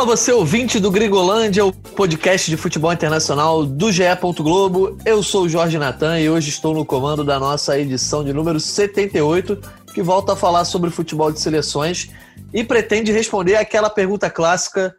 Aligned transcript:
Fala 0.00 0.04
você, 0.04 0.32
ouvinte 0.32 0.78
do 0.78 0.90
Gringolândia, 0.90 1.66
o 1.66 1.72
podcast 1.72 2.50
de 2.50 2.56
futebol 2.56 2.92
internacional 2.92 3.66
do 3.66 3.92
GE. 3.92 4.04
Globo. 4.38 4.96
Eu 5.04 5.22
sou 5.22 5.42
o 5.42 5.48
Jorge 5.48 5.76
Natan 5.78 6.18
e 6.20 6.30
hoje 6.30 6.48
estou 6.48 6.72
no 6.72 6.86
comando 6.86 7.22
da 7.22 7.38
nossa 7.38 7.78
edição 7.78 8.24
de 8.24 8.32
número 8.32 8.58
78, 8.58 9.58
que 9.92 10.00
volta 10.00 10.32
a 10.32 10.36
falar 10.36 10.64
sobre 10.64 10.90
futebol 10.90 11.32
de 11.32 11.40
seleções 11.40 12.08
e 12.54 12.64
pretende 12.64 13.12
responder 13.12 13.56
aquela 13.56 13.90
pergunta 13.90 14.30
clássica: 14.30 14.94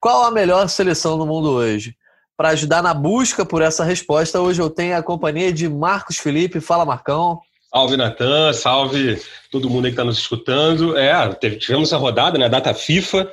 qual 0.00 0.24
a 0.24 0.30
melhor 0.30 0.68
seleção 0.68 1.18
do 1.18 1.26
mundo 1.26 1.50
hoje? 1.50 1.94
Para 2.36 2.48
ajudar 2.48 2.82
na 2.82 2.94
busca 2.94 3.44
por 3.44 3.60
essa 3.60 3.84
resposta, 3.84 4.40
hoje 4.40 4.62
eu 4.62 4.70
tenho 4.70 4.96
a 4.96 5.02
companhia 5.02 5.52
de 5.52 5.68
Marcos 5.68 6.16
Felipe. 6.16 6.60
Fala, 6.60 6.86
Marcão. 6.86 7.40
Salve, 7.72 7.96
Natan. 7.96 8.52
Salve 8.52 9.22
todo 9.50 9.70
mundo 9.70 9.84
aí 9.84 9.92
que 9.92 9.94
está 9.94 10.04
nos 10.04 10.18
escutando. 10.18 10.96
É, 10.96 11.32
tivemos 11.56 11.92
a 11.92 11.96
rodada, 11.96 12.36
né? 12.36 12.48
Data 12.48 12.74
FIFA. 12.74 13.32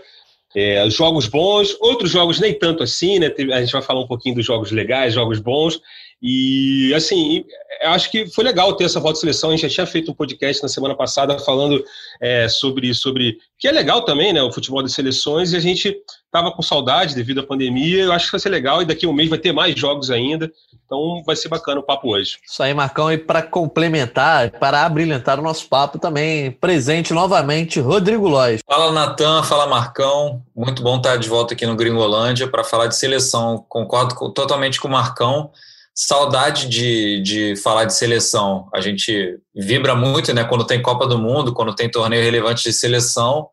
É, 0.55 0.89
jogos 0.89 1.27
bons, 1.27 1.75
outros 1.79 2.09
jogos 2.09 2.39
nem 2.39 2.53
tanto 2.53 2.81
assim, 2.81 3.19
né? 3.19 3.31
A 3.53 3.59
gente 3.59 3.71
vai 3.71 3.81
falar 3.81 3.99
um 3.99 4.07
pouquinho 4.07 4.35
dos 4.35 4.45
jogos 4.45 4.71
legais, 4.71 5.13
jogos 5.13 5.39
bons. 5.39 5.79
E, 6.21 6.93
assim, 6.95 7.43
eu 7.81 7.89
acho 7.89 8.09
que 8.09 8.27
foi 8.27 8.43
legal 8.43 8.73
ter 8.75 8.85
essa 8.85 8.99
volta 8.99 9.15
de 9.15 9.21
seleção. 9.21 9.49
A 9.49 9.53
gente 9.53 9.63
já 9.63 9.69
tinha 9.69 9.85
feito 9.85 10.11
um 10.11 10.15
podcast 10.15 10.63
na 10.63 10.69
semana 10.69 10.95
passada 10.95 11.37
falando 11.39 11.83
é, 12.21 12.47
sobre, 12.47 12.93
sobre. 12.93 13.37
que 13.57 13.67
é 13.67 13.71
legal 13.71 14.03
também, 14.03 14.33
né? 14.33 14.41
O 14.41 14.51
futebol 14.51 14.81
das 14.81 14.93
seleções, 14.93 15.51
e 15.51 15.57
a 15.57 15.59
gente 15.59 15.95
estava 16.27 16.51
com 16.51 16.61
saudade 16.61 17.15
devido 17.15 17.39
à 17.39 17.43
pandemia. 17.43 18.03
Eu 18.03 18.11
acho 18.11 18.25
que 18.25 18.31
vai 18.31 18.39
ser 18.39 18.49
legal, 18.49 18.81
e 18.81 18.85
daqui 18.85 19.05
a 19.05 19.09
um 19.09 19.13
mês 19.13 19.29
vai 19.29 19.39
ter 19.39 19.51
mais 19.51 19.75
jogos 19.75 20.11
ainda. 20.11 20.51
Então 20.85 21.21
vai 21.25 21.35
ser 21.35 21.49
bacana 21.49 21.79
o 21.79 21.83
papo 21.83 22.09
hoje. 22.09 22.37
Isso 22.45 22.61
aí, 22.63 22.73
Marcão. 22.73 23.11
E 23.11 23.17
para 23.17 23.41
complementar, 23.41 24.51
para 24.51 24.85
abrilhantar 24.85 25.39
o 25.39 25.43
nosso 25.43 25.67
papo 25.67 25.99
também, 25.99 26.51
presente 26.51 27.13
novamente, 27.13 27.79
Rodrigo 27.79 28.27
Lois. 28.27 28.61
Fala, 28.65 28.91
Natan. 28.91 29.43
Fala, 29.43 29.67
Marcão. 29.67 30.41
Muito 30.55 30.81
bom 30.81 30.97
estar 30.97 31.17
de 31.17 31.27
volta 31.27 31.53
aqui 31.53 31.65
no 31.65 31.75
Gringolândia 31.75 32.47
para 32.47 32.63
falar 32.63 32.87
de 32.87 32.95
seleção. 32.95 33.65
Concordo 33.67 34.15
totalmente 34.31 34.79
com 34.79 34.87
o 34.87 34.91
Marcão 34.91 35.51
saudade 35.99 36.69
de, 36.69 37.19
de 37.23 37.55
falar 37.55 37.85
de 37.85 37.93
seleção. 37.95 38.69
A 38.71 38.79
gente 38.79 39.39
vibra 39.55 39.95
muito 39.95 40.31
né, 40.31 40.43
quando 40.43 40.63
tem 40.63 40.79
Copa 40.79 41.07
do 41.07 41.17
Mundo, 41.17 41.55
quando 41.55 41.73
tem 41.73 41.89
torneio 41.89 42.23
relevante 42.23 42.63
de 42.63 42.71
seleção. 42.71 43.49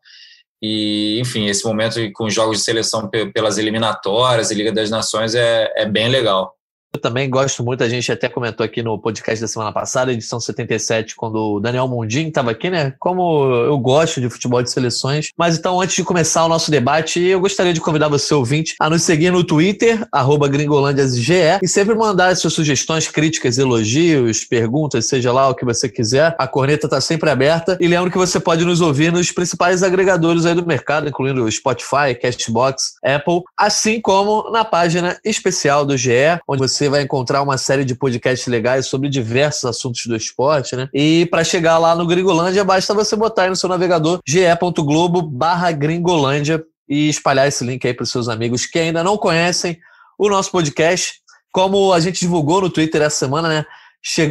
E, 0.61 1.19
enfim, 1.19 1.45
esse 1.47 1.65
momento 1.65 1.99
com 2.13 2.29
jogos 2.29 2.59
de 2.59 2.63
seleção 2.63 3.09
pelas 3.33 3.57
eliminatórias 3.57 4.51
e 4.51 4.55
Liga 4.55 4.71
das 4.71 4.89
Nações 4.89 5.35
é, 5.35 5.71
é 5.75 5.85
bem 5.85 6.09
legal. 6.09 6.55
Eu 6.95 7.01
também 7.01 7.29
gosto 7.29 7.61
muito, 7.61 7.83
a 7.83 7.89
gente 7.89 8.09
até 8.09 8.29
comentou 8.29 8.65
aqui 8.65 8.81
no 8.81 8.97
podcast 8.97 9.41
da 9.41 9.49
semana 9.49 9.69
passada, 9.73 10.13
edição 10.13 10.39
77, 10.39 11.13
quando 11.13 11.35
o 11.35 11.59
Daniel 11.59 11.89
Mundim 11.89 12.29
estava 12.29 12.51
aqui, 12.51 12.69
né? 12.69 12.93
Como 12.97 13.53
eu 13.53 13.77
gosto 13.77 14.21
de 14.21 14.29
futebol 14.29 14.63
de 14.63 14.71
seleções. 14.71 15.31
Mas 15.37 15.57
então, 15.57 15.81
antes 15.81 15.93
de 15.93 16.05
começar 16.05 16.45
o 16.45 16.47
nosso 16.47 16.71
debate, 16.71 17.19
eu 17.19 17.41
gostaria 17.41 17.73
de 17.73 17.81
convidar 17.81 18.07
você, 18.07 18.33
ouvinte, 18.33 18.75
a 18.79 18.89
nos 18.89 19.01
seguir 19.01 19.29
no 19.29 19.43
Twitter, 19.43 20.07
gringolândiasge, 20.49 21.59
e 21.61 21.67
sempre 21.67 21.95
mandar 21.95 22.33
suas 22.37 22.53
sugestões, 22.53 23.09
críticas, 23.09 23.57
elogios, 23.57 24.45
perguntas, 24.45 25.05
seja 25.05 25.33
lá 25.33 25.49
o 25.49 25.53
que 25.53 25.65
você 25.65 25.89
quiser. 25.89 26.33
A 26.39 26.47
corneta 26.47 26.87
está 26.87 27.01
sempre 27.01 27.29
aberta. 27.29 27.77
E 27.81 27.89
lembro 27.89 28.09
que 28.09 28.17
você 28.17 28.39
pode 28.39 28.63
nos 28.63 28.79
ouvir 28.79 29.11
nos 29.11 29.33
principais 29.33 29.83
agregadores 29.83 30.45
aí 30.45 30.55
do 30.55 30.65
mercado, 30.65 31.09
incluindo 31.09 31.51
Spotify, 31.51 32.15
Castbox, 32.21 32.93
Apple, 33.03 33.41
assim 33.57 33.99
como 33.99 34.49
na 34.49 34.63
página 34.63 35.19
especial 35.25 35.85
do 35.85 35.97
GE, 35.97 36.39
onde 36.47 36.61
você 36.61 36.84
você 36.85 36.89
vai 36.89 37.01
encontrar 37.01 37.41
uma 37.41 37.57
série 37.57 37.83
de 37.83 37.95
podcasts 37.95 38.47
legais 38.47 38.85
sobre 38.85 39.09
diversos 39.09 39.65
assuntos 39.65 40.05
do 40.05 40.15
esporte, 40.15 40.75
né? 40.75 40.87
E 40.93 41.25
para 41.31 41.43
chegar 41.43 41.77
lá 41.77 41.95
no 41.95 42.05
Gringolândia, 42.05 42.63
basta 42.63 42.93
você 42.93 43.15
botar 43.15 43.43
aí 43.43 43.49
no 43.49 43.55
seu 43.55 43.67
navegador 43.67 44.19
ge.globo 44.25 45.21
barra 45.21 45.71
Gringolândia 45.71 46.63
e 46.87 47.09
espalhar 47.09 47.47
esse 47.47 47.63
link 47.63 47.85
aí 47.85 47.93
para 47.93 48.03
os 48.03 48.11
seus 48.11 48.29
amigos 48.29 48.65
que 48.65 48.77
ainda 48.77 49.03
não 49.03 49.17
conhecem 49.17 49.79
o 50.17 50.29
nosso 50.29 50.51
podcast. 50.51 51.15
Como 51.51 51.91
a 51.91 51.99
gente 51.99 52.19
divulgou 52.19 52.61
no 52.61 52.69
Twitter 52.69 53.01
essa 53.01 53.17
semana, 53.17 53.49
né? 53.49 53.65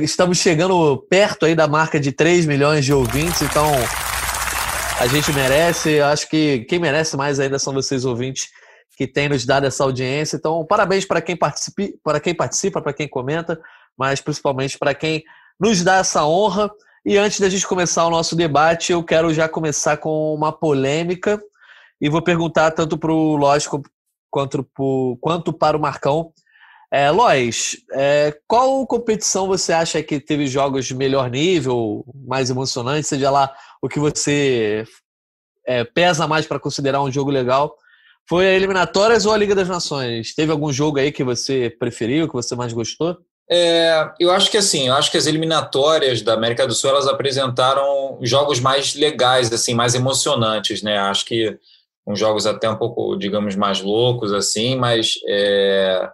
Estamos 0.02 0.38
chegando 0.38 1.04
perto 1.10 1.46
aí 1.46 1.54
da 1.54 1.66
marca 1.66 1.98
de 1.98 2.12
3 2.12 2.46
milhões 2.46 2.84
de 2.84 2.92
ouvintes, 2.92 3.42
então 3.42 3.72
a 5.00 5.06
gente 5.08 5.32
merece. 5.32 6.00
Acho 6.00 6.28
que 6.28 6.64
quem 6.68 6.78
merece 6.78 7.16
mais 7.16 7.40
ainda 7.40 7.58
são 7.58 7.72
vocês 7.72 8.04
ouvintes 8.04 8.46
que 8.96 9.06
tem 9.06 9.28
nos 9.28 9.44
dado 9.44 9.66
essa 9.66 9.84
audiência. 9.84 10.36
Então, 10.36 10.64
parabéns 10.64 11.04
para 11.04 11.20
quem 11.20 11.36
participa, 11.36 11.82
para 12.02 12.20
quem 12.20 12.34
participa, 12.34 12.80
para 12.80 12.92
quem 12.92 13.08
comenta, 13.08 13.60
mas 13.96 14.20
principalmente 14.20 14.78
para 14.78 14.94
quem 14.94 15.24
nos 15.58 15.82
dá 15.82 15.96
essa 15.96 16.24
honra. 16.24 16.70
E 17.04 17.18
antes 17.18 17.38
da 17.40 17.48
gente 17.48 17.66
começar 17.66 18.06
o 18.06 18.10
nosso 18.10 18.34
debate, 18.34 18.92
eu 18.92 19.02
quero 19.02 19.32
já 19.34 19.48
começar 19.48 19.96
com 19.98 20.34
uma 20.34 20.52
polêmica 20.52 21.40
e 22.00 22.08
vou 22.08 22.22
perguntar 22.22 22.70
tanto 22.70 22.96
para 22.96 23.12
o 23.12 23.36
Lógico 23.36 23.82
quanto, 24.30 24.64
pro, 24.64 25.18
quanto 25.20 25.52
para 25.52 25.76
o 25.76 25.80
Marcão. 25.80 26.32
É, 26.90 27.10
Lois, 27.10 27.76
é, 27.92 28.38
qual 28.46 28.86
competição 28.86 29.48
você 29.48 29.72
acha 29.72 30.02
que 30.02 30.20
teve 30.20 30.46
jogos 30.46 30.86
de 30.86 30.94
melhor 30.94 31.28
nível, 31.28 32.04
mais 32.26 32.50
emocionante, 32.50 33.06
seja 33.06 33.30
lá 33.30 33.52
o 33.82 33.88
que 33.88 33.98
você 33.98 34.84
é, 35.66 35.82
pesa 35.84 36.26
mais 36.26 36.46
para 36.46 36.60
considerar 36.60 37.02
um 37.02 37.10
jogo 37.10 37.30
legal? 37.30 37.76
Foi 38.28 38.46
a 38.46 38.54
eliminatórias 38.54 39.26
ou 39.26 39.32
a 39.32 39.36
Liga 39.36 39.54
das 39.54 39.68
Nações? 39.68 40.34
Teve 40.34 40.50
algum 40.50 40.72
jogo 40.72 40.98
aí 40.98 41.12
que 41.12 41.22
você 41.22 41.68
preferiu, 41.78 42.26
que 42.26 42.34
você 42.34 42.54
mais 42.56 42.72
gostou? 42.72 43.18
É, 43.50 44.10
eu 44.18 44.30
acho 44.30 44.50
que 44.50 44.56
assim, 44.56 44.88
eu 44.88 44.94
acho 44.94 45.10
que 45.10 45.18
as 45.18 45.26
eliminatórias 45.26 46.22
da 46.22 46.32
América 46.32 46.66
do 46.66 46.74
Sul 46.74 46.90
elas 46.90 47.06
apresentaram 47.06 48.18
jogos 48.22 48.58
mais 48.58 48.94
legais, 48.94 49.52
assim, 49.52 49.74
mais 49.74 49.94
emocionantes, 49.94 50.82
né? 50.82 50.96
Acho 50.98 51.26
que 51.26 51.58
uns 52.06 52.18
jogos 52.18 52.46
até 52.46 52.68
um 52.68 52.76
pouco, 52.76 53.16
digamos, 53.16 53.54
mais 53.54 53.82
loucos, 53.82 54.32
assim, 54.32 54.76
mas 54.76 55.14
é... 55.28 56.08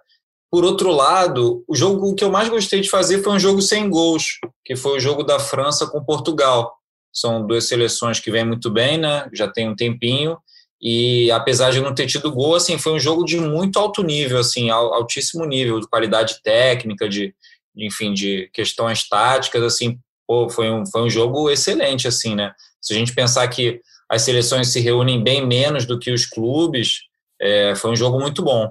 por 0.51 0.65
outro 0.65 0.91
lado, 0.91 1.65
o 1.69 1.77
jogo 1.77 2.15
que 2.15 2.25
eu 2.25 2.31
mais 2.31 2.49
gostei 2.49 2.81
de 2.81 2.91
fazer 2.91 3.23
foi 3.23 3.33
um 3.33 3.39
jogo 3.39 3.63
sem 3.63 3.89
gols, 3.89 4.39
que 4.65 4.75
foi 4.75 4.97
o 4.97 5.01
jogo 5.01 5.23
da 5.23 5.39
França 5.39 5.87
com 5.87 6.05
Portugal. 6.05 6.73
São 7.13 7.47
duas 7.47 7.67
seleções 7.67 8.19
que 8.19 8.31
vêm 8.31 8.45
muito 8.45 8.71
bem, 8.71 8.99
né? 8.99 9.29
Já 9.33 9.47
tem 9.47 9.69
um 9.69 9.77
tempinho 9.77 10.37
e 10.81 11.31
apesar 11.31 11.71
de 11.71 11.81
não 11.81 11.95
ter 11.95 12.07
tido 12.07 12.33
gol, 12.33 12.55
assim, 12.55 12.79
foi 12.79 12.93
um 12.93 13.01
jogo 13.01 13.25
de 13.25 13.39
muito 13.39 13.79
alto 13.79 14.03
nível, 14.03 14.39
assim, 14.39 14.71
altíssimo 14.71 15.45
nível 15.45 15.79
de 15.79 15.89
qualidade 15.89 16.41
técnica, 16.43 17.09
de, 17.09 17.35
enfim, 17.77 18.15
de 18.15 18.49
questões 18.53 19.07
táticas, 19.07 19.63
assim, 19.63 19.99
pô, 20.27 20.49
foi 20.49 20.71
um, 20.71 20.87
foi 20.87 21.03
um 21.03 21.11
jogo 21.11 21.51
excelente, 21.51 22.09
assim, 22.09 22.35
né? 22.35 22.53
Se 22.81 22.95
a 22.95 22.97
gente 22.97 23.15
pensar 23.15 23.47
que 23.49 23.81
as 24.09 24.23
seleções 24.23 24.69
se 24.69 24.81
reúnem 24.81 25.23
bem 25.23 25.47
menos 25.47 25.85
do 25.85 25.99
que 25.99 26.11
os 26.11 26.25
clubes, 26.25 27.01
é, 27.41 27.75
foi 27.75 27.91
um 27.91 27.97
jogo 27.97 28.19
muito 28.19 28.43
bom. 28.43 28.71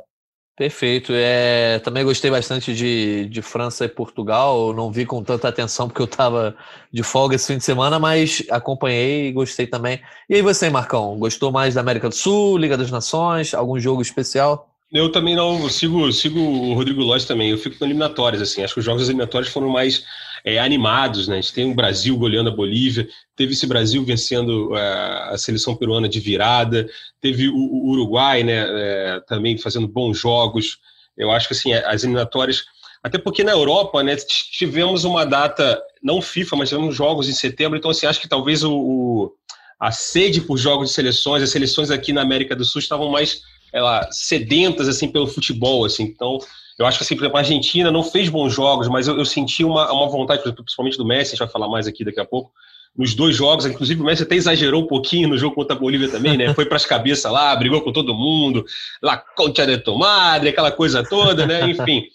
Perfeito. 0.59 1.13
É, 1.15 1.79
também 1.79 2.03
gostei 2.03 2.29
bastante 2.29 2.75
de, 2.75 3.27
de 3.27 3.41
França 3.41 3.85
e 3.85 3.87
Portugal. 3.87 4.73
não 4.73 4.91
vi 4.91 5.05
com 5.05 5.23
tanta 5.23 5.47
atenção 5.47 5.87
porque 5.87 6.01
eu 6.01 6.05
estava 6.05 6.53
de 6.91 7.01
folga 7.01 7.37
esse 7.37 7.47
fim 7.47 7.57
de 7.57 7.63
semana, 7.63 7.97
mas 7.97 8.43
acompanhei 8.49 9.29
e 9.29 9.31
gostei 9.31 9.65
também. 9.65 10.01
E 10.29 10.35
aí 10.35 10.41
você, 10.41 10.69
Marcão? 10.69 11.17
Gostou 11.17 11.49
mais 11.49 11.75
da 11.75 11.79
América 11.79 12.09
do 12.09 12.15
Sul, 12.15 12.57
Liga 12.57 12.75
das 12.75 12.91
Nações, 12.91 13.53
algum 13.53 13.79
jogo 13.79 14.01
especial? 14.01 14.69
Eu 14.91 15.09
também 15.09 15.33
não, 15.33 15.63
eu 15.63 15.69
sigo, 15.69 16.11
sigo 16.11 16.41
o 16.41 16.73
Rodrigo 16.73 17.03
Lóis 17.03 17.23
também. 17.23 17.51
Eu 17.51 17.57
fico 17.57 17.77
com 17.79 17.85
eliminatórias, 17.85 18.41
assim. 18.41 18.61
Acho 18.61 18.73
que 18.73 18.81
os 18.81 18.85
jogos 18.85 19.03
eliminatórios 19.03 19.49
foram 19.49 19.69
mais 19.69 20.03
é, 20.43 20.59
animados, 20.59 21.27
né? 21.27 21.37
A 21.37 21.41
gente 21.41 21.53
tem 21.53 21.71
o 21.71 21.75
Brasil 21.75 22.17
goleando 22.17 22.49
a 22.49 22.55
Bolívia, 22.55 23.07
teve 23.35 23.53
esse 23.53 23.67
Brasil 23.67 24.03
vencendo 24.03 24.75
é, 24.75 25.33
a 25.33 25.37
seleção 25.37 25.75
peruana 25.75 26.07
de 26.07 26.19
virada, 26.19 26.89
teve 27.21 27.47
o, 27.49 27.55
o 27.55 27.89
Uruguai, 27.89 28.43
né? 28.43 28.65
É, 28.67 29.19
também 29.27 29.57
fazendo 29.57 29.87
bons 29.87 30.17
jogos. 30.17 30.79
Eu 31.17 31.31
acho 31.31 31.47
que 31.47 31.53
assim 31.53 31.73
as 31.73 32.03
eliminatórias, 32.03 32.63
até 33.03 33.17
porque 33.17 33.43
na 33.43 33.51
Europa, 33.51 34.01
né? 34.03 34.15
Tivemos 34.15 35.03
uma 35.03 35.25
data 35.25 35.81
não 36.01 36.21
FIFA, 36.21 36.55
mas 36.55 36.69
tivemos 36.69 36.95
jogos 36.95 37.27
em 37.27 37.33
setembro. 37.33 37.77
Então 37.77 37.91
assim 37.91 38.07
acho 38.07 38.21
que 38.21 38.29
talvez 38.29 38.63
o, 38.63 38.73
o 38.73 39.33
a 39.79 39.91
sede 39.91 40.41
por 40.41 40.57
jogos 40.57 40.89
de 40.89 40.95
seleções, 40.95 41.41
as 41.41 41.51
seleções 41.51 41.89
aqui 41.89 42.11
na 42.11 42.21
América 42.21 42.53
do 42.53 42.65
Sul 42.65 42.79
estavam 42.79 43.09
mais 43.09 43.41
ela, 43.71 44.09
sedentas 44.11 44.89
assim 44.89 45.07
pelo 45.07 45.27
futebol, 45.27 45.85
assim. 45.85 46.03
Então 46.03 46.39
eu 46.79 46.85
acho 46.85 46.97
que, 46.97 47.03
assim, 47.03 47.15
por 47.15 47.23
exemplo, 47.23 47.37
a 47.37 47.41
Argentina 47.41 47.91
não 47.91 48.01
fez 48.01 48.29
bons 48.29 48.53
jogos, 48.53 48.87
mas 48.87 49.07
eu, 49.07 49.17
eu 49.17 49.25
senti 49.25 49.65
uma, 49.65 49.91
uma 49.91 50.07
vontade, 50.07 50.41
principalmente 50.53 50.97
do 50.97 51.05
Messi, 51.05 51.31
a 51.31 51.35
gente 51.35 51.39
vai 51.39 51.49
falar 51.49 51.67
mais 51.67 51.85
aqui 51.85 52.05
daqui 52.05 52.21
a 52.21 52.25
pouco, 52.25 52.51
nos 52.97 53.13
dois 53.13 53.35
jogos, 53.35 53.65
inclusive 53.65 54.01
o 54.01 54.03
Messi 54.03 54.23
até 54.23 54.35
exagerou 54.35 54.83
um 54.83 54.87
pouquinho 54.87 55.29
no 55.29 55.37
jogo 55.37 55.55
contra 55.55 55.75
a 55.75 55.79
Bolívia 55.79 56.09
também, 56.09 56.37
né? 56.37 56.53
Foi 56.53 56.65
para 56.65 56.77
as 56.77 56.85
cabeças 56.85 57.31
lá, 57.31 57.55
brigou 57.55 57.81
com 57.81 57.91
todo 57.91 58.13
mundo, 58.15 58.65
lá 59.01 59.17
concha 59.17 59.65
de 59.65 59.77
tomadre, 59.77 60.49
aquela 60.49 60.71
coisa 60.71 61.03
toda, 61.03 61.45
né? 61.45 61.69
Enfim, 61.69 62.05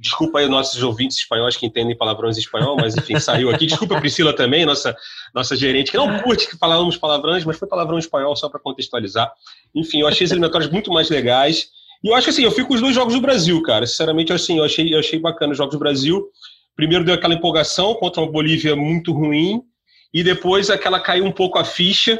desculpa 0.00 0.38
aí 0.38 0.44
os 0.44 0.50
nossos 0.50 0.82
ouvintes 0.82 1.16
espanhóis 1.18 1.56
que 1.56 1.64
entendem 1.64 1.96
palavrões 1.96 2.36
em 2.36 2.40
espanhol, 2.40 2.76
mas 2.78 2.96
enfim, 2.96 3.18
saiu 3.20 3.50
aqui. 3.50 3.66
Desculpa 3.66 3.96
a 3.96 4.00
Priscila 4.00 4.32
também, 4.32 4.66
nossa, 4.66 4.96
nossa 5.34 5.54
gerente, 5.54 5.90
que 5.90 5.96
não 5.96 6.18
curte 6.20 6.48
que 6.48 6.56
falamos 6.56 6.96
palavrões, 6.96 7.44
mas 7.44 7.58
foi 7.58 7.68
palavrão 7.68 7.98
espanhol 7.98 8.34
só 8.34 8.48
para 8.48 8.60
contextualizar. 8.60 9.32
Enfim, 9.74 10.00
eu 10.00 10.08
achei 10.08 10.24
as 10.24 10.30
eliminatórias 10.30 10.70
muito 10.70 10.90
mais 10.90 11.08
legais. 11.08 11.68
E 12.06 12.08
eu 12.08 12.14
acho 12.14 12.26
que 12.26 12.30
assim, 12.30 12.44
eu 12.44 12.52
fico 12.52 12.68
com 12.68 12.74
os 12.74 12.80
dois 12.80 12.94
jogos 12.94 13.14
do 13.14 13.20
Brasil, 13.20 13.60
cara. 13.62 13.84
Sinceramente, 13.84 14.32
assim, 14.32 14.58
eu 14.58 14.64
achei, 14.64 14.94
eu 14.94 15.00
achei 15.00 15.18
bacana 15.18 15.50
os 15.50 15.58
jogos 15.58 15.74
do 15.74 15.78
Brasil. 15.80 16.30
primeiro 16.76 17.04
deu 17.04 17.12
aquela 17.12 17.34
empolgação 17.34 17.96
contra 17.96 18.22
uma 18.22 18.30
Bolívia 18.30 18.76
muito 18.76 19.12
ruim, 19.12 19.60
e 20.14 20.22
depois 20.22 20.70
aquela 20.70 21.00
caiu 21.00 21.24
um 21.24 21.32
pouco 21.32 21.58
a 21.58 21.64
ficha, 21.64 22.16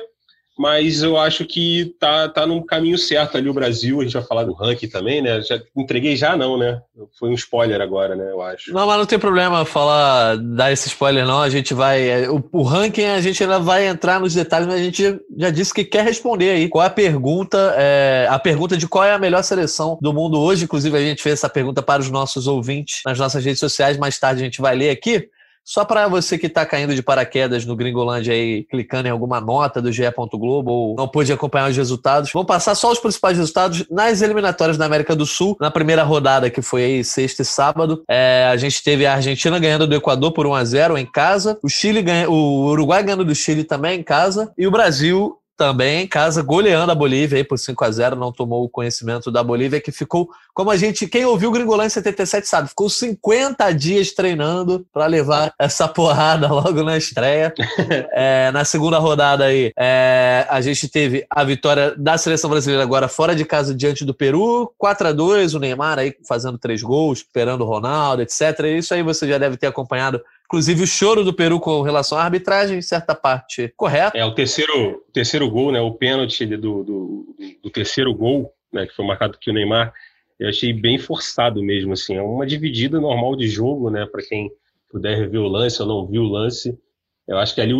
mas 0.58 1.02
eu 1.02 1.18
acho 1.18 1.44
que 1.44 1.94
tá, 2.00 2.28
tá 2.28 2.46
num 2.46 2.64
caminho 2.64 2.96
certo 2.96 3.36
ali 3.36 3.48
o 3.48 3.54
Brasil. 3.54 4.00
A 4.00 4.04
gente 4.04 4.14
vai 4.14 4.22
falar 4.22 4.44
do 4.44 4.54
ranking 4.54 4.88
também, 4.88 5.20
né? 5.20 5.40
Já 5.42 5.60
entreguei 5.76 6.16
já, 6.16 6.36
não, 6.36 6.56
né? 6.56 6.80
Foi 7.18 7.28
um 7.28 7.34
spoiler 7.34 7.80
agora, 7.80 8.16
né? 8.16 8.30
Eu 8.30 8.40
acho. 8.40 8.72
Não, 8.72 8.86
mas 8.86 8.98
não 8.98 9.06
tem 9.06 9.18
problema 9.18 9.64
falar, 9.64 10.36
dar 10.36 10.72
esse 10.72 10.88
spoiler, 10.88 11.26
não. 11.26 11.42
A 11.42 11.50
gente 11.50 11.74
vai. 11.74 12.08
É, 12.08 12.30
o, 12.30 12.42
o 12.52 12.62
ranking 12.62 13.04
a 13.04 13.20
gente 13.20 13.42
ainda 13.42 13.58
vai 13.58 13.86
entrar 13.86 14.18
nos 14.18 14.34
detalhes, 14.34 14.66
mas 14.66 14.80
a 14.80 14.84
gente 14.84 15.20
já 15.36 15.50
disse 15.50 15.74
que 15.74 15.84
quer 15.84 16.04
responder 16.04 16.50
aí. 16.50 16.68
Qual 16.68 16.82
é 16.82 16.86
a 16.86 16.90
pergunta? 16.90 17.74
É, 17.76 18.26
a 18.30 18.38
pergunta 18.38 18.76
de 18.76 18.88
qual 18.88 19.04
é 19.04 19.12
a 19.12 19.18
melhor 19.18 19.42
seleção 19.42 19.98
do 20.00 20.12
mundo 20.12 20.40
hoje. 20.40 20.64
Inclusive, 20.64 20.96
a 20.96 21.00
gente 21.00 21.22
fez 21.22 21.34
essa 21.34 21.50
pergunta 21.50 21.82
para 21.82 22.00
os 22.00 22.10
nossos 22.10 22.46
ouvintes 22.46 23.02
nas 23.04 23.18
nossas 23.18 23.44
redes 23.44 23.60
sociais. 23.60 23.98
Mais 23.98 24.18
tarde 24.18 24.40
a 24.40 24.44
gente 24.44 24.60
vai 24.60 24.74
ler 24.74 24.90
aqui. 24.90 25.28
Só 25.66 25.84
para 25.84 26.06
você 26.06 26.38
que 26.38 26.46
está 26.46 26.64
caindo 26.64 26.94
de 26.94 27.02
paraquedas 27.02 27.66
no 27.66 27.74
Gringolândia 27.74 28.32
aí, 28.32 28.62
clicando 28.62 29.08
em 29.08 29.10
alguma 29.10 29.40
nota 29.40 29.82
do 29.82 29.90
GE. 29.90 30.04
Globo 30.32 30.70
ou 30.70 30.94
não 30.94 31.08
pôde 31.08 31.32
acompanhar 31.32 31.68
os 31.68 31.76
resultados, 31.76 32.30
vou 32.32 32.44
passar 32.44 32.76
só 32.76 32.92
os 32.92 33.00
principais 33.00 33.36
resultados 33.36 33.84
nas 33.90 34.22
eliminatórias 34.22 34.78
da 34.78 34.84
América 34.84 35.16
do 35.16 35.26
Sul. 35.26 35.56
Na 35.60 35.70
primeira 35.70 36.04
rodada, 36.04 36.48
que 36.48 36.62
foi 36.62 36.84
aí 36.84 37.04
sexta 37.04 37.42
e 37.42 37.44
sábado, 37.44 38.04
é, 38.08 38.48
a 38.48 38.56
gente 38.56 38.80
teve 38.80 39.04
a 39.04 39.14
Argentina 39.14 39.58
ganhando 39.58 39.88
do 39.88 39.94
Equador 39.96 40.32
por 40.32 40.46
1 40.46 40.54
a 40.54 40.64
0 40.64 40.98
em 40.98 41.06
casa, 41.06 41.58
o 41.62 41.68
Chile 41.68 42.00
ganha, 42.00 42.30
o 42.30 42.66
Uruguai 42.66 43.02
ganhando 43.02 43.24
do 43.24 43.34
Chile 43.34 43.64
também 43.64 43.98
em 43.98 44.04
casa 44.04 44.52
e 44.56 44.68
o 44.68 44.70
Brasil 44.70 45.36
também 45.56 46.02
em 46.02 46.06
casa, 46.06 46.42
goleando 46.42 46.92
a 46.92 46.94
Bolívia 46.94 47.38
aí 47.38 47.44
por 47.44 47.58
5 47.58 47.84
a 47.84 47.90
0 47.90 48.16
não 48.16 48.30
tomou 48.30 48.64
o 48.64 48.68
conhecimento 48.68 49.30
da 49.30 49.42
Bolívia, 49.42 49.80
que 49.80 49.90
ficou, 49.90 50.28
como 50.54 50.70
a 50.70 50.76
gente, 50.76 51.06
quem 51.06 51.24
ouviu 51.24 51.48
o 51.48 51.52
Gringolã 51.52 51.86
em 51.86 51.90
77 51.90 52.46
sabe, 52.46 52.68
ficou 52.68 52.88
50 52.88 53.72
dias 53.72 54.12
treinando 54.12 54.86
para 54.92 55.06
levar 55.06 55.52
essa 55.58 55.88
porrada 55.88 56.48
logo 56.52 56.82
na 56.82 56.96
estreia. 56.96 57.52
é, 58.12 58.50
na 58.52 58.64
segunda 58.64 58.98
rodada 58.98 59.46
aí, 59.46 59.72
é, 59.78 60.46
a 60.48 60.60
gente 60.60 60.88
teve 60.88 61.26
a 61.30 61.42
vitória 61.42 61.94
da 61.96 62.18
seleção 62.18 62.50
brasileira 62.50 62.82
agora 62.82 63.08
fora 63.08 63.34
de 63.34 63.44
casa 63.44 63.74
diante 63.74 64.04
do 64.04 64.14
Peru, 64.14 64.72
4 64.76 65.08
a 65.08 65.12
2 65.12 65.54
o 65.54 65.58
Neymar 65.58 65.98
aí 65.98 66.14
fazendo 66.28 66.58
três 66.58 66.82
gols, 66.82 67.18
esperando 67.18 67.62
o 67.62 67.66
Ronaldo, 67.66 68.22
etc. 68.22 68.60
Isso 68.76 68.92
aí 68.92 69.02
você 69.02 69.26
já 69.26 69.38
deve 69.38 69.56
ter 69.56 69.66
acompanhado 69.66 70.20
Inclusive 70.46 70.84
o 70.84 70.86
choro 70.86 71.24
do 71.24 71.34
Peru 71.34 71.58
com 71.58 71.82
relação 71.82 72.16
à 72.16 72.22
arbitragem, 72.22 72.78
em 72.78 72.82
certa 72.82 73.14
parte, 73.14 73.72
correto. 73.76 74.16
É, 74.16 74.24
o 74.24 74.32
terceiro, 74.32 75.04
terceiro 75.12 75.50
gol, 75.50 75.72
né, 75.72 75.80
o 75.80 75.92
pênalti 75.92 76.46
do, 76.46 76.84
do, 76.84 77.36
do 77.62 77.70
terceiro 77.70 78.14
gol, 78.14 78.52
né, 78.72 78.86
que 78.86 78.94
foi 78.94 79.04
marcado 79.04 79.34
aqui 79.34 79.50
o 79.50 79.52
Neymar, 79.52 79.92
eu 80.38 80.48
achei 80.48 80.72
bem 80.72 80.98
forçado 80.98 81.62
mesmo, 81.62 81.94
assim, 81.94 82.16
é 82.16 82.22
uma 82.22 82.46
dividida 82.46 83.00
normal 83.00 83.34
de 83.34 83.48
jogo, 83.48 83.90
né, 83.90 84.06
para 84.06 84.22
quem 84.22 84.50
puder 84.88 85.18
rever 85.18 85.40
o 85.40 85.48
lance 85.48 85.82
ou 85.82 85.88
não 85.88 86.06
viu 86.06 86.22
o 86.22 86.28
lance, 86.28 86.78
eu 87.26 87.38
acho 87.38 87.54
que 87.54 87.60
ali, 87.60 87.74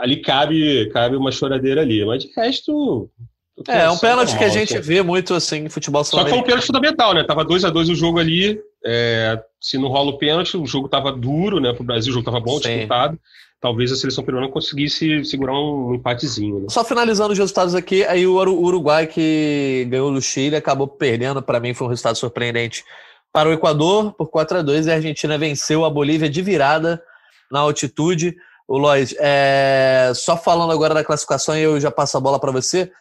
ali 0.00 0.22
cabe, 0.22 0.88
cabe 0.88 1.16
uma 1.16 1.30
choradeira 1.30 1.82
ali, 1.82 2.04
mas 2.04 2.24
de 2.24 2.32
resto... 2.34 3.10
É, 3.68 3.84
é 3.84 3.90
um 3.90 3.96
pênalti 3.96 4.32
normal, 4.32 4.38
que 4.38 4.44
a 4.44 4.48
gente 4.48 4.76
assim. 4.76 4.86
vê 4.86 5.02
muito 5.02 5.32
assim 5.32 5.64
em 5.64 5.68
futebol 5.68 6.04
Só 6.04 6.22
que 6.22 6.30
foi 6.30 6.38
um 6.38 6.42
pênalti 6.42 6.66
fundamental, 6.66 7.14
né? 7.14 7.24
Tava 7.24 7.42
2 7.42 7.64
a 7.64 7.70
2 7.70 7.88
o 7.88 7.94
jogo 7.94 8.18
ali, 8.18 8.60
é, 8.86 9.42
se 9.60 9.76
não 9.76 9.88
rola 9.88 10.10
o 10.10 10.18
pênalti, 10.18 10.56
o 10.56 10.64
jogo 10.64 10.86
estava 10.86 11.10
duro, 11.10 11.58
né? 11.58 11.72
Para 11.72 11.82
o 11.82 11.86
Brasil, 11.86 12.10
o 12.10 12.14
jogo 12.14 12.28
estava 12.28 12.40
bom, 12.40 12.60
Sim. 12.60 12.74
disputado. 12.74 13.18
Talvez 13.60 13.90
a 13.90 13.96
seleção 13.96 14.22
peruana 14.22 14.48
conseguisse 14.48 15.24
segurar 15.24 15.54
um 15.54 15.94
empatezinho. 15.94 16.60
Né? 16.60 16.66
Só 16.70 16.84
finalizando 16.84 17.32
os 17.32 17.38
resultados 17.38 17.74
aqui, 17.74 18.04
aí 18.04 18.26
o 18.26 18.36
Uruguai 18.36 19.06
que 19.06 19.88
ganhou 19.90 20.12
do 20.12 20.22
Chile 20.22 20.54
acabou 20.54 20.86
perdendo. 20.86 21.42
Para 21.42 21.58
mim 21.58 21.74
foi 21.74 21.86
um 21.86 21.90
resultado 21.90 22.16
surpreendente 22.16 22.84
para 23.32 23.48
o 23.48 23.52
Equador 23.52 24.12
por 24.12 24.28
4 24.28 24.58
a 24.58 24.62
2 24.62 24.86
e 24.86 24.90
a 24.90 24.94
Argentina 24.94 25.36
venceu 25.36 25.84
a 25.84 25.90
Bolívia 25.90 26.28
de 26.28 26.42
virada 26.42 27.02
na 27.50 27.60
altitude. 27.60 28.36
O 28.68 28.78
Lloyd, 28.78 29.16
é... 29.18 30.12
só 30.14 30.36
falando 30.36 30.72
agora 30.72 30.94
da 30.94 31.04
classificação, 31.04 31.56
eu 31.56 31.80
já 31.80 31.90
passo 31.90 32.16
a 32.16 32.20
bola 32.20 32.38
para 32.38 32.52
você. 32.52 32.92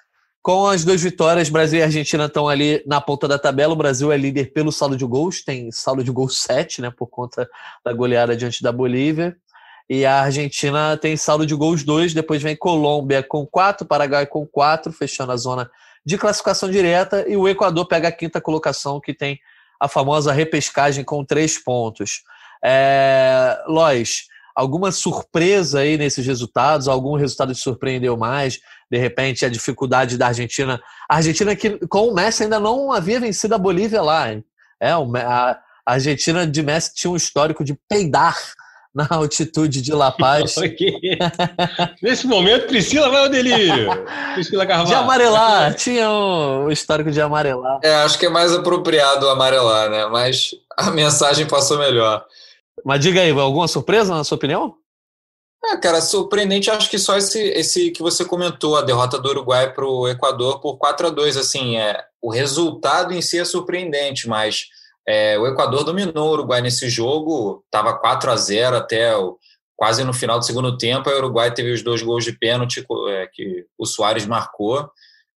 Com 0.45 0.67
as 0.67 0.85
duas 0.85 1.01
vitórias, 1.01 1.49
Brasil 1.49 1.79
e 1.79 1.81
Argentina 1.81 2.25
estão 2.25 2.47
ali 2.47 2.83
na 2.85 3.01
ponta 3.01 3.27
da 3.27 3.39
tabela. 3.39 3.73
O 3.73 3.75
Brasil 3.75 4.11
é 4.11 4.15
líder 4.15 4.53
pelo 4.53 4.71
saldo 4.71 4.95
de 4.95 5.03
gols, 5.03 5.43
tem 5.43 5.71
saldo 5.71 6.03
de 6.03 6.11
gols 6.11 6.37
7, 6.37 6.83
né, 6.83 6.91
por 6.95 7.07
conta 7.07 7.49
da 7.83 7.91
goleada 7.91 8.37
diante 8.37 8.61
da 8.61 8.71
Bolívia. 8.71 9.35
E 9.89 10.05
a 10.05 10.21
Argentina 10.21 10.95
tem 10.97 11.17
saldo 11.17 11.47
de 11.47 11.55
gols 11.55 11.81
2, 11.81 12.13
depois 12.13 12.43
vem 12.43 12.55
Colômbia 12.55 13.23
com 13.23 13.43
4, 13.43 13.87
Paraguai 13.87 14.27
com 14.27 14.45
4, 14.45 14.93
fechando 14.93 15.31
a 15.31 15.35
zona 15.35 15.67
de 16.05 16.15
classificação 16.15 16.69
direta. 16.69 17.27
E 17.27 17.35
o 17.35 17.47
Equador 17.47 17.87
pega 17.87 18.09
a 18.09 18.11
quinta 18.11 18.39
colocação, 18.39 19.01
que 19.01 19.15
tem 19.15 19.39
a 19.79 19.87
famosa 19.87 20.31
repescagem 20.31 21.03
com 21.03 21.25
3 21.25 21.57
pontos. 21.63 22.21
É, 22.63 23.63
Lois, 23.67 24.27
alguma 24.55 24.91
surpresa 24.91 25.79
aí 25.79 25.97
nesses 25.97 26.23
resultados? 26.23 26.87
Algum 26.87 27.15
resultado 27.15 27.51
te 27.51 27.61
surpreendeu 27.61 28.15
mais? 28.15 28.59
De 28.91 28.97
repente, 28.97 29.45
a 29.45 29.49
dificuldade 29.49 30.17
da 30.17 30.27
Argentina. 30.27 30.79
A 31.09 31.17
Argentina 31.17 31.55
que 31.55 31.71
com 31.87 32.07
o 32.07 32.13
Messi 32.13 32.43
ainda 32.43 32.59
não 32.59 32.91
havia 32.91 33.19
vencido 33.19 33.55
a 33.55 33.59
Bolívia 33.59 34.01
lá. 34.01 34.31
Hein? 34.31 34.43
É, 34.81 34.91
a 34.91 35.57
Argentina 35.85 36.45
de 36.45 36.61
Messi 36.61 36.93
tinha 36.93 37.11
um 37.11 37.15
histórico 37.15 37.63
de 37.63 37.77
peidar 37.89 38.37
na 38.95 39.07
altitude 39.11 39.81
de 39.81 39.91
La 39.91 40.11
Paz. 40.11 40.55
Nesse 42.01 42.25
momento, 42.25 42.67
Priscila 42.67 43.09
vai 43.09 43.23
ao 43.23 43.29
delírio. 43.29 43.89
Priscila 44.33 44.65
Carvalho. 44.65 44.89
De 44.89 44.95
amarelar, 44.95 45.73
tinha 45.73 46.09
o 46.09 46.65
um 46.65 46.71
histórico 46.71 47.11
de 47.11 47.19
amarelar. 47.19 47.79
É, 47.83 47.93
acho 47.95 48.17
que 48.17 48.25
é 48.25 48.29
mais 48.29 48.53
apropriado 48.53 49.27
amarelar, 49.29 49.89
né? 49.89 50.05
Mas 50.07 50.51
a 50.77 50.91
mensagem 50.91 51.45
passou 51.45 51.77
melhor. 51.77 52.25
Mas 52.85 53.01
diga 53.01 53.21
aí, 53.21 53.31
alguma 53.31 53.67
surpresa 53.67 54.15
na 54.15 54.23
sua 54.23 54.37
opinião? 54.37 54.75
É, 55.67 55.77
cara, 55.77 55.99
surpreendente, 55.99 56.69
acho 56.69 56.89
que 56.89 56.99
só 56.99 57.17
esse, 57.17 57.39
esse 57.39 57.89
que 57.89 58.01
você 58.01 58.23
comentou, 58.23 58.75
a 58.75 58.83
derrota 58.83 59.17
do 59.19 59.29
Uruguai 59.29 59.73
para 59.73 59.85
o 59.85 60.07
Equador 60.07 60.59
por 60.61 60.77
4 60.77 61.07
a 61.07 61.09
2 61.09 61.37
assim, 61.37 61.77
é, 61.77 62.03
o 62.21 62.29
resultado 62.29 63.13
em 63.13 63.21
si 63.21 63.39
é 63.39 63.45
surpreendente, 63.45 64.27
mas 64.27 64.67
é, 65.07 65.39
o 65.39 65.47
Equador 65.47 65.83
dominou 65.83 66.29
o 66.29 66.33
Uruguai 66.33 66.61
nesse 66.61 66.87
jogo, 66.87 67.63
estava 67.65 67.97
4 67.97 68.31
a 68.31 68.35
0 68.35 68.75
até 68.75 69.17
o, 69.17 69.39
quase 69.75 70.03
no 70.03 70.13
final 70.13 70.37
do 70.37 70.45
segundo 70.45 70.77
tempo, 70.77 71.09
o 71.09 71.17
Uruguai 71.17 71.51
teve 71.51 71.71
os 71.71 71.81
dois 71.81 72.03
gols 72.03 72.23
de 72.23 72.33
pênalti 72.33 72.85
é, 73.09 73.27
que 73.33 73.65
o 73.75 73.87
Soares 73.87 74.27
marcou, 74.27 74.87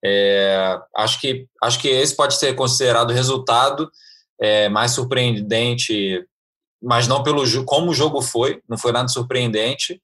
é, 0.04 0.80
acho, 0.96 1.22
que, 1.22 1.46
acho 1.62 1.80
que 1.80 1.88
esse 1.88 2.16
pode 2.16 2.36
ser 2.36 2.56
considerado 2.56 3.12
o 3.12 3.14
resultado 3.14 3.92
é, 4.42 4.70
mais 4.70 4.92
surpreendente 4.92 6.26
mas 6.86 7.08
não 7.08 7.24
pelo 7.24 7.44
como 7.66 7.90
o 7.90 7.94
jogo 7.94 8.22
foi, 8.22 8.62
não 8.70 8.78
foi 8.78 8.92
nada 8.92 9.08
surpreendente. 9.08 10.00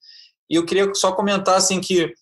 E 0.51 0.55
eu 0.55 0.65
queria 0.65 0.93
só 0.93 1.13
comentar 1.13 1.55
assim 1.55 1.79
que 1.79 2.13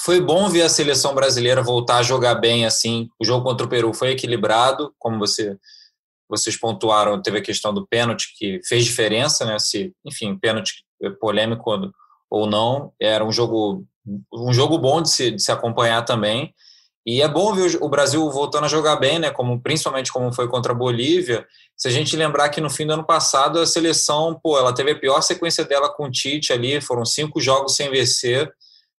foi 0.00 0.20
bom 0.20 0.46
ver 0.50 0.60
a 0.60 0.68
seleção 0.68 1.14
brasileira 1.14 1.62
voltar 1.62 1.96
a 1.96 2.02
jogar 2.02 2.34
bem 2.34 2.66
assim. 2.66 3.08
O 3.18 3.24
jogo 3.24 3.44
contra 3.44 3.66
o 3.66 3.68
Peru 3.68 3.94
foi 3.94 4.10
equilibrado, 4.10 4.94
como 4.98 5.18
você 5.18 5.56
vocês 6.28 6.56
pontuaram, 6.56 7.22
teve 7.22 7.38
a 7.38 7.42
questão 7.42 7.72
do 7.72 7.86
pênalti 7.86 8.34
que 8.36 8.60
fez 8.66 8.84
diferença, 8.84 9.44
né? 9.44 9.60
Se, 9.60 9.94
enfim, 10.04 10.36
pênalti 10.36 10.84
polêmico 11.20 11.70
ou 12.28 12.46
não, 12.46 12.92
era 13.00 13.24
um 13.24 13.30
jogo 13.32 13.86
um 14.34 14.52
jogo 14.52 14.76
bom 14.76 15.00
de 15.00 15.08
se, 15.08 15.30
de 15.30 15.42
se 15.42 15.50
acompanhar 15.50 16.04
também. 16.04 16.52
E 17.06 17.22
é 17.22 17.28
bom 17.28 17.54
ver 17.54 17.78
o 17.80 17.88
Brasil 17.88 18.28
voltando 18.30 18.64
a 18.64 18.68
jogar 18.68 18.96
bem, 18.96 19.20
né? 19.20 19.30
Como 19.30 19.60
principalmente 19.60 20.12
como 20.12 20.32
foi 20.32 20.48
contra 20.48 20.72
a 20.72 20.74
Bolívia. 20.74 21.46
Se 21.76 21.86
a 21.86 21.90
gente 21.90 22.16
lembrar 22.16 22.48
que 22.48 22.60
no 22.60 22.68
fim 22.68 22.84
do 22.84 22.94
ano 22.94 23.06
passado 23.06 23.60
a 23.60 23.66
seleção, 23.66 24.38
pô, 24.42 24.58
ela 24.58 24.74
teve 24.74 24.90
a 24.90 24.98
pior 24.98 25.20
sequência 25.20 25.64
dela 25.64 25.88
com 25.88 26.06
o 26.06 26.10
Tite 26.10 26.52
ali, 26.52 26.80
foram 26.80 27.04
cinco 27.04 27.40
jogos 27.40 27.76
sem 27.76 27.88
vencer 27.90 28.52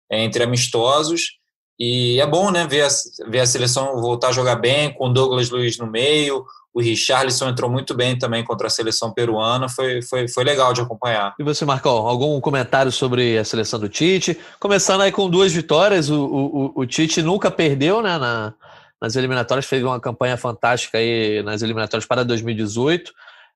é, 0.09 0.23
entre 0.23 0.45
amistosos. 0.45 1.37
E 1.79 2.21
é 2.21 2.27
bom, 2.27 2.51
né, 2.53 2.65
ver 2.67 2.83
a, 2.83 2.89
ver 3.29 3.41
a 3.41 3.47
seleção 3.47 4.01
voltar 4.01 4.29
a 4.29 4.33
jogar 4.33 4.57
bem, 4.57 4.95
com 4.95 5.13
Douglas 5.13 5.51
Luiz 5.51 5.77
no 5.77 5.87
meio, 5.87 6.47
o 6.77 6.81
Richarlison 6.83 7.49
entrou 7.49 7.71
muito 7.71 7.95
bem 7.95 8.19
também 8.19 8.45
contra 8.45 8.67
a 8.67 8.71
seleção 8.71 9.11
peruana, 9.11 9.67
foi, 9.67 10.03
foi, 10.03 10.29
foi 10.29 10.45
legal 10.45 10.75
de 10.75 10.83
acompanhar. 10.83 11.35
E 11.39 11.43
você, 11.43 11.65
Marcão, 11.65 11.91
algum 12.07 12.39
comentário 12.39 12.93
sobre 12.93 13.39
a 13.39 13.45
seleção 13.47 13.81
do 13.81 13.89
Tite? 13.89 14.39
Começando 14.61 15.01
aí 15.01 15.11
com 15.11 15.31
duas 15.31 15.55
vitórias, 15.55 16.11
o, 16.11 16.23
o, 16.23 16.73
o 16.83 16.87
Tite 16.87 17.23
nunca 17.23 17.51
perdeu 17.51 18.03
né, 18.03 18.19
na, 18.19 18.53
nas 19.01 19.17
eliminatórias, 19.17 19.65
fez 19.65 19.83
uma 19.83 19.99
campanha 19.99 20.37
fantástica 20.37 20.99
aí 20.99 21.43
nas 21.43 21.63
eliminatórias 21.63 22.07
para 22.07 22.23
2018. 22.23 23.11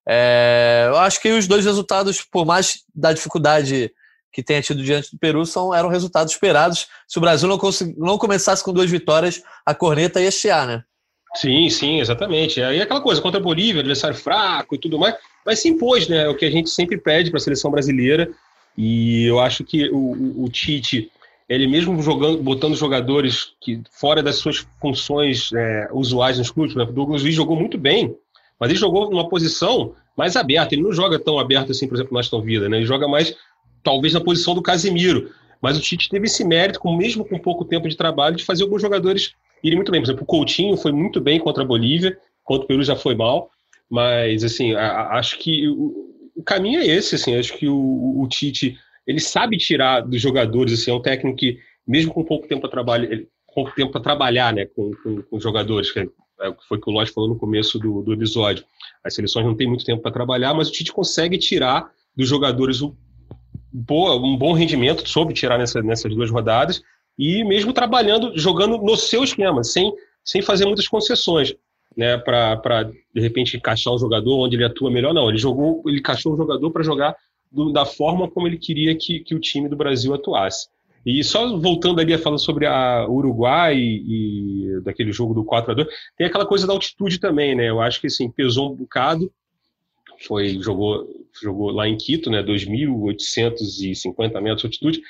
É, 0.09 0.87
eu 0.89 0.97
acho 0.97 1.21
que 1.21 1.31
os 1.31 1.47
dois 1.47 1.67
resultados, 1.67 2.23
por 2.23 2.47
mais 2.47 2.85
da 2.95 3.13
dificuldade 3.13 3.93
que 4.33 4.43
tenha 4.43 4.63
tido 4.63 4.83
diante 4.83 5.11
do 5.13 5.19
Peru, 5.19 5.45
são, 5.45 5.75
eram 5.75 5.91
resultados 5.91 6.33
esperados. 6.33 6.87
Se 7.07 7.19
o 7.19 7.21
Brasil 7.21 7.47
não, 7.47 7.59
não 7.99 8.17
começasse 8.17 8.65
com 8.65 8.73
duas 8.73 8.91
vitórias, 8.91 9.43
a 9.67 9.75
corneta 9.75 10.23
ia 10.23 10.31
chiar, 10.31 10.67
né? 10.67 10.85
Sim, 11.35 11.69
sim, 11.71 12.01
exatamente. 12.01 12.61
Aí 12.61 12.79
é 12.79 12.83
aquela 12.83 13.01
coisa, 13.01 13.21
contra 13.21 13.39
a 13.39 13.43
Bolívia, 13.43 13.81
adversário 13.81 14.17
fraco 14.17 14.75
e 14.75 14.79
tudo 14.79 14.99
mais, 14.99 15.15
mas 15.47 15.61
se 15.61 15.69
impôs, 15.69 16.09
né? 16.09 16.25
É 16.25 16.29
o 16.29 16.35
que 16.35 16.45
a 16.45 16.51
gente 16.51 16.69
sempre 16.71 16.99
pede 16.99 17.31
para 17.31 17.39
a 17.39 17.43
seleção 17.43 17.71
brasileira. 17.71 18.31
E 18.77 19.27
eu 19.27 19.39
acho 19.39 19.65
que 19.65 19.89
o, 19.91 20.45
o, 20.45 20.49
Tite, 20.49 21.11
ele 21.49 21.67
mesmo 21.67 22.01
jogando, 22.03 22.43
botando 22.43 22.75
jogadores 22.75 23.53
que 23.61 23.81
fora 23.93 24.23
das 24.23 24.37
suas 24.37 24.67
funções 24.81 25.53
é, 25.53 25.89
usuais 25.93 26.39
nos 26.39 26.51
clubes, 26.51 26.75
né? 26.75 26.85
o 26.85 26.93
Douglas 26.93 27.23
Luiz 27.23 27.35
jogou 27.35 27.57
muito 27.57 27.79
bem, 27.79 28.15
mas 28.59 28.71
ele 28.71 28.79
jogou 28.79 29.11
numa 29.11 29.29
posição 29.29 29.95
mais 30.17 30.37
aberto. 30.37 30.73
Ele 30.73 30.83
não 30.83 30.93
joga 30.93 31.19
tão 31.19 31.39
aberto 31.39 31.71
assim, 31.71 31.87
por 31.87 31.95
exemplo, 31.95 32.13
no 32.13 32.19
Aston 32.19 32.43
Villa, 32.43 32.69
né? 32.69 32.79
Ele 32.79 32.87
joga 32.87 33.07
mais, 33.07 33.35
talvez, 33.85 34.13
na 34.13 34.21
posição 34.21 34.55
do 34.55 34.63
Casemiro. 34.63 35.31
Mas 35.63 35.77
o 35.77 35.81
Tite 35.81 36.09
teve 36.09 36.27
esse 36.27 36.43
mérito, 36.43 36.81
mesmo 36.97 37.25
com 37.25 37.39
pouco 37.39 37.65
tempo 37.65 37.89
de 37.89 37.97
trabalho, 37.97 38.37
de 38.37 38.45
fazer 38.45 38.63
alguns 38.63 38.83
jogadores 38.83 39.35
irem 39.63 39.77
muito 39.77 39.93
bem. 39.93 40.01
Por 40.01 40.07
exemplo, 40.07 40.23
o 40.23 40.27
Coutinho 40.27 40.77
foi 40.77 40.93
muito 40.93 41.21
bem 41.21 41.39
contra 41.39 41.63
a 41.63 41.67
Bolívia, 41.67 42.19
contra 42.45 42.65
o 42.65 42.69
Peru 42.69 42.83
já 42.83 42.97
foi 42.97 43.15
mal. 43.15 43.51
Mas, 43.89 44.45
assim, 44.45 44.75
a, 44.75 44.87
a, 44.87 45.19
acho 45.19 45.39
que 45.39 45.69
o, 45.69 46.31
o, 46.37 46.43
caminho 46.43 46.81
é 46.81 46.87
esse, 46.87 47.17
assim. 47.17 47.35
Acho 47.37 47.57
que 47.57 47.69
o, 47.69 48.21
o 48.21 48.29
Tite, 48.29 48.79
ele 49.07 49.21
sabe 49.21 49.57
tirar 49.57 50.01
dos 50.01 50.21
jogadores, 50.21 50.73
assim, 50.73 50.91
é 50.91 50.95
um 50.95 51.03
técnico 51.03 51.37
que, 51.37 51.59
mesmo 51.87 52.13
com 52.13 52.25
pouco 52.25 52.47
tempo 52.47 52.61
para 52.61 52.71
trabalhar, 52.71 53.09
pouco 53.53 53.75
tempo 53.75 53.91
para 53.91 54.01
trabalhar, 54.01 54.53
né, 54.53 54.67
com, 54.67 54.93
com, 55.03 55.23
com 55.23 55.41
jogadores, 55.41 55.91
que 55.91 55.99
é, 55.99 56.07
foi 56.69 56.79
o 56.79 56.81
que 56.81 56.89
o 56.89 56.93
Lodge 56.93 57.13
falou 57.13 57.29
no 57.29 57.39
começo 57.39 57.79
do, 57.79 58.03
do 58.03 58.13
episódio. 58.13 58.65
As 59.05 59.15
seleções 59.15 59.45
não 59.45 59.57
têm 59.57 59.67
muito 59.67 59.85
tempo 59.85 60.03
para 60.03 60.13
trabalhar, 60.13 60.55
mas 60.55 60.69
o 60.69 60.73
Tite 60.73 60.93
consegue 60.93 61.37
tirar 61.37 61.91
dos 62.17 62.29
jogadores 62.29 62.81
o, 62.81 62.97
boa, 63.73 64.17
um 64.17 64.37
bom 64.37 64.53
rendimento, 64.53 65.09
soube 65.09 65.35
tirar 65.35 65.59
nessa, 65.59 65.83
nessas 65.83 66.15
duas 66.15 66.31
rodadas, 66.31 66.83
e 67.19 67.45
mesmo 67.45 67.73
trabalhando, 67.73 68.33
jogando 68.39 68.79
no 68.79 68.97
seu 68.97 69.23
esquema, 69.23 69.63
sem, 69.63 69.93
sem 70.25 70.43
fazer 70.43 70.67
muitas 70.67 70.89
concessões, 70.89 71.55
né, 71.97 72.17
para 72.19 72.85
de 72.85 73.21
repente 73.21 73.57
encaixar 73.57 73.93
o 73.93 73.99
jogador 73.99 74.39
onde 74.39 74.57
ele 74.57 74.65
atua 74.65 74.91
melhor. 74.91 75.13
Não, 75.13 75.29
ele 75.29 75.39
jogou, 75.39 75.83
ele 75.87 75.99
encaixou 75.99 76.35
o 76.35 76.37
jogador 76.37 76.71
para 76.71 76.83
jogar 76.83 77.17
do, 77.51 77.73
da 77.73 77.85
forma 77.85 78.31
como 78.31 78.47
ele 78.47 78.57
queria 78.57 78.95
que, 78.95 79.21
que 79.21 79.35
o 79.35 79.41
time 79.41 79.69
do 79.69 79.77
Brasil 79.77 80.15
atuasse. 80.15 80.69
E 81.05 81.25
só 81.25 81.57
voltando 81.59 82.01
ali 82.01 82.13
a 82.13 82.19
falar 82.19 82.39
sobre 82.39 82.67
a 82.67 83.07
Uruguai 83.09 83.75
e, 83.77 84.77
e 84.77 84.81
daquele 84.83 85.13
jogo 85.13 85.33
do 85.33 85.45
4 85.45 85.73
a 85.73 85.75
2 85.75 85.89
tem 86.17 86.27
aquela 86.27 86.45
coisa 86.45 86.67
da 86.67 86.75
altitude 86.75 87.19
também, 87.19 87.55
né? 87.55 87.71
Eu 87.71 87.81
acho 87.81 88.01
que 88.01 88.07
assim, 88.07 88.31
pesou 88.31 88.73
um 88.73 88.77
bocado. 88.77 89.33
Foi, 90.27 90.61
jogou, 90.61 91.09
jogou 91.43 91.71
lá 91.71 91.89
em 91.89 91.97
Quito, 91.97 92.29
né? 92.31 92.43
2.850 92.43 94.41
metros 94.43 94.61
de 94.61 94.67
altitude. 94.67 95.01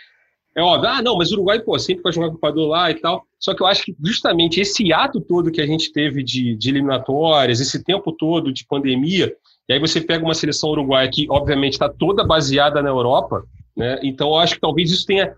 É 0.60 0.62
óbvio, 0.62 0.90
ah, 0.90 1.00
não, 1.00 1.16
mas 1.16 1.30
o 1.30 1.36
Uruguai, 1.36 1.58
pô, 1.58 1.78
sempre 1.78 2.02
vai 2.02 2.12
jogar 2.12 2.28
com 2.28 2.34
o 2.34 2.36
Equador 2.36 2.68
lá 2.68 2.90
e 2.90 2.94
tal. 2.94 3.24
Só 3.38 3.54
que 3.54 3.62
eu 3.62 3.66
acho 3.66 3.82
que 3.82 3.96
justamente 4.04 4.60
esse 4.60 4.92
ato 4.92 5.18
todo 5.18 5.50
que 5.50 5.60
a 5.60 5.66
gente 5.66 5.90
teve 5.90 6.22
de, 6.22 6.54
de 6.54 6.68
eliminatórias, 6.68 7.60
esse 7.60 7.82
tempo 7.82 8.12
todo 8.12 8.52
de 8.52 8.66
pandemia, 8.66 9.34
e 9.66 9.72
aí 9.72 9.78
você 9.78 10.02
pega 10.02 10.22
uma 10.22 10.34
seleção 10.34 10.68
uruguaia 10.68 11.10
que, 11.10 11.26
obviamente, 11.30 11.72
está 11.72 11.88
toda 11.88 12.26
baseada 12.26 12.82
na 12.82 12.90
Europa, 12.90 13.42
né? 13.74 13.98
Então 14.02 14.28
eu 14.28 14.36
acho 14.36 14.56
que 14.56 14.60
talvez 14.60 14.90
isso 14.90 15.06
tenha 15.06 15.34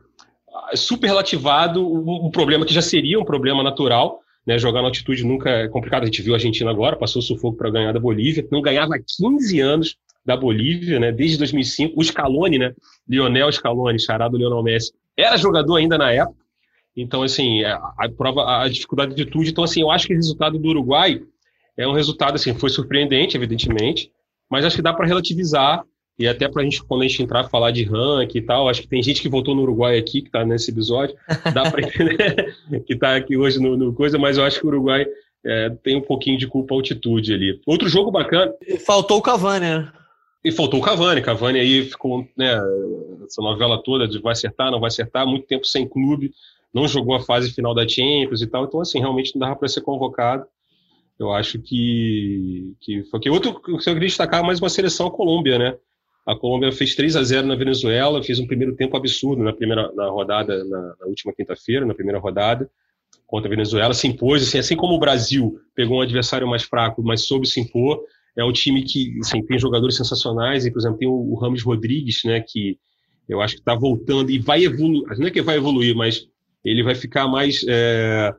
superlativado 0.75 1.87
um, 1.87 2.27
um 2.27 2.31
problema 2.31 2.67
que 2.67 2.75
já 2.75 2.83
seria 2.83 3.21
um 3.21 3.25
problema 3.25 3.63
natural, 3.63 4.19
né, 4.45 4.59
jogar 4.59 4.83
na 4.83 4.89
altitude 4.89 5.25
nunca 5.25 5.49
é 5.51 5.69
complicado. 5.69 6.03
A 6.03 6.07
gente 6.07 6.21
viu 6.21 6.35
a 6.35 6.37
Argentina 6.37 6.69
agora, 6.69 6.97
passou 6.97 7.23
sufoco 7.23 7.57
para 7.57 7.71
ganhar 7.71 7.93
da 7.93 8.01
Bolívia. 8.01 8.45
Não 8.51 8.61
ganhava 8.61 8.97
há 8.97 8.99
15 8.99 9.61
anos 9.61 9.97
da 10.25 10.37
Bolívia, 10.37 10.99
né, 10.99 11.13
desde 11.13 11.39
2005. 11.39 11.95
O 11.97 12.03
Scaloni, 12.03 12.59
né, 12.59 12.75
Lionel 13.09 13.53
Scaloni, 13.53 14.01
charado 14.01 14.37
Lionel 14.37 14.63
Messi, 14.63 14.93
era 15.17 15.37
jogador 15.37 15.77
ainda 15.77 15.99
na 15.99 16.13
época. 16.13 16.43
Então, 16.97 17.23
assim, 17.23 17.65
a, 17.65 17.77
a 17.99 18.09
prova, 18.09 18.63
a 18.63 18.69
dificuldade 18.69 19.15
de 19.15 19.23
altitude. 19.23 19.51
Então, 19.51 19.65
assim, 19.65 19.81
eu 19.81 19.91
acho 19.91 20.07
que 20.07 20.13
o 20.13 20.17
resultado 20.17 20.59
do 20.59 20.69
Uruguai 20.69 21.23
é 21.77 21.89
um 21.89 21.93
resultado, 21.93 22.35
assim, 22.35 22.55
foi 22.55 22.69
surpreendente, 22.69 23.37
evidentemente, 23.37 24.13
mas 24.51 24.65
acho 24.65 24.77
que 24.77 24.83
dá 24.83 24.93
para 24.93 25.07
relativizar 25.07 25.85
e 26.19 26.29
até 26.29 26.47
para 26.47 26.63
a 26.63 26.65
gente, 26.65 26.83
quando 26.85 27.03
a 27.03 27.09
gente 27.09 27.23
entrar 27.23 27.45
falar 27.45 27.71
de 27.71 27.85
ranking 27.85 28.39
e 28.39 28.43
tal, 28.43 28.69
acho 28.69 28.83
que 28.83 28.89
tem 28.89 29.03
gente 29.03 29.23
que 29.23 29.29
votou 29.29 29.55
no 29.55 29.63
Uruguai 29.63 29.99
aqui, 29.99 30.21
que 30.21 30.29
está 30.29 30.45
nesse 30.45 30.71
episódio, 30.71 31.17
dá 31.53 31.71
para 31.71 31.83
entender 31.83 32.55
que 32.87 32.93
está 32.93 33.17
aqui 33.17 33.37
hoje 33.37 33.59
no, 33.59 33.77
no, 33.77 33.93
coisa, 33.93 34.19
mas 34.19 34.37
eu 34.37 34.45
acho 34.45 34.61
que 34.61 34.67
o 34.67 34.69
Uruguai 34.69 35.07
é, 35.45 35.71
tem 35.83 35.97
um 35.97 36.03
pouquinho 36.03 36.39
de 36.39 36.47
culpa 36.47 36.75
altitude 36.75 37.33
ali. 37.33 37.61
Outro 37.67 37.89
jogo 37.89 38.11
bacana. 38.11 38.53
Faltou 38.85 39.19
o 39.19 39.23
Cavani, 39.23 39.67
né? 39.67 39.93
E 40.45 40.51
faltou 40.51 40.81
o 40.81 40.83
Cavani. 40.83 41.23
Cavani 41.23 41.61
aí 41.61 41.85
ficou, 41.85 42.27
né, 42.37 42.61
essa 43.25 43.41
novela 43.41 43.83
toda 43.83 44.09
de 44.09 44.21
vai 44.21 44.33
acertar, 44.33 44.71
não 44.71 44.81
vai 44.81 44.89
acertar, 44.89 45.27
muito 45.27 45.47
tempo 45.47 45.65
sem 45.65 45.89
clube, 45.89 46.33
não 46.75 46.89
jogou 46.89 47.15
a 47.15 47.21
fase 47.21 47.53
final 47.53 47.75
da 47.75 47.87
Champions 47.87 48.43
e 48.43 48.47
tal, 48.47 48.65
então, 48.65 48.81
assim, 48.81 48.99
realmente 48.99 49.35
não 49.35 49.41
dava 49.41 49.57
para 49.57 49.69
ser 49.69 49.83
convocado. 49.83 50.47
Eu 51.19 51.33
acho 51.33 51.61
que, 51.61 52.75
que 52.81 53.05
foi 53.05 53.21
que 53.21 53.31
outro 53.31 53.61
que 53.61 53.71
eu 53.71 53.79
queria 53.79 54.01
destacar 54.01 54.43
mais 54.43 54.59
uma 54.59 54.69
seleção 54.69 55.07
a 55.07 55.11
Colômbia, 55.11 55.59
né? 55.59 55.77
A 56.27 56.35
Colômbia 56.35 56.73
fez 56.73 56.95
3 56.95 57.17
a 57.17 57.23
0 57.23 57.47
na 57.47 57.55
Venezuela, 57.55 58.23
fez 58.23 58.39
um 58.39 58.47
primeiro 58.47 58.75
tempo 58.75 58.97
absurdo 58.97 59.43
na 59.43 59.53
primeira 59.53 59.93
na 59.93 60.09
rodada, 60.09 60.65
na, 60.65 60.97
na 60.99 61.07
última 61.07 61.33
quinta-feira, 61.33 61.85
na 61.85 61.95
primeira 61.95 62.19
rodada, 62.19 62.69
contra 63.27 63.49
a 63.49 63.51
Venezuela. 63.51 63.93
Se 63.93 64.09
impôs, 64.09 64.43
assim, 64.43 64.59
assim 64.59 64.77
como 64.77 64.95
o 64.95 64.99
Brasil 64.99 65.61
pegou 65.75 65.99
um 65.99 66.01
adversário 66.01 66.47
mais 66.47 66.63
fraco, 66.63 67.03
mas 67.03 67.25
soube 67.27 67.47
se 67.47 67.61
impor. 67.61 68.01
É 68.37 68.45
um 68.45 68.53
time 68.53 68.83
que 68.83 69.19
assim, 69.21 69.45
tem 69.45 69.59
jogadores 69.59 69.97
sensacionais, 69.97 70.65
e, 70.65 70.71
por 70.71 70.79
exemplo, 70.79 70.99
tem 70.99 71.09
o, 71.09 71.35
Ramos 71.35 71.63
Rodrigues, 71.63 72.23
né, 72.25 72.41
que 72.41 72.79
eu 73.29 73.41
acho 73.41 73.55
que 73.55 73.61
está 73.61 73.75
voltando 73.75 74.31
e 74.31 74.39
vai 74.39 74.65
evoluir. 74.65 75.19
Não 75.19 75.27
é 75.27 75.31
que 75.31 75.43
vai 75.43 75.57
evoluir, 75.57 75.95
mas 75.95 76.27
ele 76.65 76.83
vai 76.83 76.95
ficar 76.95 77.29
mais. 77.29 77.65
É, 77.69 78.35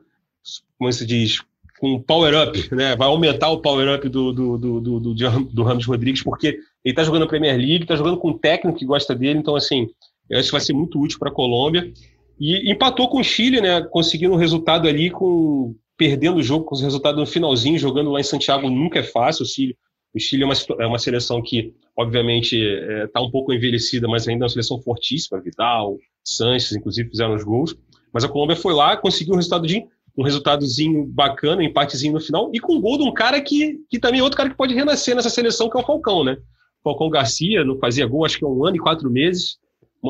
como 0.77 0.91
se 0.91 1.05
diz? 1.05 1.39
com 1.83 2.01
power-up, 2.01 2.73
né? 2.73 2.95
Vai 2.95 3.09
aumentar 3.09 3.49
o 3.49 3.59
power-up 3.59 4.07
do, 4.07 4.31
do, 4.31 4.57
do, 4.57 4.79
do, 4.79 4.99
do, 4.99 5.13
do 5.13 5.63
Ramos 5.63 5.85
Rodrigues, 5.85 6.23
porque 6.23 6.47
ele 6.47 6.61
está 6.85 7.03
jogando 7.03 7.23
na 7.23 7.27
Premier 7.27 7.57
League, 7.57 7.81
está 7.81 7.97
jogando 7.97 8.15
com 8.15 8.29
um 8.29 8.37
técnico 8.37 8.77
que 8.77 8.85
gosta 8.85 9.13
dele, 9.13 9.39
então, 9.39 9.53
assim, 9.53 9.89
eu 10.29 10.39
acho 10.39 10.47
que 10.47 10.53
vai 10.53 10.61
ser 10.61 10.71
muito 10.71 10.97
útil 10.97 11.19
para 11.19 11.29
a 11.29 11.33
Colômbia. 11.33 11.91
E 12.39 12.71
empatou 12.71 13.09
com 13.09 13.19
o 13.19 13.23
Chile, 13.23 13.59
né? 13.59 13.81
Conseguindo 13.81 14.33
um 14.33 14.37
resultado 14.37 14.87
ali, 14.87 15.09
com 15.09 15.75
perdendo 15.97 16.37
o 16.37 16.43
jogo 16.43 16.65
com 16.65 16.75
os 16.75 16.81
resultados 16.81 17.19
no 17.19 17.25
finalzinho, 17.25 17.77
jogando 17.77 18.11
lá 18.11 18.19
em 18.19 18.23
Santiago 18.23 18.69
nunca 18.69 18.99
é 18.99 19.03
fácil. 19.03 19.43
O 19.43 19.47
Chile, 19.47 19.77
o 20.13 20.19
Chile 20.19 20.43
é, 20.43 20.45
uma, 20.45 20.53
é 20.79 20.87
uma 20.87 20.99
seleção 20.99 21.41
que, 21.41 21.73
obviamente, 21.97 22.55
está 22.55 22.93
é, 22.93 23.07
tá 23.07 23.21
um 23.21 23.31
pouco 23.31 23.53
envelhecida, 23.53 24.07
mas 24.07 24.27
ainda 24.27 24.43
é 24.43 24.45
uma 24.45 24.49
seleção 24.49 24.81
fortíssima. 24.81 25.41
Vidal, 25.41 25.97
Sanches, 26.23 26.71
inclusive, 26.73 27.09
fizeram 27.09 27.35
os 27.35 27.43
gols. 27.43 27.75
Mas 28.13 28.23
a 28.23 28.29
Colômbia 28.29 28.55
foi 28.55 28.73
lá, 28.73 28.95
conseguiu 28.95 29.33
um 29.33 29.37
resultado 29.37 29.65
de 29.65 29.85
um 30.15 30.23
resultadozinho 30.23 31.05
bacana, 31.05 31.61
um 31.61 31.65
empatezinho 31.65 32.13
no 32.13 32.19
final, 32.19 32.51
e 32.53 32.59
com 32.59 32.75
o 32.75 32.79
gol 32.81 32.97
de 32.97 33.03
um 33.03 33.11
cara 33.11 33.41
que, 33.41 33.79
que 33.89 33.99
também 33.99 34.19
é 34.19 34.23
outro 34.23 34.37
cara 34.37 34.49
que 34.49 34.55
pode 34.55 34.73
renascer 34.73 35.15
nessa 35.15 35.29
seleção, 35.29 35.69
que 35.69 35.77
é 35.77 35.81
o 35.81 35.85
Falcão, 35.85 36.23
né? 36.23 36.37
Falcão 36.83 37.09
Garcia 37.09 37.63
não 37.63 37.79
fazia 37.79 38.05
gol, 38.05 38.25
acho 38.25 38.37
que 38.37 38.45
é 38.45 38.47
um 38.47 38.65
ano 38.65 38.75
e 38.75 38.79
quatro 38.79 39.09
meses. 39.09 39.57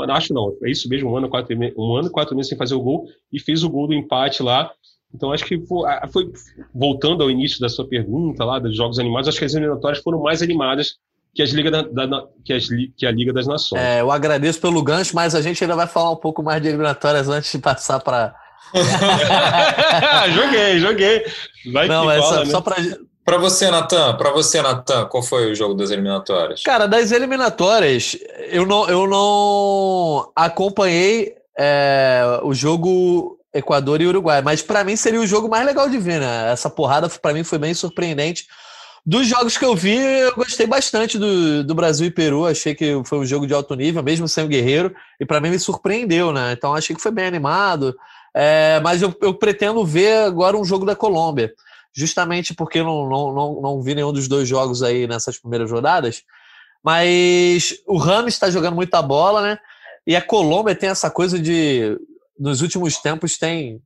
Acho 0.10 0.34
não, 0.34 0.58
é 0.64 0.72
isso 0.72 0.90
mesmo, 0.90 1.12
um 1.12 1.18
ano, 1.18 1.30
quatro, 1.30 1.56
um 1.78 1.96
ano 1.96 2.08
e 2.08 2.12
quatro 2.12 2.36
meses 2.36 2.50
sem 2.50 2.58
fazer 2.58 2.74
o 2.74 2.82
gol, 2.82 3.06
e 3.32 3.40
fez 3.40 3.64
o 3.64 3.70
gol 3.70 3.88
do 3.88 3.94
empate 3.94 4.42
lá. 4.42 4.72
Então 5.14 5.32
acho 5.32 5.46
que 5.46 5.60
foi, 5.66 5.90
foi, 6.12 6.32
voltando 6.74 7.24
ao 7.24 7.30
início 7.30 7.60
da 7.60 7.70
sua 7.70 7.88
pergunta 7.88 8.44
lá 8.44 8.60
dos 8.60 8.76
jogos 8.76 9.00
animados, 9.00 9.28
acho 9.28 9.38
que 9.38 9.46
as 9.46 9.54
eliminatórias 9.54 10.02
foram 10.02 10.22
mais 10.22 10.42
animadas 10.42 10.96
que, 11.34 11.42
as 11.42 11.52
Liga 11.52 11.72
da, 11.72 11.82
da, 11.82 12.28
que, 12.44 12.54
as, 12.54 12.68
que 12.96 13.06
a 13.06 13.12
Liga 13.12 13.34
das 13.34 13.48
Nações. 13.48 13.82
É, 13.82 14.02
eu 14.02 14.12
agradeço 14.12 14.62
pelo 14.62 14.84
gancho, 14.84 15.16
mas 15.16 15.34
a 15.36 15.42
gente 15.42 15.64
ainda 15.64 15.76
vai 15.76 15.88
falar 15.88 16.12
um 16.12 16.18
pouco 16.18 16.44
mais 16.44 16.62
de 16.62 16.68
eliminatórias 16.68 17.28
antes 17.28 17.52
de 17.52 17.60
passar 17.60 18.00
para 18.00 18.36
joguei, 20.34 20.80
joguei. 20.80 21.26
Vai 21.72 21.88
Não, 21.88 22.06
mas 22.06 22.26
só, 22.26 22.40
né? 22.40 22.46
só 22.46 22.62
para 22.62 22.76
para 23.26 23.38
você, 23.38 23.72
Natan, 23.72 24.18
para 24.18 24.32
você, 24.32 24.62
Natan, 24.62 25.06
qual 25.06 25.24
foi 25.24 25.50
o 25.50 25.56
jogo 25.56 25.74
das 25.74 25.92
eliminatórias? 25.92 26.62
Cara, 26.62 26.88
das 26.88 27.10
eliminatórias, 27.10 28.18
eu 28.50 28.66
não, 28.66 28.90
eu 28.90 29.08
não 29.08 30.30
acompanhei 30.36 31.34
é, 31.58 32.42
o 32.44 32.54
jogo 32.54 33.40
Equador 33.54 34.02
e 34.02 34.08
Uruguai, 34.08 34.42
mas 34.42 34.62
para 34.62 34.84
mim 34.84 34.96
seria 34.96 35.20
o 35.20 35.28
jogo 35.28 35.48
mais 35.48 35.66
legal 35.66 35.88
de 35.88 35.98
ver, 35.98 36.20
né? 36.20 36.52
Essa 36.52 36.70
porrada 36.70 37.08
para 37.08 37.34
mim 37.34 37.44
foi 37.44 37.60
bem 37.60 37.74
surpreendente. 37.74 38.48
Dos 39.06 39.28
jogos 39.28 39.58
que 39.58 39.66
eu 39.66 39.76
vi, 39.76 39.98
eu 39.98 40.34
gostei 40.34 40.66
bastante 40.66 41.20
do, 41.20 41.64
do 41.64 41.76
Brasil 41.76 42.08
e 42.08 42.12
Peru. 42.12 42.46
Achei 42.46 42.74
que 42.74 43.02
foi 43.06 43.20
um 43.20 43.26
jogo 43.26 43.46
de 43.46 43.54
alto 43.54 43.76
nível, 43.76 44.02
mesmo 44.02 44.28
sem 44.30 44.46
o 44.46 44.48
Guerreiro, 44.48 44.96
e 45.20 45.26
para 45.26 45.42
mim 45.42 45.50
me 45.50 45.60
surpreendeu, 45.60 46.32
né? 46.32 46.54
Então 46.54 46.74
achei 46.74 46.96
que 46.96 47.02
foi 47.02 47.12
bem 47.12 47.26
animado. 47.26 47.96
É, 48.34 48.80
mas 48.82 49.02
eu, 49.02 49.14
eu, 49.22 49.34
pretendo 49.34 49.86
ver 49.86 50.24
agora 50.24 50.58
um 50.58 50.64
jogo 50.64 50.86
da 50.86 50.96
Colômbia, 50.96 51.54
justamente 51.94 52.54
porque 52.56 52.82
não, 52.82 53.08
não, 53.08 53.34
não, 53.34 53.62
não 53.62 53.82
vi 53.82 53.94
nenhum 53.94 54.12
dos 54.12 54.28
dois 54.28 54.48
jogos 54.48 54.82
aí 54.82 55.06
nessas 55.06 55.38
primeiras 55.38 55.70
rodadas. 55.70 56.24
Mas 56.82 57.76
o 57.86 57.98
Ramos 57.98 58.34
está 58.34 58.50
jogando 58.50 58.76
muita 58.76 59.02
bola, 59.02 59.42
né? 59.42 59.60
E 60.08 60.16
a 60.16 60.22
Colômbia 60.22 60.76
tem 60.76 60.90
essa 60.90 61.12
coisa 61.12 61.38
de, 61.38 61.98
nos 62.38 62.62
últimos 62.62 62.98
tempos, 62.98 63.38
tem 63.38 63.82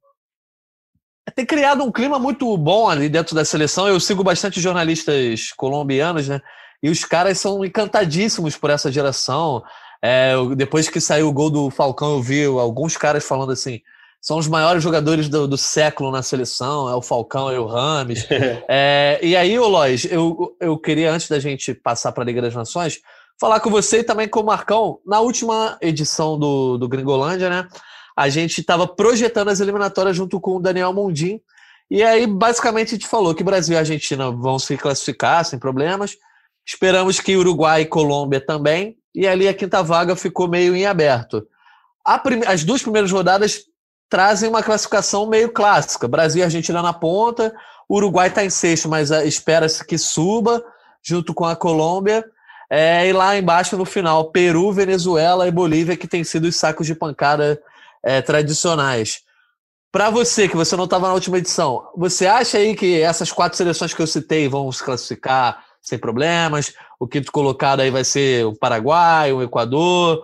tem 1.35 1.45
criado 1.45 1.83
um 1.83 1.91
clima 1.91 2.17
muito 2.17 2.55
bom 2.57 2.89
ali 2.89 3.09
dentro 3.09 3.35
da 3.35 3.43
seleção. 3.43 3.87
Eu 3.87 3.99
sigo 3.99 4.23
bastante 4.23 4.61
jornalistas 4.61 5.51
colombianos, 5.55 6.27
né? 6.27 6.41
E 6.81 6.89
os 6.89 7.03
caras 7.03 7.39
são 7.39 7.65
encantadíssimos 7.65 8.55
por 8.55 8.69
essa 8.69 8.91
geração. 8.91 9.61
É, 10.01 10.33
depois 10.55 10.89
que 10.89 11.01
saiu 11.01 11.27
o 11.27 11.33
gol 11.33 11.49
do 11.49 11.69
Falcão, 11.69 12.13
eu 12.13 12.21
vi 12.21 12.45
alguns 12.45 12.95
caras 12.95 13.25
falando 13.25 13.51
assim: 13.51 13.81
são 14.21 14.37
os 14.37 14.47
maiores 14.47 14.81
jogadores 14.81 15.27
do, 15.27 15.47
do, 15.47 15.57
século 15.57 16.11
na 16.11 16.21
seleção, 16.21 16.89
é 16.89 16.95
o 16.95 17.01
Falcão 17.01 17.51
e 17.51 17.57
o 17.57 17.65
Rames. 17.65 18.25
é, 18.67 19.19
e 19.21 19.35
aí, 19.35 19.57
ô 19.59 19.67
Lois, 19.67 20.05
eu, 20.05 20.55
eu 20.59 20.77
queria, 20.77 21.11
antes 21.11 21.27
da 21.27 21.39
gente 21.39 21.73
passar 21.73 22.11
para 22.11 22.23
a 22.23 22.25
Liga 22.25 22.41
das 22.41 22.55
Nações, 22.55 22.99
falar 23.39 23.59
com 23.59 23.69
você 23.69 23.99
e 23.99 24.03
também 24.03 24.27
com 24.27 24.39
o 24.39 24.45
Marcão. 24.45 24.99
Na 25.05 25.19
última 25.19 25.77
edição 25.81 26.37
do, 26.37 26.77
do 26.77 26.87
Gringolândia, 26.87 27.49
né? 27.49 27.67
A 28.17 28.29
gente 28.29 28.61
estava 28.61 28.87
projetando 28.87 29.49
as 29.49 29.59
eliminatórias 29.59 30.15
junto 30.15 30.41
com 30.41 30.55
o 30.55 30.59
Daniel 30.59 30.91
Mondim. 30.91 31.39
E 31.89 32.01
aí, 32.01 32.25
basicamente, 32.25 32.87
a 32.87 32.97
gente 32.97 33.07
falou 33.07 33.35
que 33.35 33.43
Brasil 33.43 33.75
e 33.75 33.77
Argentina 33.77 34.31
vão 34.31 34.57
se 34.57 34.75
classificar 34.75 35.45
sem 35.45 35.59
problemas. 35.59 36.17
Esperamos 36.65 37.19
que 37.19 37.37
Uruguai 37.37 37.81
e 37.81 37.85
Colômbia 37.85 38.43
também. 38.43 38.97
E 39.13 39.27
ali 39.27 39.47
a 39.47 39.53
quinta 39.53 39.83
vaga 39.83 40.15
ficou 40.15 40.47
meio 40.47 40.75
em 40.75 40.87
aberto. 40.87 41.47
As 42.47 42.63
duas 42.63 42.81
primeiras 42.81 43.11
rodadas 43.11 43.65
trazem 44.09 44.49
uma 44.49 44.63
classificação 44.63 45.27
meio 45.27 45.51
clássica. 45.51 46.07
Brasil 46.07 46.41
e 46.41 46.43
Argentina 46.43 46.81
na 46.81 46.93
ponta, 46.93 47.53
Uruguai 47.87 48.29
está 48.29 48.43
em 48.43 48.49
sexto, 48.49 48.89
mas 48.89 49.11
ah, 49.11 49.23
espera-se 49.23 49.85
que 49.85 49.97
suba, 49.97 50.63
junto 51.03 51.35
com 51.35 51.45
a 51.45 51.55
Colômbia. 51.55 52.25
É, 52.69 53.07
e 53.07 53.13
lá 53.13 53.37
embaixo, 53.37 53.77
no 53.77 53.85
final, 53.85 54.31
Peru, 54.31 54.71
Venezuela 54.73 55.47
e 55.47 55.51
Bolívia, 55.51 55.95
que 55.95 56.07
têm 56.07 56.23
sido 56.23 56.45
os 56.45 56.55
sacos 56.55 56.87
de 56.87 56.95
pancada 56.95 57.61
é, 58.07 58.21
tradicionais. 58.21 59.19
Para 59.91 60.09
você, 60.09 60.47
que 60.47 60.55
você 60.55 60.77
não 60.77 60.85
estava 60.85 61.09
na 61.09 61.13
última 61.13 61.37
edição, 61.37 61.89
você 61.95 62.25
acha 62.25 62.57
aí 62.57 62.73
que 62.73 63.01
essas 63.01 63.33
quatro 63.33 63.57
seleções 63.57 63.93
que 63.93 64.01
eu 64.01 64.07
citei 64.07 64.47
vão 64.47 64.71
se 64.71 64.81
classificar 64.81 65.61
sem 65.81 65.99
problemas? 65.99 66.73
O 66.97 67.05
quinto 67.05 67.31
colocado 67.31 67.81
aí 67.81 67.91
vai 67.91 68.05
ser 68.05 68.45
o 68.45 68.57
Paraguai, 68.57 69.33
o 69.33 69.41
Equador, 69.41 70.23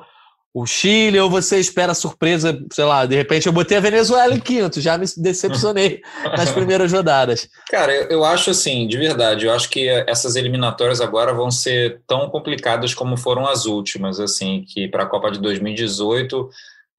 o 0.54 0.66
Chile, 0.66 1.20
ou 1.20 1.30
você 1.30 1.60
espera 1.60 1.94
surpresa, 1.94 2.58
sei 2.72 2.86
lá, 2.86 3.06
de 3.06 3.16
repente 3.16 3.48
eu 3.48 3.54
botei 3.54 3.78
a 3.78 3.82
Venezuela 3.82 4.34
em 4.34 4.40
quinto, 4.40 4.80
já 4.80 4.98
me 4.98 5.06
decepcionei 5.18 6.02
nas 6.38 6.52
primeiras 6.52 6.92
rodadas. 6.92 7.50
Cara, 7.70 7.92
eu 7.92 8.24
acho 8.24 8.52
assim, 8.52 8.88
de 8.88 8.98
verdade, 8.98 9.46
eu 9.46 9.52
acho 9.52 9.70
que 9.70 9.90
essas 10.08 10.36
eliminatórias 10.36 11.02
agora 11.02 11.34
vão 11.34 11.52
ser 11.52 12.02
tão 12.08 12.30
complicadas 12.30 12.94
como 12.94 13.18
foram 13.18 13.46
as 13.46 13.66
últimas, 13.66 14.20
assim, 14.20 14.64
que 14.68 14.88
para 14.88 15.04
a 15.04 15.08
Copa 15.08 15.32
de 15.32 15.42
2018 15.42 16.50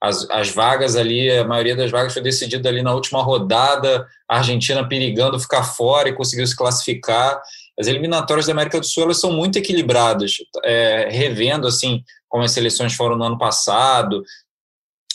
as, 0.05 0.29
as 0.31 0.51
vagas 0.51 0.97
ali, 0.97 1.31
a 1.31 1.45
maioria 1.45 1.75
das 1.75 1.91
vagas 1.91 2.13
foi 2.13 2.21
decidida 2.21 2.69
ali 2.69 2.83
na 2.83 2.95
última 2.95 3.23
rodada, 3.23 4.07
a 4.29 4.37
Argentina 4.39 4.87
perigando 4.87 5.41
ficar 5.41 5.65
fora 5.65 6.09
e 6.09 6.15
conseguiu 6.15 6.47
se 6.47 6.55
classificar. 6.55 7.41
As 7.79 7.87
eliminatórias 7.87 8.47
da 8.47 8.53
América 8.53 8.79
do 8.79 8.87
Sul 8.87 9.05
elas 9.05 9.19
são 9.19 9.33
muito 9.33 9.59
equilibradas, 9.59 10.37
é, 10.63 11.09
revendo 11.11 11.67
assim 11.67 12.05
como 12.29 12.45
as 12.45 12.53
seleções 12.53 12.95
foram 12.95 13.17
no 13.17 13.25
ano 13.25 13.39
passado, 13.39 14.23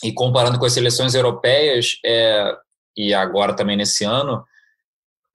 e 0.02 0.12
comparando 0.12 0.58
com 0.58 0.64
as 0.64 0.72
seleções 0.72 1.14
europeias, 1.14 1.98
é, 2.04 2.52
e 2.96 3.14
agora 3.14 3.54
também 3.54 3.76
nesse 3.76 4.04
ano, 4.04 4.42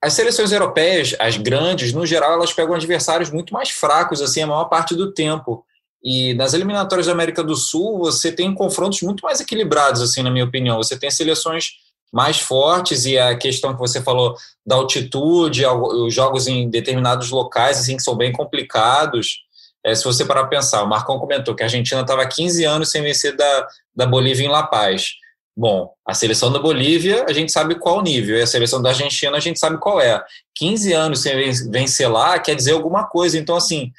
as 0.01 0.13
seleções 0.13 0.51
europeias, 0.51 1.15
as 1.17 1.37
grandes, 1.37 1.93
no 1.93 2.05
geral, 2.05 2.33
elas 2.33 2.51
pegam 2.51 2.75
adversários 2.75 3.31
muito 3.31 3.53
mais 3.53 3.69
fracos, 3.69 4.21
assim, 4.21 4.41
a 4.41 4.47
maior 4.47 4.65
parte 4.65 4.95
do 4.95 5.13
tempo. 5.13 5.65
E 6.05 6.35
nas 6.35 6.53
eliminatórias 6.53 7.07
da 7.07 7.13
América 7.13 7.43
do 7.43 7.55
Sul, 7.55 7.97
você 7.97 8.31
tem 8.31 8.53
confrontos 8.53 9.01
muito 9.01 9.21
mais 9.21 9.39
equilibrados, 9.39 10.03
assim, 10.03 10.21
na 10.21 10.29
minha 10.29 10.45
opinião. 10.45 10.77
Você 10.77 10.95
tem 10.95 11.09
seleções 11.09 11.71
mais 12.13 12.39
fortes 12.39 13.05
e 13.07 13.17
a 13.17 13.35
questão 13.35 13.73
que 13.73 13.79
você 13.79 13.99
falou 13.99 14.35
da 14.63 14.75
altitude, 14.75 15.65
os 15.65 16.13
jogos 16.13 16.47
em 16.47 16.69
determinados 16.69 17.31
locais, 17.31 17.79
assim, 17.79 17.97
que 17.97 18.03
são 18.03 18.15
bem 18.15 18.31
complicados. 18.31 19.39
É, 19.83 19.95
se 19.95 20.03
você 20.03 20.23
parar 20.23 20.41
para 20.41 20.59
pensar, 20.59 20.83
o 20.83 20.87
Marcão 20.87 21.17
comentou 21.17 21.55
que 21.55 21.63
a 21.63 21.65
Argentina 21.65 22.01
estava 22.01 22.23
15 22.23 22.63
anos 22.63 22.91
sem 22.91 23.01
vencer 23.01 23.35
da, 23.35 23.67
da 23.95 24.05
Bolívia 24.05 24.45
em 24.45 24.49
La 24.49 24.61
Paz. 24.61 25.13
Bom, 25.57 25.91
a 26.05 26.13
seleção 26.13 26.51
da 26.51 26.59
Bolívia, 26.59 27.25
a 27.27 27.33
gente 27.33 27.51
sabe 27.51 27.75
qual 27.75 28.01
nível, 28.03 28.37
e 28.37 28.41
a 28.41 28.47
seleção 28.47 28.81
da 28.81 28.89
Argentina, 28.89 29.35
a 29.35 29.39
gente 29.39 29.57
sabe 29.57 29.77
qual 29.79 29.99
é. 29.99 30.23
15 30.53 30.93
anos 30.93 31.21
sem 31.21 31.51
vencer 31.71 32.11
lá 32.11 32.37
quer 32.37 32.55
dizer 32.55 32.73
alguma 32.73 33.05
coisa. 33.07 33.39
Então, 33.39 33.55
assim, 33.55 33.91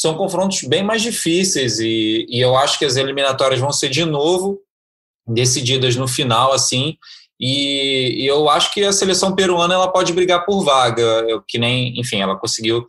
são 0.00 0.14
confrontos 0.14 0.62
bem 0.62 0.82
mais 0.82 1.02
difíceis, 1.02 1.78
e, 1.78 2.24
e 2.26 2.40
eu 2.40 2.56
acho 2.56 2.78
que 2.78 2.86
as 2.86 2.96
eliminatórias 2.96 3.60
vão 3.60 3.70
ser 3.70 3.90
de 3.90 4.02
novo 4.02 4.58
decididas 5.28 5.94
no 5.94 6.08
final, 6.08 6.54
assim, 6.54 6.96
e, 7.38 8.22
e 8.22 8.26
eu 8.26 8.48
acho 8.48 8.72
que 8.72 8.82
a 8.82 8.92
seleção 8.92 9.34
peruana 9.34 9.74
ela 9.74 9.92
pode 9.92 10.14
brigar 10.14 10.46
por 10.46 10.64
vaga, 10.64 11.04
que 11.46 11.58
nem, 11.58 12.00
enfim, 12.00 12.22
ela 12.22 12.34
conseguiu 12.34 12.86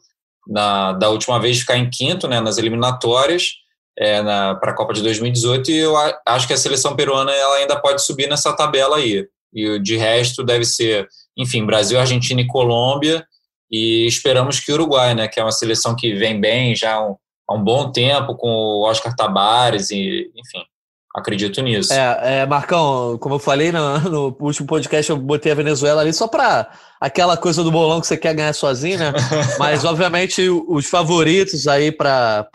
na, 0.48 0.94
da 0.94 1.10
última 1.10 1.38
vez 1.38 1.60
ficar 1.60 1.76
em 1.76 1.90
quinto 1.90 2.30
né, 2.30 2.40
nas 2.40 2.58
eliminatórias 2.58 3.56
é, 4.00 4.24
para 4.24 4.72
a 4.72 4.76
Copa 4.76 4.94
de 4.94 5.02
2018 5.02 5.70
e 5.70 5.78
eu 5.80 5.98
a, 5.98 6.18
acho 6.28 6.48
que 6.48 6.54
a 6.54 6.58
seleção 6.58 6.96
peruana 6.96 7.34
ela 7.34 7.58
ainda 7.58 7.78
pode 7.78 8.04
subir 8.06 8.30
nessa 8.30 8.54
tabela 8.54 8.96
aí. 8.96 9.28
E 9.54 9.80
de 9.80 9.98
resto 9.98 10.46
deve 10.46 10.64
ser, 10.64 11.10
enfim, 11.38 11.66
Brasil, 11.66 12.00
Argentina 12.00 12.40
e 12.40 12.48
Colômbia 12.48 13.26
e 13.72 14.06
esperamos 14.06 14.60
que 14.60 14.72
o 14.72 14.76
Uruguai, 14.76 15.16
né, 15.16 15.28
que 15.28 15.40
é 15.40 15.44
uma 15.44 15.52
seleção 15.52 15.96
que 15.96 16.14
vem 16.14 16.40
bem 16.40 16.76
já 16.76 16.96
há 16.96 17.08
um, 17.08 17.16
há 17.48 17.54
um 17.54 17.64
bom 17.64 17.92
tempo 17.92 18.36
com 18.36 18.50
o 18.50 18.84
Oscar 18.84 19.16
Tabares 19.16 19.90
e, 19.92 20.30
enfim, 20.36 20.66
Acredito 21.14 21.62
nisso. 21.62 21.92
É, 21.92 22.40
é, 22.40 22.46
Marcão, 22.46 23.18
como 23.18 23.36
eu 23.36 23.40
falei 23.40 23.70
no, 23.70 24.00
no, 24.10 24.38
último 24.40 24.66
podcast, 24.66 25.12
eu 25.12 25.18
botei 25.18 25.52
a 25.52 25.56
Venezuela 25.56 26.02
ali 26.02 26.14
só 26.14 26.26
para 26.26 26.72
aquela 27.02 27.36
coisa 27.36 27.64
do 27.64 27.72
bolão 27.72 28.00
que 28.00 28.08
você 28.08 28.16
quer 28.16 28.34
ganhar 28.34 28.54
sozinho, 28.54 28.98
né? 28.98 29.12
Mas, 29.60 29.84
obviamente, 29.84 30.48
os 30.50 30.86
favoritos 30.86 31.68
aí 31.68 31.92
para 31.92 32.48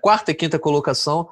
quarta 0.00 0.30
e 0.30 0.34
quinta 0.34 0.58
colocação. 0.58 1.28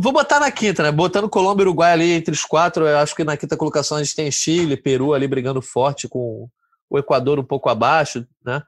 Vou 0.00 0.12
botar 0.12 0.40
na 0.40 0.50
quinta, 0.50 0.82
né? 0.82 0.90
Botando 0.90 1.28
Colômbia 1.28 1.62
e 1.62 1.66
Uruguai 1.66 1.92
ali 1.92 2.12
entre 2.14 2.34
os 2.34 2.44
quatro, 2.44 2.84
eu 2.84 2.98
acho 2.98 3.14
que 3.14 3.22
na 3.22 3.36
quinta 3.36 3.56
colocação 3.56 3.96
a 3.96 4.02
gente 4.02 4.16
tem 4.16 4.28
Chile, 4.28 4.76
Peru 4.76 5.14
ali 5.14 5.28
brigando 5.28 5.62
forte 5.62 6.08
com 6.08 6.48
o 6.88 6.98
Equador 6.98 7.38
um 7.38 7.44
pouco 7.44 7.68
abaixo, 7.68 8.26
né? 8.44 8.62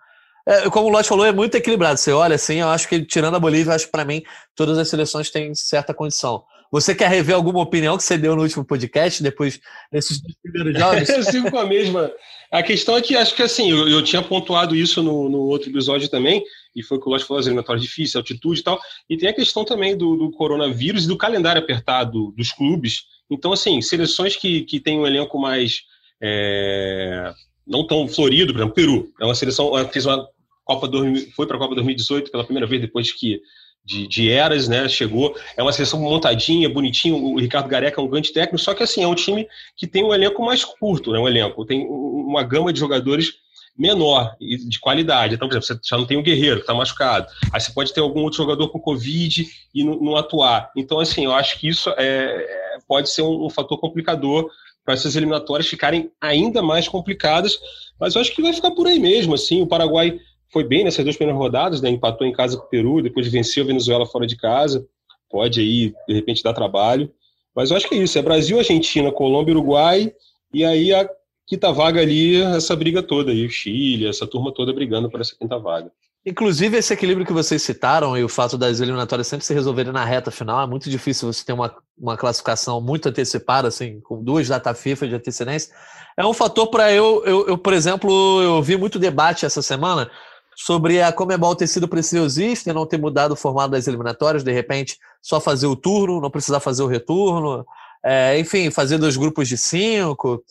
É, 0.47 0.71
como 0.71 0.87
o 0.87 0.91
Lodge 0.91 1.09
falou, 1.09 1.27
é 1.27 1.33
muito 1.33 1.57
equilibrado. 1.57 1.99
Você 1.99 2.11
olha 2.11 2.37
assim, 2.37 2.57
eu 2.57 2.69
acho 2.69 2.89
que 2.89 3.05
tirando 3.05 3.35
a 3.35 3.41
Bolívia, 3.41 3.75
acho 3.75 3.85
que 3.85 3.93
para 3.93 4.05
mim 4.05 4.23
todas 4.57 4.79
as 4.79 4.89
seleções 4.89 5.31
têm 5.31 5.55
certa 5.55 5.93
condição. 5.93 6.43
Você 6.71 6.95
quer 6.95 7.09
rever 7.09 7.35
alguma 7.35 7.61
opinião 7.61 7.97
que 7.97 8.03
você 8.03 8.17
deu 8.19 8.37
no 8.37 8.43
último 8.43 8.65
podcast, 8.65 9.23
depois 9.23 9.61
desses 9.91 10.21
primeiros 10.43 10.77
jogos? 10.79 11.09
eu 11.09 11.23
sigo 11.23 11.51
com 11.51 11.59
a 11.59 11.67
mesma. 11.67 12.11
A 12.51 12.63
questão 12.63 12.97
é 12.97 13.03
que 13.03 13.17
acho 13.17 13.35
que 13.35 13.43
assim, 13.43 13.71
eu, 13.71 13.89
eu 13.89 14.03
tinha 14.03 14.23
pontuado 14.23 14.75
isso 14.75 15.03
no, 15.03 15.29
no, 15.29 15.39
outro 15.41 15.69
episódio 15.69 16.09
também, 16.09 16.43
e 16.75 16.83
foi 16.83 16.97
o 16.97 17.01
que 17.01 17.07
o 17.09 17.11
Lógico 17.11 17.29
falou, 17.29 17.41
as 17.41 17.47
eliminatórias 17.47 17.85
difíceis, 17.85 18.17
altitude 18.17 18.61
e 18.61 18.63
tal. 18.63 18.81
E 19.09 19.17
tem 19.17 19.29
a 19.29 19.35
questão 19.35 19.65
também 19.65 19.97
do, 19.97 20.17
do, 20.17 20.31
coronavírus 20.31 21.05
e 21.05 21.09
do 21.09 21.17
calendário 21.19 21.61
apertado 21.61 22.33
dos 22.33 22.53
clubes. 22.53 23.05
Então, 23.31 23.53
assim, 23.53 23.81
seleções 23.83 24.37
que, 24.37 24.63
que 24.63 24.81
têm 24.81 24.99
um 24.99 25.07
elenco 25.07 25.39
mais. 25.39 25.83
É, 26.23 27.33
não 27.69 27.87
tão 27.87 28.09
florido, 28.09 28.53
por 28.53 28.61
exemplo, 28.61 28.75
Peru. 28.75 29.13
É 29.21 29.25
uma 29.25 29.35
seleção, 29.35 29.73
fez 29.93 30.07
uma 30.07 30.27
Copa, 30.65 30.89
foi 31.35 31.47
para 31.47 31.57
a 31.57 31.59
Copa 31.59 31.75
2018 31.75 32.31
pela 32.31 32.45
primeira 32.45 32.67
vez 32.67 32.83
depois 32.83 33.11
que 33.11 33.41
de, 33.85 34.07
de, 34.07 34.31
eras, 34.31 34.69
né? 34.69 34.87
Chegou, 34.87 35.35
é 35.57 35.63
uma 35.63 35.73
seleção 35.73 35.99
montadinha, 35.99 36.69
bonitinho. 36.69 37.17
O 37.17 37.39
Ricardo 37.39 37.69
Gareca 37.69 37.99
é 37.99 38.05
um 38.05 38.09
grande 38.09 38.35
técnico, 38.35 38.59
só 38.59 38.75
que 38.75 38.83
assim, 38.83 39.03
é 39.03 39.07
um 39.07 39.15
time 39.15 39.49
que 39.75 39.87
tem 39.87 40.05
um 40.05 40.13
elenco 40.13 40.45
mais 40.45 40.63
curto, 40.65 41.11
né? 41.11 41.19
Um 41.19 41.27
elenco, 41.27 41.65
tem 41.65 41.87
uma 41.87 42.43
gama 42.43 42.71
de 42.71 42.79
jogadores 42.79 43.33
menor 43.79 44.37
e 44.39 44.59
de 44.59 44.79
qualidade. 44.79 45.37
Então, 45.37 45.49
por 45.49 45.57
exemplo, 45.57 45.81
você 45.83 45.89
já 45.89 45.97
não 45.97 46.05
tem 46.05 46.19
o 46.19 46.23
Guerreiro, 46.23 46.61
está 46.61 46.75
machucado. 46.75 47.29
Aí 47.51 47.61
você 47.61 47.73
pode 47.73 47.95
ter 47.95 48.01
algum 48.01 48.23
outro 48.23 48.37
jogador 48.37 48.69
com 48.69 48.81
Covid 48.81 49.47
e 49.73 49.85
não, 49.85 49.99
não 50.01 50.17
atuar. 50.17 50.71
Então, 50.77 50.99
assim, 51.01 51.25
eu 51.25 51.33
acho 51.33 51.59
que 51.59 51.69
isso 51.69 51.89
é, 51.97 52.79
pode 52.87 53.09
ser 53.09 53.23
um, 53.23 53.47
um 53.47 53.51
fator 53.51 53.79
complicador 53.79 54.51
para 54.89 54.95
essas 54.95 55.17
eliminatórias 55.17 55.69
ficarem 55.69 56.11
ainda 56.19 56.63
mais 56.63 56.89
complicadas, 56.89 57.61
mas 58.01 58.15
eu 58.15 58.23
acho 58.23 58.35
que 58.35 58.41
vai 58.41 58.55
ficar 58.55 58.71
por 58.71 58.87
aí 58.87 58.99
mesmo. 58.99 59.35
Assim, 59.35 59.61
o 59.61 59.67
Paraguai 59.67 60.19
foi 60.51 60.65
bem 60.65 60.83
nessas 60.83 61.05
duas 61.05 61.15
primeiras 61.15 61.39
rodadas, 61.39 61.83
né? 61.83 61.91
Empatou 61.91 62.27
em 62.27 62.33
casa 62.33 62.57
com 62.57 62.65
o 62.65 62.69
Peru, 62.71 63.03
depois 63.03 63.29
venceu 63.29 63.65
a 63.65 63.67
Venezuela 63.67 64.07
fora 64.07 64.27
de 64.27 64.35
casa. 64.35 64.89
Pode 65.29 65.61
aí, 65.61 65.93
de 66.09 66.15
repente, 66.15 66.43
dar 66.43 66.55
trabalho. 66.55 67.13
Mas 67.55 67.71
eu 67.71 67.77
acho 67.77 67.87
que 67.87 67.97
é 67.97 67.99
isso: 67.99 68.19
é 68.19 68.23
Brasil, 68.23 68.59
Argentina, 68.59 69.13
Colômbia, 69.13 69.53
Uruguai, 69.53 70.11
e 70.55 70.65
aí 70.65 70.95
a 70.95 71.07
quinta 71.47 71.71
vaga 71.71 72.01
ali, 72.01 72.41
essa 72.41 72.75
briga 72.75 73.03
toda 73.03 73.31
aí, 73.31 73.45
o 73.45 73.51
Chile, 73.51 74.09
essa 74.09 74.27
turma 74.27 74.55
toda 74.55 74.73
brigando 74.73 75.11
por 75.11 75.21
essa 75.21 75.37
quinta 75.39 75.59
vaga. 75.59 75.93
Inclusive, 76.27 76.77
esse 76.77 76.93
equilíbrio 76.93 77.27
que 77.27 77.33
vocês 77.33 77.63
citaram 77.63 78.17
e 78.17 78.25
o 78.25 78.29
fato 78.29 78.59
das 78.59 78.81
eliminatórias 78.81 79.27
sempre 79.27 79.47
se 79.47 79.55
resolverem 79.55 79.93
na 79.93 80.05
reta 80.05 80.31
final, 80.31 80.63
é 80.63 80.67
muito 80.67 80.91
difícil 80.91 81.33
você 81.33 81.45
ter 81.45 81.53
uma, 81.53 81.75
uma 81.97 82.17
classificação 82.17 82.81
muito 82.81 83.09
antecipada, 83.09 83.69
assim, 83.69 84.01
com 84.01 84.23
duas 84.23 84.49
datas 84.49 84.79
FIFA 84.79 85.09
de 85.09 85.15
antecedência. 85.15 85.75
É 86.17 86.27
um 86.27 86.35
fator 86.35 86.67
para 86.69 86.93
eu, 86.93 87.23
eu, 87.25 87.49
eu, 87.49 87.59
por 87.59 87.73
exemplo, 87.73 88.43
eu 88.43 88.63
vi 88.63 88.77
muito 88.77 88.99
debate 88.99 89.47
essa 89.47 89.63
semana 89.63 90.11
sobre 90.57 91.01
a 91.01 91.13
Comebol 91.13 91.55
ter 91.55 91.69
sido 91.69 91.87
preciosista 91.87 92.69
e 92.69 92.73
não 92.73 92.85
ter 92.85 92.99
mudado 92.99 93.33
o 93.33 93.37
formato 93.37 93.71
das 93.71 93.87
eliminatórias, 93.87 94.43
de 94.43 94.53
repente 94.53 94.99
só 95.23 95.41
fazer 95.41 95.69
o 95.69 95.77
turno, 95.77 96.21
não 96.21 96.31
precisar 96.31 96.59
fazer 96.59 96.83
o 96.83 96.89
retorno, 96.89 97.65
é, 98.05 98.39
enfim, 98.39 98.69
fazer 98.69 98.99
dois 98.99 99.17
grupos 99.17 99.49
de 99.49 99.57
cinco, 99.57 100.43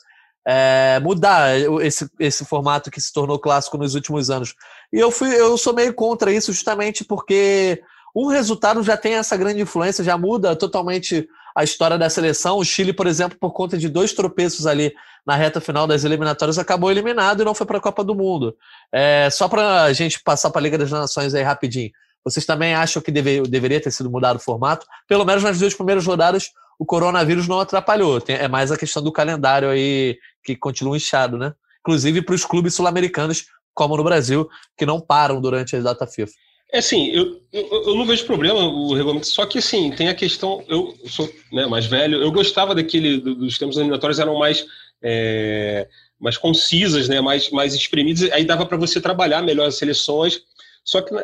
é, 0.47 0.97
mudar 1.01 1.59
esse, 1.81 2.09
esse 2.17 2.45
formato 2.45 2.89
que 2.89 3.01
se 3.01 3.11
tornou 3.11 3.37
clássico 3.37 3.77
nos 3.77 3.95
últimos 3.95 4.29
anos. 4.29 4.55
E 4.91 4.99
eu, 4.99 5.11
fui, 5.11 5.29
eu 5.29 5.57
sou 5.57 5.73
meio 5.73 5.93
contra 5.93 6.31
isso 6.31 6.51
justamente 6.53 7.03
porque 7.03 7.81
um 8.15 8.27
resultado 8.27 8.81
já 8.83 8.97
tem 8.97 9.13
essa 9.13 9.37
grande 9.37 9.61
influência, 9.61 10.03
já 10.03 10.17
muda 10.17 10.55
totalmente 10.55 11.27
a 11.55 11.63
história 11.63 11.97
da 11.97 12.09
seleção. 12.09 12.57
O 12.57 12.63
Chile, 12.63 12.93
por 12.93 13.07
exemplo, 13.07 13.37
por 13.39 13.51
conta 13.51 13.77
de 13.77 13.89
dois 13.89 14.13
tropeços 14.13 14.65
ali 14.65 14.93
na 15.25 15.35
reta 15.35 15.59
final 15.59 15.85
das 15.85 16.03
eliminatórias, 16.03 16.57
acabou 16.57 16.89
eliminado 16.89 17.41
e 17.41 17.45
não 17.45 17.53
foi 17.53 17.67
para 17.67 17.79
a 17.79 17.81
Copa 17.81 18.03
do 18.03 18.15
Mundo. 18.15 18.55
É, 18.91 19.29
só 19.29 19.47
para 19.47 19.83
a 19.83 19.93
gente 19.93 20.21
passar 20.23 20.49
para 20.49 20.61
a 20.61 20.63
Liga 20.63 20.77
das 20.77 20.91
Nações 20.91 21.33
aí 21.33 21.43
rapidinho. 21.43 21.91
Vocês 22.23 22.45
também 22.45 22.73
acham 22.73 23.01
que 23.01 23.11
deve, 23.11 23.41
deveria 23.41 23.81
ter 23.81 23.91
sido 23.91 24.09
mudado 24.09 24.37
o 24.37 24.39
formato? 24.39 24.85
Pelo 25.07 25.25
menos 25.25 25.43
nas 25.43 25.59
duas 25.59 25.73
primeiras 25.73 26.05
rodadas, 26.05 26.51
o 26.77 26.85
coronavírus 26.85 27.47
não 27.47 27.59
atrapalhou. 27.59 28.21
Tem, 28.21 28.35
é 28.35 28.47
mais 28.47 28.71
a 28.71 28.77
questão 28.77 29.01
do 29.01 29.11
calendário 29.11 29.69
aí 29.69 30.17
que 30.43 30.55
continua 30.55 30.95
inchado, 30.95 31.37
né? 31.37 31.53
Inclusive 31.81 32.21
para 32.21 32.35
os 32.35 32.45
clubes 32.45 32.75
sul-americanos, 32.75 33.45
como 33.77 33.95
no 33.95 34.03
Brasil, 34.03 34.49
que 34.75 34.87
não 34.87 34.99
param 34.99 35.39
durante 35.39 35.75
a 35.75 35.79
data 35.79 36.07
FIFA. 36.07 36.33
É 36.73 36.79
assim, 36.79 37.11
eu, 37.11 37.39
eu, 37.53 37.83
eu, 37.89 37.95
não 37.95 38.05
vejo 38.05 38.25
problema 38.25 38.59
o 38.59 38.93
regulamento, 38.93 39.27
só 39.27 39.45
que 39.45 39.59
assim, 39.59 39.91
tem 39.91 40.09
a 40.09 40.15
questão, 40.15 40.65
eu 40.67 40.93
sou 41.05 41.29
né, 41.53 41.67
mais 41.67 41.85
velho, 41.85 42.19
eu 42.21 42.31
gostava 42.31 42.73
daquele, 42.73 43.19
dos 43.19 43.57
tempos 43.57 43.77
eliminatórios 43.77 44.19
eram 44.19 44.37
mais, 44.37 44.65
é, 45.01 45.87
mais 46.19 46.37
concisas, 46.37 47.07
né, 47.07 47.21
mais, 47.21 47.51
mais 47.51 47.73
espremidas, 47.73 48.29
aí 48.31 48.43
dava 48.43 48.65
para 48.65 48.75
você 48.75 48.99
trabalhar 48.99 49.43
melhor 49.43 49.67
as 49.67 49.75
seleções, 49.75 50.41
só 50.83 51.01
que 51.01 51.13
né, 51.13 51.23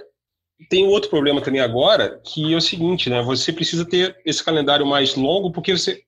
tem 0.69 0.85
outro 0.85 1.09
problema 1.09 1.41
também 1.41 1.59
agora, 1.59 2.21
que 2.23 2.53
é 2.53 2.55
o 2.55 2.61
seguinte, 2.61 3.09
né, 3.09 3.21
você 3.21 3.51
precisa 3.51 3.83
ter 3.83 4.15
esse 4.25 4.41
calendário 4.41 4.85
mais 4.85 5.15
longo, 5.15 5.51
porque 5.51 5.75
você, 5.75 6.03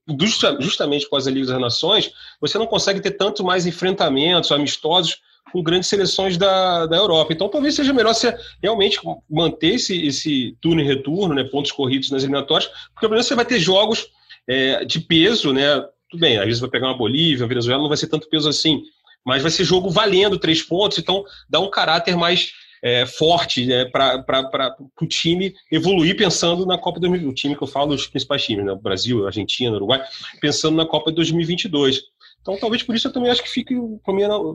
justamente 0.62 1.10
com 1.10 1.18
as 1.18 1.28
Ligas 1.28 1.50
das 1.50 1.60
Nações, 1.60 2.12
você 2.40 2.58
não 2.58 2.68
consegue 2.68 3.02
ter 3.02 3.12
tanto 3.12 3.44
mais 3.44 3.66
enfrentamentos 3.66 4.52
amistosos, 4.52 5.18
com 5.56 5.64
grandes 5.64 5.88
seleções 5.88 6.38
da, 6.38 6.86
da 6.86 6.98
Europa. 6.98 7.32
Então, 7.32 7.48
talvez 7.48 7.76
seja 7.76 7.94
melhor 7.94 8.14
você 8.14 8.36
realmente 8.62 9.00
manter 9.30 9.76
esse, 9.76 10.06
esse 10.06 10.58
turno 10.60 10.82
e 10.82 10.84
retorno, 10.84 11.34
né, 11.34 11.46
pontos 11.46 11.72
corridos 11.72 12.12
nas 12.12 12.24
eliminatórias, 12.24 12.70
porque 12.94 13.02
pelo 13.02 13.12
menos 13.12 13.26
você 13.26 13.36
vai 13.36 13.46
ter 13.46 13.58
jogos 13.58 14.06
é, 14.46 14.84
de 14.84 15.00
peso, 15.00 15.54
né? 15.54 15.80
Tudo 16.12 16.20
bem, 16.20 16.38
às 16.38 16.46
vezes 16.46 16.60
vai 16.60 16.70
pegar 16.70 16.88
uma 16.88 16.98
Bolívia, 16.98 17.44
uma 17.44 17.48
Venezuela, 17.48 17.82
não 17.82 17.88
vai 17.88 17.96
ser 17.96 18.08
tanto 18.08 18.28
peso 18.28 18.50
assim, 18.50 18.84
mas 19.26 19.42
vai 19.42 19.50
ser 19.50 19.64
jogo 19.64 19.90
valendo 19.90 20.38
três 20.38 20.62
pontos, 20.62 20.98
então 20.98 21.24
dá 21.50 21.62
um 21.62 21.70
caráter 21.70 22.18
mais 22.18 22.52
é, 22.84 23.06
forte 23.06 23.66
né, 23.66 23.86
para 23.86 24.76
o 25.02 25.08
time 25.08 25.56
evoluir 25.72 26.18
pensando 26.18 26.66
na 26.66 26.78
Copa 26.78 27.00
2022. 27.00 27.32
O 27.32 27.36
time 27.36 27.56
que 27.56 27.64
eu 27.64 27.68
falo, 27.68 27.94
os 27.94 28.08
principais 28.08 28.44
times, 28.44 28.66
né, 28.66 28.76
Brasil, 28.76 29.26
Argentina, 29.26 29.74
Uruguai, 29.74 30.04
pensando 30.42 30.76
na 30.76 30.86
Copa 30.86 31.12
de 31.12 31.16
2022. 31.16 32.04
Então, 32.46 32.56
talvez 32.60 32.84
por 32.84 32.94
isso 32.94 33.08
eu 33.08 33.12
também 33.12 33.32
acho 33.32 33.42
que 33.42 33.50
fique, 33.50 33.74
para 34.04 34.14
mim, 34.14 34.22
não, 34.28 34.54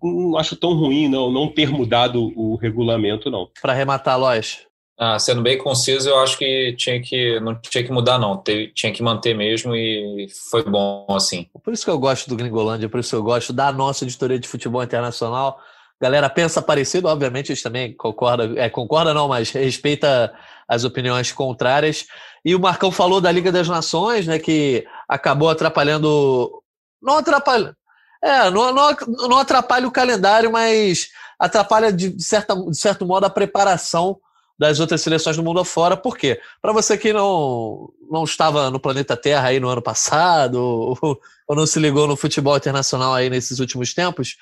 não 0.00 0.38
acho 0.38 0.54
tão 0.54 0.74
ruim 0.74 1.08
não, 1.08 1.28
não 1.28 1.48
ter 1.48 1.68
mudado 1.68 2.32
o 2.36 2.54
regulamento, 2.54 3.28
não. 3.28 3.50
Para 3.60 3.72
arrematar, 3.72 4.16
Lois. 4.16 4.64
Ah, 4.96 5.18
sendo 5.18 5.42
bem 5.42 5.58
conciso, 5.58 6.08
eu 6.08 6.20
acho 6.20 6.38
que 6.38 6.72
tinha 6.78 7.02
que 7.02 7.40
não 7.40 7.60
tinha 7.60 7.82
que 7.82 7.90
mudar, 7.90 8.16
não. 8.16 8.40
tinha 8.72 8.92
que 8.92 9.02
manter 9.02 9.34
mesmo 9.34 9.74
e 9.74 10.28
foi 10.48 10.62
bom 10.62 11.04
assim. 11.10 11.48
Por 11.64 11.74
isso 11.74 11.84
que 11.84 11.90
eu 11.90 11.98
gosto 11.98 12.28
do 12.28 12.36
Gringolândia, 12.36 12.88
por 12.88 13.00
isso 13.00 13.10
que 13.10 13.16
eu 13.16 13.24
gosto 13.24 13.52
da 13.52 13.72
nossa 13.72 14.04
editoria 14.04 14.38
de 14.38 14.46
futebol 14.46 14.82
internacional. 14.82 15.58
Galera 16.00 16.30
pensa 16.30 16.62
parecido, 16.62 17.08
obviamente, 17.08 17.48
eles 17.50 17.62
também 17.62 17.92
concordam, 17.92 18.54
é, 18.56 18.70
concorda 18.70 19.12
não, 19.12 19.26
mas 19.26 19.50
respeita 19.50 20.32
as 20.68 20.84
opiniões 20.84 21.32
contrárias. 21.32 22.06
E 22.44 22.54
o 22.54 22.60
Marcão 22.60 22.92
falou 22.92 23.20
da 23.20 23.32
Liga 23.32 23.50
das 23.50 23.68
Nações, 23.68 24.26
né, 24.26 24.38
que 24.38 24.86
acabou 25.08 25.50
atrapalhando 25.50 26.62
não 27.02 27.18
atrapalha. 27.18 27.76
É, 28.22 28.50
não, 28.50 28.72
não, 28.72 28.96
não 29.28 29.38
atrapalha 29.38 29.86
o 29.86 29.92
calendário, 29.92 30.50
mas 30.50 31.08
atrapalha 31.38 31.92
de, 31.92 32.20
certa, 32.22 32.54
de 32.54 32.76
certo 32.76 33.06
modo 33.06 33.24
a 33.24 33.30
preparação 33.30 34.18
das 34.58 34.80
outras 34.80 35.02
seleções 35.02 35.36
do 35.36 35.42
mundo 35.42 35.60
afora. 35.60 35.96
Por 35.96 36.16
quê? 36.16 36.40
Para 36.62 36.72
você 36.72 36.96
que 36.96 37.12
não, 37.12 37.90
não 38.10 38.24
estava 38.24 38.70
no 38.70 38.80
planeta 38.80 39.16
Terra 39.16 39.48
aí 39.48 39.60
no 39.60 39.68
ano 39.68 39.82
passado, 39.82 40.56
ou, 40.56 41.20
ou 41.46 41.56
não 41.56 41.66
se 41.66 41.78
ligou 41.78 42.06
no 42.06 42.16
futebol 42.16 42.56
internacional 42.56 43.14
aí 43.14 43.28
nesses 43.28 43.58
últimos 43.60 43.92
tempos, 43.92 44.36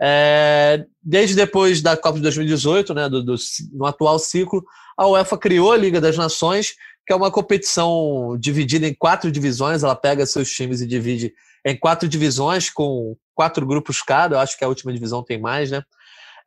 é, 0.00 0.84
desde 1.02 1.34
depois 1.34 1.82
da 1.82 1.96
Copa 1.96 2.16
de 2.16 2.22
2018, 2.22 2.94
né, 2.94 3.08
do, 3.08 3.22
do, 3.22 3.34
no 3.72 3.84
atual 3.84 4.18
ciclo, 4.18 4.64
a 4.96 5.06
UEFA 5.06 5.36
criou 5.36 5.72
a 5.72 5.76
Liga 5.76 6.00
das 6.00 6.16
Nações, 6.16 6.74
que 7.06 7.12
é 7.12 7.16
uma 7.16 7.30
competição 7.30 8.36
dividida 8.38 8.86
em 8.86 8.94
quatro 8.94 9.30
divisões. 9.30 9.82
Ela 9.82 9.96
pega 9.96 10.24
seus 10.26 10.50
times 10.50 10.80
e 10.80 10.86
divide 10.86 11.32
em 11.64 11.76
quatro 11.76 12.08
divisões, 12.08 12.70
com 12.70 13.16
quatro 13.34 13.66
grupos 13.66 14.02
cada. 14.02 14.36
Eu 14.36 14.40
acho 14.40 14.58
que 14.58 14.64
a 14.64 14.68
última 14.68 14.92
divisão 14.92 15.22
tem 15.22 15.40
mais, 15.40 15.70
né? 15.70 15.82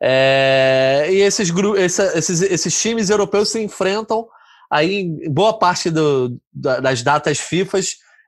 É, 0.04 1.08
e 1.12 1.18
esses, 1.18 1.52
esses, 1.78 2.42
esses 2.42 2.82
times 2.82 3.10
europeus 3.12 3.50
se 3.50 3.62
enfrentam 3.62 4.28
aí 4.70 4.96
em 4.96 5.30
boa 5.30 5.60
parte 5.60 5.92
do, 5.92 6.40
das 6.52 7.04
datas 7.04 7.40
FIFA 7.40 7.80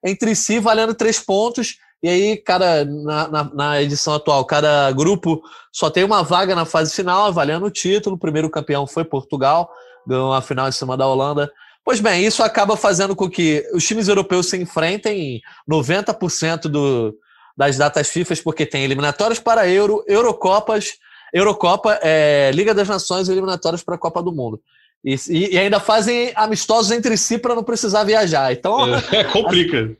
entre 0.03 0.35
si, 0.35 0.59
valendo 0.59 0.93
três 0.93 1.19
pontos. 1.19 1.77
E 2.03 2.09
aí, 2.09 2.37
cada, 2.37 2.83
na, 2.83 3.27
na, 3.29 3.43
na, 3.55 3.81
edição 3.81 4.13
atual, 4.13 4.43
cada 4.43 4.91
grupo 4.91 5.41
só 5.71 5.89
tem 5.89 6.03
uma 6.03 6.21
vaga 6.21 6.53
na 6.53 6.65
fase 6.65 6.93
final, 6.93 7.31
valendo 7.31 7.65
o 7.65 7.71
título. 7.71 8.17
O 8.17 8.19
primeiro 8.19 8.49
campeão 8.49 8.85
foi 8.85 9.05
Portugal, 9.05 9.71
ganhou 10.05 10.33
a 10.33 10.41
final 10.41 10.67
em 10.67 10.71
cima 10.73 10.97
da 10.97 11.07
Holanda. 11.07 11.49
Pois 11.85 11.99
bem, 11.99 12.25
isso 12.25 12.41
acaba 12.41 12.77
fazendo 12.77 13.15
com 13.15 13.29
que 13.29 13.67
os 13.73 13.85
times 13.85 14.07
europeus 14.07 14.49
se 14.49 14.57
enfrentem 14.57 15.41
90% 15.69 16.61
do, 16.63 17.13
das 17.57 17.77
datas 17.77 18.09
FIFA, 18.09 18.35
porque 18.43 18.65
tem 18.65 18.83
eliminatórias 18.83 19.39
para 19.39 19.67
Euro, 19.67 20.03
Eurocopas, 20.07 20.93
Eurocopa, 21.33 21.99
é, 22.01 22.51
Liga 22.53 22.73
das 22.73 22.87
Nações 22.87 23.27
e 23.27 23.31
eliminatórias 23.31 23.83
para 23.83 23.95
a 23.95 23.97
Copa 23.97 24.23
do 24.23 24.31
Mundo. 24.31 24.61
E, 25.03 25.17
e, 25.29 25.57
ainda 25.57 25.79
fazem 25.79 26.31
amistosos 26.35 26.91
entre 26.91 27.17
si 27.17 27.37
para 27.37 27.55
não 27.55 27.63
precisar 27.63 28.05
viajar. 28.05 28.53
Então. 28.53 28.95
É, 29.11 29.17
é 29.19 29.23
complica. 29.25 29.97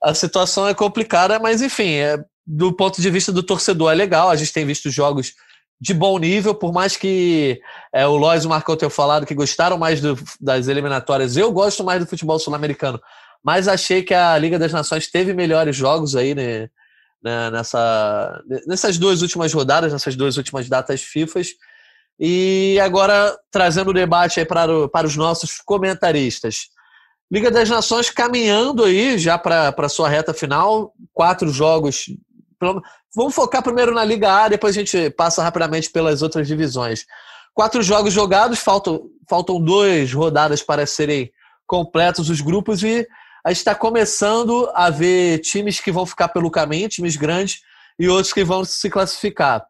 A, 0.00 0.10
a, 0.10 0.14
situação 0.14 0.68
é 0.68 0.74
complicada, 0.74 1.38
mas 1.40 1.60
enfim, 1.60 1.94
é, 1.94 2.22
do 2.46 2.72
ponto 2.72 3.02
de 3.02 3.10
vista 3.10 3.32
do 3.32 3.42
torcedor 3.42 3.90
é 3.90 3.94
legal. 3.96 4.30
A 4.30 4.36
gente 4.36 4.52
tem 4.52 4.64
visto 4.64 4.88
jogos 4.88 5.34
de 5.80 5.92
bom 5.92 6.18
nível, 6.18 6.54
por 6.54 6.72
mais 6.72 6.96
que 6.96 7.60
é, 7.92 8.06
o 8.06 8.16
Lois 8.16 8.44
e 8.44 8.46
o 8.46 8.50
Marcão 8.50 8.76
tenham 8.76 8.90
falado 8.90 9.26
que 9.26 9.34
gostaram 9.34 9.76
mais 9.76 10.00
do, 10.00 10.18
das 10.40 10.68
eliminatórias, 10.68 11.36
eu 11.36 11.52
gosto 11.52 11.84
mais 11.84 12.00
do 12.00 12.06
futebol 12.06 12.38
sul-americano, 12.38 13.00
mas 13.44 13.68
achei 13.68 14.02
que 14.02 14.14
a 14.14 14.36
Liga 14.38 14.58
das 14.58 14.72
Nações 14.72 15.10
teve 15.10 15.34
melhores 15.34 15.76
jogos 15.76 16.16
aí 16.16 16.34
né, 16.34 16.68
né, 17.22 17.50
nessa, 17.50 18.42
nessas 18.66 18.98
duas 18.98 19.22
últimas 19.22 19.52
rodadas, 19.52 19.92
nessas 19.92 20.16
duas 20.16 20.36
últimas 20.36 20.68
datas 20.68 21.02
FIFA. 21.02 21.42
E 22.18 22.78
agora 22.80 23.36
trazendo 23.50 23.90
o 23.90 23.94
debate 23.94 24.40
aí 24.40 24.46
para, 24.46 24.88
para 24.88 25.06
os 25.06 25.16
nossos 25.16 25.58
comentaristas. 25.58 26.68
Liga 27.30 27.50
das 27.50 27.68
Nações 27.68 28.10
caminhando 28.10 28.84
aí 28.84 29.18
já 29.18 29.36
para 29.36 29.74
a 29.76 29.88
sua 29.88 30.08
reta 30.08 30.32
final, 30.32 30.94
quatro 31.12 31.48
jogos 31.48 32.06
Vamos 33.14 33.34
focar 33.34 33.62
primeiro 33.62 33.94
na 33.94 34.04
Liga 34.04 34.44
A, 34.44 34.48
depois 34.48 34.76
a 34.76 34.80
gente 34.80 35.10
passa 35.10 35.42
rapidamente 35.42 35.90
pelas 35.90 36.22
outras 36.22 36.46
divisões. 36.46 37.04
Quatro 37.54 37.82
jogos 37.82 38.12
jogados, 38.12 38.58
faltam, 38.58 39.08
faltam 39.28 39.60
duas 39.60 40.12
rodadas 40.12 40.62
para 40.62 40.86
serem 40.86 41.30
completos 41.66 42.30
os 42.30 42.40
grupos 42.40 42.82
e 42.82 43.06
a 43.44 43.50
gente 43.50 43.58
está 43.58 43.74
começando 43.74 44.70
a 44.74 44.90
ver 44.90 45.38
times 45.38 45.80
que 45.80 45.92
vão 45.92 46.04
ficar 46.04 46.28
pelo 46.28 46.50
caminho, 46.50 46.88
times 46.88 47.16
grandes, 47.16 47.60
e 47.98 48.08
outros 48.08 48.32
que 48.32 48.44
vão 48.44 48.64
se 48.64 48.90
classificar. 48.90 49.64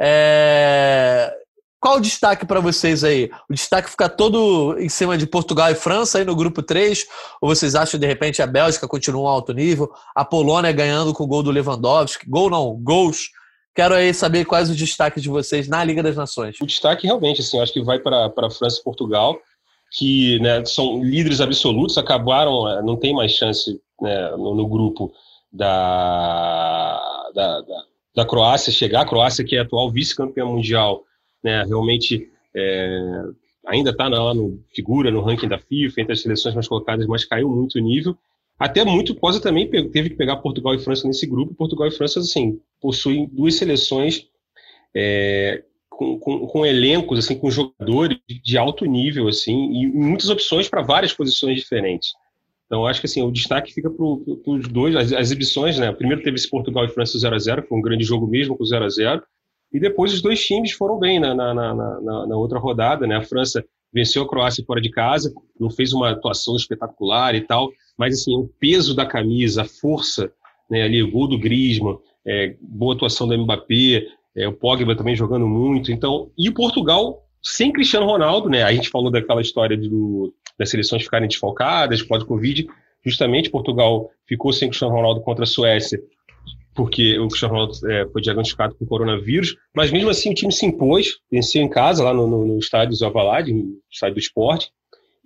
É... 0.00 1.32
Qual 1.80 1.98
o 1.98 2.00
destaque 2.00 2.44
para 2.44 2.58
vocês 2.58 3.04
aí? 3.04 3.30
O 3.48 3.54
destaque 3.54 3.88
fica 3.88 4.08
todo 4.08 4.76
em 4.78 4.88
cima 4.88 5.16
de 5.16 5.26
Portugal 5.26 5.70
e 5.70 5.76
França 5.76 6.18
aí 6.18 6.24
no 6.24 6.34
grupo 6.34 6.60
3? 6.60 7.06
Ou 7.40 7.48
vocês 7.48 7.76
acham 7.76 8.00
de 8.00 8.06
repente 8.06 8.42
a 8.42 8.46
Bélgica 8.46 8.88
continua 8.88 9.22
um 9.22 9.28
alto 9.28 9.52
nível? 9.52 9.88
A 10.14 10.24
Polônia 10.24 10.72
ganhando 10.72 11.14
com 11.14 11.22
o 11.22 11.26
gol 11.26 11.42
do 11.42 11.52
Lewandowski? 11.52 12.28
Gol 12.28 12.50
não, 12.50 12.74
gols. 12.74 13.30
Quero 13.76 13.94
aí 13.94 14.12
saber 14.12 14.44
quais 14.44 14.68
os 14.68 14.76
destaques 14.76 15.22
de 15.22 15.28
vocês 15.28 15.68
na 15.68 15.84
Liga 15.84 16.02
das 16.02 16.16
Nações. 16.16 16.56
O 16.60 16.66
destaque 16.66 17.06
realmente, 17.06 17.42
assim, 17.42 17.60
acho 17.60 17.72
que 17.72 17.80
vai 17.80 18.00
para 18.00 18.50
França 18.50 18.80
e 18.80 18.82
Portugal, 18.82 19.38
que 19.92 20.40
né, 20.40 20.64
são 20.64 21.00
líderes 21.00 21.40
absolutos, 21.40 21.96
acabaram, 21.96 22.68
é, 22.68 22.82
não 22.82 22.96
tem 22.96 23.14
mais 23.14 23.30
chance 23.30 23.80
né, 24.00 24.30
no, 24.32 24.56
no, 24.56 24.66
grupo 24.66 25.12
da, 25.52 27.00
da, 27.32 27.60
da, 27.60 27.84
da 28.16 28.24
Croácia 28.26 28.72
chegar. 28.72 29.02
A 29.02 29.06
Croácia, 29.06 29.44
que 29.44 29.54
é 29.54 29.60
atual 29.60 29.92
vice-campeã 29.92 30.44
mundial, 30.44 31.04
né, 31.42 31.64
realmente 31.64 32.30
é, 32.54 33.22
ainda 33.66 33.90
está 33.90 34.08
lá 34.08 34.34
no 34.34 34.60
figura 34.74 35.10
no 35.10 35.20
ranking 35.20 35.48
da 35.48 35.58
FIFA 35.58 36.00
entre 36.00 36.12
as 36.12 36.22
seleções 36.22 36.54
mais 36.54 36.66
colocadas, 36.66 37.06
mas 37.06 37.24
caiu 37.24 37.48
muito 37.48 37.78
o 37.78 37.82
nível. 37.82 38.16
Até 38.58 38.84
muito 38.84 39.14
Posa 39.14 39.40
também 39.40 39.68
teve 39.68 40.10
que 40.10 40.16
pegar 40.16 40.36
Portugal 40.36 40.74
e 40.74 40.80
França 40.80 41.06
nesse 41.06 41.26
grupo. 41.26 41.54
Portugal 41.54 41.86
e 41.86 41.92
França 41.92 42.18
assim 42.18 42.60
possuem 42.80 43.28
duas 43.30 43.54
seleções 43.54 44.26
é, 44.94 45.62
com, 45.88 46.18
com, 46.18 46.46
com, 46.46 46.66
elencos 46.66 47.20
assim, 47.20 47.38
com 47.38 47.50
jogadores 47.50 48.18
de 48.26 48.58
alto 48.58 48.84
nível 48.84 49.28
assim 49.28 49.72
e 49.72 49.86
muitas 49.86 50.28
opções 50.28 50.68
para 50.68 50.82
várias 50.82 51.12
posições 51.12 51.60
diferentes. 51.60 52.14
Então, 52.66 52.86
acho 52.86 53.00
que 53.00 53.06
assim, 53.06 53.22
o 53.22 53.30
destaque 53.30 53.72
fica 53.72 53.88
para 53.88 54.04
os 54.04 54.68
dois, 54.68 54.94
as, 54.94 55.10
as, 55.12 55.20
exibições, 55.20 55.78
né? 55.78 55.90
Primeiro 55.90 56.22
teve 56.22 56.36
esse 56.36 56.50
Portugal 56.50 56.84
e 56.84 56.88
França 56.88 57.18
0 57.18 57.34
a 57.34 57.38
0 57.38 57.66
foi 57.66 57.78
um 57.78 57.80
grande 57.80 58.04
jogo 58.04 58.26
mesmo 58.26 58.56
com 58.56 58.64
0 58.64 58.84
a 58.84 58.88
0 58.88 59.22
e 59.72 59.78
depois 59.78 60.12
os 60.12 60.22
dois 60.22 60.44
times 60.44 60.72
foram 60.72 60.98
bem 60.98 61.20
na, 61.20 61.34
na, 61.34 61.54
na, 61.54 61.74
na, 61.74 62.36
outra 62.36 62.58
rodada, 62.58 63.06
né? 63.06 63.16
A 63.16 63.22
França 63.22 63.64
venceu 63.92 64.22
a 64.22 64.28
Croácia 64.28 64.64
fora 64.64 64.80
de 64.80 64.90
casa, 64.90 65.32
não 65.58 65.70
fez 65.70 65.92
uma 65.92 66.10
atuação 66.10 66.56
espetacular 66.56 67.34
e 67.34 67.40
tal, 67.40 67.70
mas 67.96 68.14
assim, 68.14 68.36
o 68.36 68.48
peso 68.60 68.94
da 68.94 69.06
camisa, 69.06 69.62
a 69.62 69.64
força, 69.64 70.30
né, 70.70 70.82
ali, 70.82 71.02
o 71.02 71.10
gol 71.10 71.26
do 71.26 71.38
Griezmann, 71.38 71.98
é, 72.26 72.54
boa 72.60 72.94
atuação 72.94 73.26
do 73.26 73.36
Mbappé, 73.36 74.06
é, 74.36 74.46
o 74.46 74.52
Pogba 74.52 74.94
também 74.94 75.16
jogando 75.16 75.46
muito, 75.46 75.90
então, 75.90 76.30
e 76.36 76.48
o 76.48 76.54
Portugal 76.54 77.22
sem 77.42 77.72
Cristiano 77.72 78.06
Ronaldo, 78.06 78.48
né, 78.48 78.62
a 78.62 78.72
gente 78.72 78.90
falou 78.90 79.10
daquela 79.10 79.40
história 79.40 79.76
do, 79.76 80.34
das 80.58 80.70
seleções 80.70 81.02
ficarem 81.02 81.28
desfalcadas, 81.28 82.02
pós-Covid, 82.02 82.68
justamente 83.04 83.50
Portugal 83.50 84.10
ficou 84.26 84.52
sem 84.52 84.68
Cristiano 84.68 84.94
Ronaldo 84.94 85.20
contra 85.22 85.44
a 85.44 85.46
Suécia, 85.46 86.00
porque 86.78 87.18
o 87.18 87.26
Cristiano 87.26 87.54
Ronaldo 87.54 87.90
é, 87.90 88.06
foi 88.06 88.22
diagnosticado 88.22 88.72
com 88.76 88.86
coronavírus, 88.86 89.56
mas 89.74 89.90
mesmo 89.90 90.10
assim 90.10 90.30
o 90.30 90.34
time 90.34 90.52
se 90.52 90.64
impôs, 90.64 91.18
venceu 91.28 91.60
em 91.60 91.68
casa, 91.68 92.04
lá 92.04 92.14
no, 92.14 92.28
no, 92.28 92.46
no 92.46 92.58
estádio 92.60 92.94
Zavalade, 92.94 93.52
no 93.52 93.80
estádio 93.90 94.14
do 94.14 94.20
esporte, 94.20 94.70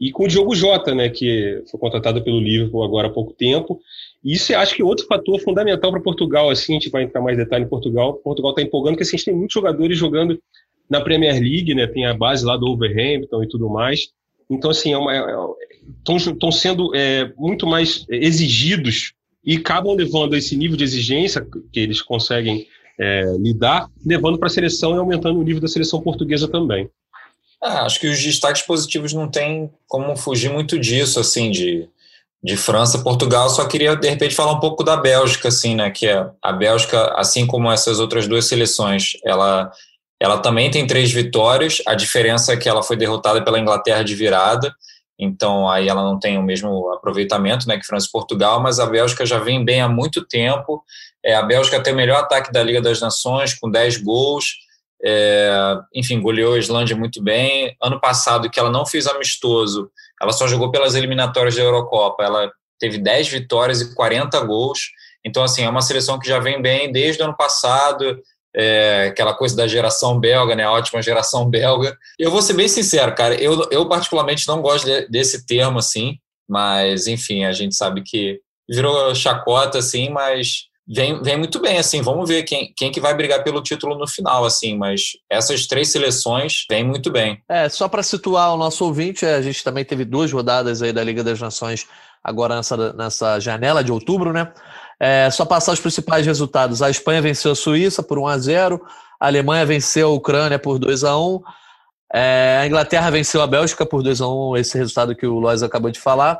e 0.01 0.11
com 0.11 0.25
o 0.25 0.29
Diogo 0.29 0.55
Jota, 0.55 0.95
né, 0.95 1.11
que 1.11 1.63
foi 1.71 1.79
contratado 1.79 2.25
pelo 2.25 2.41
Liverpool 2.41 2.83
agora 2.83 3.09
há 3.09 3.11
pouco 3.11 3.35
tempo. 3.35 3.79
E 4.25 4.33
isso 4.33 4.57
acho 4.57 4.75
que 4.75 4.81
é 4.81 4.85
outro 4.85 5.05
fator 5.07 5.39
fundamental 5.41 5.91
para 5.91 6.01
Portugal, 6.01 6.49
assim, 6.49 6.73
a 6.73 6.81
gente 6.81 6.89
vai 6.89 7.03
entrar 7.03 7.21
mais 7.21 7.37
detalhe 7.37 7.67
em 7.67 7.69
Portugal. 7.69 8.15
Portugal 8.15 8.53
está 8.53 8.63
empolgando, 8.63 8.95
porque 8.95 9.03
assim, 9.03 9.17
a 9.17 9.19
gente 9.19 9.27
tem 9.27 9.37
muitos 9.37 9.53
jogadores 9.53 9.99
jogando 9.99 10.41
na 10.89 11.03
Premier 11.03 11.35
League, 11.35 11.75
né, 11.75 11.87
tem 11.87 12.07
a 12.07 12.15
base 12.15 12.47
lá 12.47 12.57
do 12.57 12.67
Overhampton 12.67 13.43
e 13.45 13.49
tudo 13.49 13.69
mais. 13.69 14.09
Então, 14.49 14.71
assim, 14.71 14.93
estão 14.95 16.49
é, 16.49 16.49
é, 16.49 16.53
sendo 16.53 16.97
é, 16.97 17.31
muito 17.37 17.67
mais 17.67 18.07
exigidos 18.09 19.13
e 19.45 19.57
acabam 19.57 19.95
levando 19.95 20.37
esse 20.37 20.57
nível 20.57 20.77
de 20.77 20.85
exigência 20.85 21.47
que 21.73 21.81
eles 21.81 22.01
conseguem 22.01 22.67
é, 22.99 23.25
lidar, 23.39 23.89
levando 24.05 24.39
para 24.39 24.47
a 24.47 24.51
seleção 24.51 24.95
e 24.95 24.99
aumentando 24.99 25.39
o 25.39 25.43
nível 25.43 25.61
da 25.61 25.69
seleção 25.69 26.01
portuguesa 26.01 26.47
também. 26.47 26.89
Ah, 27.61 27.85
acho 27.85 28.01
que 28.01 28.09
os 28.09 28.23
destaques 28.23 28.63
positivos 28.63 29.13
não 29.13 29.29
tem 29.29 29.71
como 29.87 30.17
fugir 30.17 30.51
muito 30.51 30.79
disso, 30.79 31.21
assim, 31.21 31.51
de, 31.51 31.89
de 32.43 32.57
França, 32.57 32.99
Portugal. 32.99 33.49
Só 33.51 33.65
queria, 33.67 33.95
de 33.95 34.09
repente, 34.09 34.35
falar 34.35 34.53
um 34.53 34.61
pouco 34.61 34.83
da 34.83 34.97
Bélgica, 34.97 35.49
assim, 35.49 35.77
né? 35.77 35.91
Que 35.91 36.07
é, 36.07 36.29
a 36.43 36.53
Bélgica, 36.53 37.13
assim 37.17 37.47
como 37.47 37.71
essas 37.71 38.01
outras 38.01 38.27
duas 38.27 38.47
seleções, 38.47 39.13
ela, 39.25 39.71
ela 40.21 40.39
também 40.39 40.71
tem 40.71 40.87
três 40.87 41.13
vitórias. 41.13 41.81
A 41.87 41.95
diferença 41.95 42.53
é 42.53 42.57
que 42.57 42.69
ela 42.69 42.83
foi 42.83 42.97
derrotada 42.97 43.45
pela 43.45 43.61
Inglaterra 43.61 44.03
de 44.03 44.15
virada 44.15 44.75
então 45.23 45.69
aí 45.69 45.89
ela 45.89 46.03
não 46.03 46.19
tem 46.19 46.37
o 46.37 46.43
mesmo 46.43 46.93
aproveitamento 46.93 47.69
né, 47.69 47.79
que 47.79 47.87
França 47.87 48.07
e 48.09 48.13
Portugal, 48.13 48.61
mas 48.61 48.81
a 48.81 48.87
Bélgica 48.87 49.25
já 49.25 49.39
vem 49.39 49.65
bem 49.65 49.81
há 49.81 49.89
muito 49.89 50.27
tempo. 50.27 50.83
É, 51.25 51.35
a 51.35 51.43
Bélgica 51.43 51.81
tem 51.81 51.93
o 51.93 51.97
melhor 51.97 52.19
ataque 52.19 52.53
da 52.53 52.63
Liga 52.63 52.81
das 52.81 53.01
Nações, 53.01 53.55
com 53.55 53.71
10 53.71 53.99
gols. 53.99 54.57
É, 55.05 55.77
enfim, 55.95 56.21
goleou 56.21 56.55
a 56.55 56.59
Islândia 56.59 56.97
muito 56.97 57.23
bem. 57.23 57.77
Ano 57.81 58.01
passado, 58.01 58.51
que 58.51 58.59
ela 58.59 58.71
não 58.71 58.85
fez 58.85 59.07
amistoso, 59.07 59.91
ela 60.21 60.33
só 60.33 60.49
jogou 60.49 60.71
pelas 60.71 60.95
eliminatórias 60.95 61.55
da 61.55 61.63
Eurocopa. 61.63 62.25
Ela 62.25 62.51
teve 62.79 62.99
10 62.99 63.29
vitórias 63.29 63.81
e 63.81 63.95
40 63.95 64.41
gols. 64.41 64.91
Então, 65.25 65.45
assim, 65.45 65.63
é 65.63 65.69
uma 65.69 65.83
seleção 65.83 66.19
que 66.19 66.27
já 66.27 66.41
vem 66.41 66.61
bem 66.61 66.91
desde 66.91 67.23
o 67.23 67.27
ano 67.27 67.37
passado 67.37 68.21
é, 68.55 69.07
aquela 69.09 69.35
coisa 69.35 69.57
da 69.57 69.67
geração 69.67 70.19
belga, 70.19 70.55
né? 70.55 70.65
A 70.65 70.73
ótima 70.73 71.03
geração 71.03 71.49
belga. 71.49 71.97
Eu 72.19 72.31
vou 72.31 72.43
ser 72.43 72.55
bem 72.55 72.69
sincero, 72.69 73.15
cara, 73.15 73.35
eu, 73.35 73.69
eu 73.71 73.89
particularmente 73.89 74.47
não 74.47 74.61
gosto 74.61 74.85
de, 74.85 75.09
desse 75.09 75.47
termo, 75.47 75.79
assim, 75.79 76.19
mas, 76.49 77.07
enfim, 77.07 77.45
a 77.45 77.53
gente 77.53 77.75
sabe 77.75 78.03
que 78.03 78.41
virou 78.69 79.15
chacota, 79.15 79.79
assim, 79.79 80.11
mas 80.11 80.67
vem, 80.87 81.23
vem 81.23 81.37
muito 81.37 81.59
bem, 81.61 81.79
assim, 81.79 82.03
vamos 82.03 82.29
ver 82.29 82.43
quem, 82.43 82.73
quem 82.77 82.91
que 82.91 83.01
vai 83.01 83.15
brigar 83.15 83.43
pelo 83.43 83.63
título 83.63 83.97
no 83.99 84.07
final, 84.07 84.45
assim, 84.45 84.77
mas 84.77 85.13
essas 85.31 85.67
três 85.67 85.89
seleções 85.89 86.65
vêm 86.71 86.85
muito 86.85 87.11
bem. 87.11 87.43
É, 87.49 87.69
só 87.69 87.89
para 87.89 88.03
situar 88.03 88.55
o 88.55 88.59
nosso 88.59 88.85
ouvinte, 88.85 89.25
a 89.25 89.41
gente 89.41 89.65
também 89.65 89.85
teve 89.85 90.05
duas 90.05 90.31
rodadas 90.31 90.83
aí 90.83 90.93
da 90.93 91.03
Liga 91.03 91.25
das 91.25 91.41
Nações 91.41 91.87
agora 92.23 92.57
nessa, 92.57 92.93
nessa 92.93 93.41
janela 93.41 93.83
de 93.83 93.91
outubro, 93.91 94.33
né? 94.33 94.53
É, 95.01 95.29
só 95.31 95.45
passar 95.45 95.73
os 95.73 95.81
principais 95.81 96.25
resultados. 96.25 96.83
A 96.83 96.91
Espanha 96.91 97.21
venceu 97.21 97.53
a 97.53 97.57
Suíça 97.57 98.03
por 98.03 98.19
1 98.19 98.27
a 98.27 98.39
0 98.39 98.81
a 99.19 99.27
Alemanha 99.27 99.65
venceu 99.65 100.09
a 100.09 100.13
Ucrânia 100.13 100.59
por 100.59 100.81
2 100.81 101.05
a 101.05 101.17
1 101.17 101.41
é, 102.13 102.59
a 102.61 102.67
Inglaterra 102.67 103.09
venceu 103.09 103.41
a 103.41 103.47
Bélgica 103.47 103.87
por 103.87 104.03
2 104.03 104.21
a 104.21 104.29
1 104.29 104.57
esse 104.59 104.77
resultado 104.77 105.17
que 105.17 105.27
o 105.27 105.39
Lois 105.39 105.63
acabou 105.63 105.91
de 105.91 105.99
falar. 105.99 106.39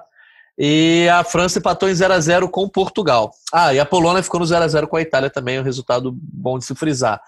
E 0.59 1.09
a 1.11 1.25
França 1.25 1.59
empatou 1.59 1.89
em 1.89 1.95
0 1.95 2.13
a 2.13 2.21
0 2.21 2.49
com 2.49 2.69
Portugal. 2.69 3.33
Ah, 3.51 3.73
e 3.73 3.81
a 3.81 3.87
Polônia 3.87 4.23
ficou 4.23 4.39
no 4.39 4.45
0 4.45 4.63
a 4.63 4.69
0 4.69 4.87
com 4.87 4.97
a 4.97 5.01
Itália 5.01 5.31
também, 5.31 5.59
um 5.59 5.63
resultado 5.63 6.15
bom 6.15 6.59
de 6.59 6.67
se 6.67 6.75
frisar. 6.75 7.23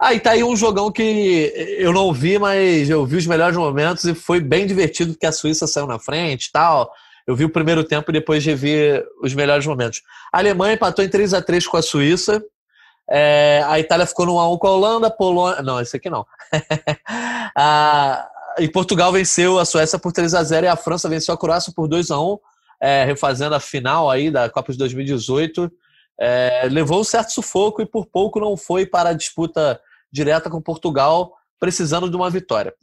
Ah, 0.00 0.14
e 0.14 0.20
tá 0.20 0.30
aí 0.30 0.42
um 0.42 0.56
jogão 0.56 0.90
que 0.90 1.52
eu 1.78 1.92
não 1.92 2.12
vi, 2.12 2.38
mas 2.38 2.88
eu 2.88 3.04
vi 3.04 3.16
os 3.16 3.26
melhores 3.26 3.56
momentos 3.56 4.04
e 4.04 4.14
foi 4.14 4.40
bem 4.40 4.66
divertido 4.66 5.12
porque 5.12 5.26
a 5.26 5.32
Suíça 5.32 5.66
saiu 5.66 5.86
na 5.86 5.98
frente 5.98 6.46
e 6.46 6.52
tal. 6.52 6.90
Eu 7.26 7.36
vi 7.36 7.44
o 7.44 7.50
primeiro 7.50 7.84
tempo 7.84 8.10
e 8.10 8.14
depois 8.14 8.44
revi 8.44 9.02
os 9.22 9.34
melhores 9.34 9.66
momentos. 9.66 10.02
A 10.32 10.38
Alemanha 10.38 10.74
empatou 10.74 11.04
em 11.04 11.08
3 11.08 11.34
a 11.34 11.42
3 11.42 11.66
com 11.66 11.76
a 11.76 11.82
Suíça. 11.82 12.42
É, 13.10 13.62
a 13.66 13.78
Itália 13.78 14.06
ficou 14.06 14.26
no 14.26 14.34
1x1 14.34 14.58
com 14.58 14.66
a 14.66 14.70
Holanda, 14.70 15.10
Polônia. 15.10 15.62
Não, 15.62 15.80
esse 15.80 15.96
aqui 15.96 16.10
não. 16.10 16.26
a, 17.56 18.28
e 18.58 18.68
Portugal 18.68 19.12
venceu 19.12 19.58
a 19.58 19.64
Suécia 19.64 19.98
por 19.98 20.12
3 20.12 20.34
a 20.34 20.42
0 20.42 20.66
e 20.66 20.68
a 20.68 20.76
França 20.76 21.08
venceu 21.08 21.34
a 21.34 21.38
Croácia 21.38 21.72
por 21.74 21.88
2 21.88 22.10
a 22.10 22.20
1 22.20 22.38
é, 22.82 23.04
refazendo 23.04 23.54
a 23.54 23.60
final 23.60 24.10
aí 24.10 24.28
da 24.28 24.50
Copa 24.50 24.72
de 24.72 24.78
2018. 24.78 25.70
É, 26.20 26.68
levou 26.70 27.00
um 27.00 27.04
certo 27.04 27.30
sufoco 27.30 27.80
e 27.80 27.86
por 27.86 28.06
pouco 28.06 28.40
não 28.40 28.56
foi 28.56 28.84
para 28.84 29.10
a 29.10 29.14
disputa 29.14 29.80
direta 30.10 30.50
com 30.50 30.60
Portugal, 30.60 31.32
precisando 31.60 32.10
de 32.10 32.16
uma 32.16 32.28
vitória. 32.28 32.74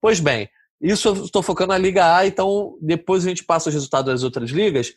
Pois 0.00 0.20
bem, 0.20 0.48
isso 0.80 1.08
eu 1.08 1.24
estou 1.24 1.42
focando 1.42 1.72
na 1.72 1.78
Liga 1.78 2.16
A, 2.16 2.26
então 2.26 2.76
depois 2.80 3.24
a 3.24 3.28
gente 3.28 3.44
passa 3.44 3.68
os 3.68 3.74
resultados 3.74 4.12
das 4.12 4.22
outras 4.22 4.50
ligas. 4.50 4.92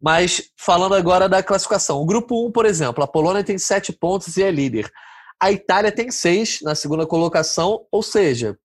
Mas 0.00 0.50
falando 0.56 0.94
agora 0.94 1.28
da 1.28 1.42
classificação. 1.42 2.00
O 2.00 2.06
grupo 2.06 2.46
1, 2.46 2.52
por 2.52 2.64
exemplo, 2.64 3.04
a 3.04 3.06
Polônia 3.06 3.44
tem 3.44 3.58
7 3.58 3.92
pontos 3.92 4.36
e 4.36 4.42
é 4.42 4.50
líder. 4.50 4.90
A 5.38 5.52
Itália 5.52 5.92
tem 5.92 6.10
6 6.10 6.60
na 6.62 6.74
segunda 6.74 7.06
colocação, 7.06 7.86
ou 7.92 8.02
seja, 8.02 8.58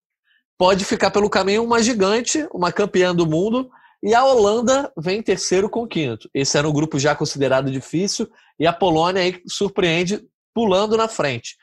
pode 0.58 0.86
ficar 0.86 1.12
pelo 1.12 1.30
caminho 1.30 1.64
uma 1.64 1.82
gigante, 1.82 2.48
uma 2.54 2.72
campeã 2.72 3.14
do 3.14 3.26
mundo, 3.26 3.70
e 4.02 4.14
a 4.14 4.24
Holanda 4.24 4.92
vem 4.98 5.20
em 5.20 5.24
terceiro 5.24 5.70
com 5.70 5.88
quinto. 5.88 6.30
Esse 6.34 6.58
era 6.58 6.68
um 6.68 6.74
grupo 6.74 6.98
já 6.98 7.16
considerado 7.16 7.72
difícil, 7.72 8.30
e 8.60 8.66
a 8.66 8.74
Polônia 8.74 9.22
aí 9.22 9.42
surpreende 9.48 10.22
pulando 10.54 10.96
na 10.96 11.08
frente. 11.08 11.58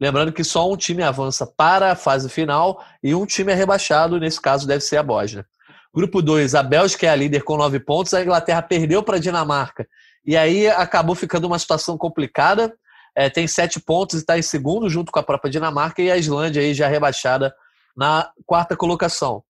Lembrando 0.00 0.32
que 0.32 0.44
só 0.44 0.70
um 0.70 0.76
time 0.76 1.02
avança 1.02 1.46
para 1.46 1.92
a 1.92 1.96
fase 1.96 2.28
final 2.28 2.84
e 3.02 3.14
um 3.14 3.24
time 3.24 3.52
é 3.52 3.54
rebaixado, 3.54 4.20
nesse 4.20 4.40
caso 4.40 4.66
deve 4.66 4.82
ser 4.82 4.98
a 4.98 5.02
Bósnia. 5.02 5.46
Grupo 5.94 6.20
2, 6.20 6.54
a 6.54 6.62
Bélgica 6.62 7.06
é 7.06 7.08
a 7.08 7.16
líder 7.16 7.42
com 7.42 7.56
nove 7.56 7.80
pontos, 7.80 8.12
a 8.12 8.22
Inglaterra 8.22 8.60
perdeu 8.60 9.02
para 9.02 9.16
a 9.16 9.20
Dinamarca. 9.20 9.88
E 10.26 10.36
aí 10.36 10.68
acabou 10.68 11.14
ficando 11.14 11.46
uma 11.46 11.58
situação 11.58 11.96
complicada. 11.96 12.74
É, 13.14 13.30
tem 13.30 13.46
sete 13.46 13.80
pontos 13.80 14.16
e 14.16 14.18
está 14.18 14.38
em 14.38 14.42
segundo, 14.42 14.90
junto 14.90 15.10
com 15.10 15.18
a 15.18 15.22
própria 15.22 15.50
Dinamarca, 15.50 16.02
e 16.02 16.10
a 16.10 16.18
Islândia 16.18 16.60
aí 16.60 16.74
já 16.74 16.86
rebaixada 16.86 17.54
na 17.96 18.30
quarta 18.44 18.76
colocação. 18.76 19.42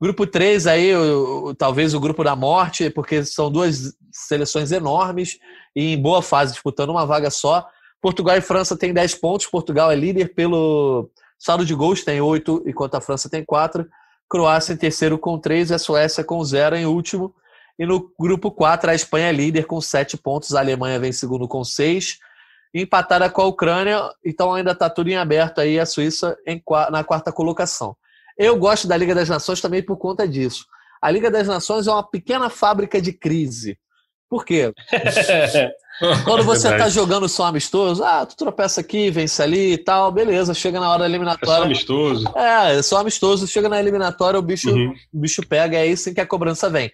Grupo 0.00 0.26
3 0.26 0.66
aí, 0.66 0.96
o, 0.96 1.48
o, 1.48 1.54
talvez 1.54 1.92
o 1.92 2.00
grupo 2.00 2.24
da 2.24 2.34
morte, 2.34 2.88
porque 2.88 3.22
são 3.22 3.52
duas 3.52 3.92
seleções 4.10 4.72
enormes 4.72 5.38
e 5.76 5.92
em 5.92 6.00
boa 6.00 6.22
fase, 6.22 6.52
disputando 6.52 6.88
uma 6.88 7.04
vaga 7.04 7.30
só. 7.30 7.68
Portugal 8.00 8.36
e 8.36 8.40
França 8.40 8.76
têm 8.76 8.92
10 8.92 9.16
pontos. 9.16 9.46
Portugal 9.46 9.90
é 9.90 9.96
líder 9.96 10.34
pelo 10.34 11.10
saldo 11.38 11.64
de 11.64 11.74
gols, 11.74 12.04
tem 12.04 12.20
8, 12.20 12.64
enquanto 12.66 12.94
a 12.94 13.00
França 13.00 13.28
tem 13.28 13.44
4. 13.44 13.86
Croácia 14.28 14.72
em 14.72 14.76
terceiro 14.76 15.18
com 15.18 15.38
3, 15.38 15.72
a 15.72 15.78
Suécia 15.78 16.22
com 16.22 16.42
0 16.42 16.76
em 16.76 16.86
último. 16.86 17.34
E 17.78 17.86
no 17.86 18.12
grupo 18.18 18.50
4, 18.50 18.90
a 18.90 18.94
Espanha 18.94 19.28
é 19.28 19.32
líder 19.32 19.64
com 19.64 19.80
7 19.80 20.16
pontos, 20.16 20.54
a 20.54 20.60
Alemanha 20.60 21.00
vem 21.00 21.12
segundo 21.12 21.48
com 21.48 21.64
6. 21.64 22.18
Empatada 22.72 23.28
com 23.28 23.42
a 23.42 23.46
Ucrânia, 23.46 24.00
então 24.24 24.54
ainda 24.54 24.70
está 24.70 24.88
tudo 24.88 25.08
em 25.08 25.16
aberto 25.16 25.60
aí, 25.60 25.80
a 25.80 25.84
Suíça 25.84 26.38
em, 26.46 26.62
na 26.90 27.02
quarta 27.02 27.32
colocação. 27.32 27.96
Eu 28.38 28.56
gosto 28.56 28.86
da 28.86 28.96
Liga 28.96 29.14
das 29.14 29.28
Nações 29.28 29.60
também 29.60 29.82
por 29.82 29.96
conta 29.96 30.26
disso. 30.28 30.66
A 31.02 31.10
Liga 31.10 31.30
das 31.30 31.48
Nações 31.48 31.86
é 31.86 31.90
uma 31.90 32.02
pequena 32.02 32.48
fábrica 32.48 33.00
de 33.00 33.12
crise. 33.12 33.76
Por 34.30 34.44
quê? 34.44 34.72
Quando 36.24 36.44
você 36.44 36.68
é 36.68 36.78
tá 36.78 36.88
jogando 36.88 37.28
só 37.28 37.44
amistoso, 37.44 38.02
ah, 38.02 38.24
tu 38.24 38.34
tropeça 38.34 38.80
aqui, 38.80 39.10
vence 39.10 39.42
ali 39.42 39.72
e 39.72 39.78
tal, 39.78 40.10
beleza, 40.10 40.54
chega 40.54 40.80
na 40.80 40.88
hora 40.88 41.00
da 41.00 41.06
eliminatória. 41.06 41.52
É 41.52 41.56
só 41.56 41.64
amistoso. 41.64 42.32
É, 42.34 42.78
é 42.78 42.82
só 42.82 42.96
amistoso, 42.98 43.46
chega 43.46 43.68
na 43.68 43.78
eliminatória, 43.78 44.38
o 44.38 44.42
bicho, 44.42 44.70
uhum. 44.70 44.94
o 45.12 45.18
bicho 45.18 45.46
pega, 45.46 45.76
é 45.76 45.94
sim 45.94 46.14
que 46.14 46.20
a 46.20 46.26
cobrança 46.26 46.70
vem. 46.70 46.90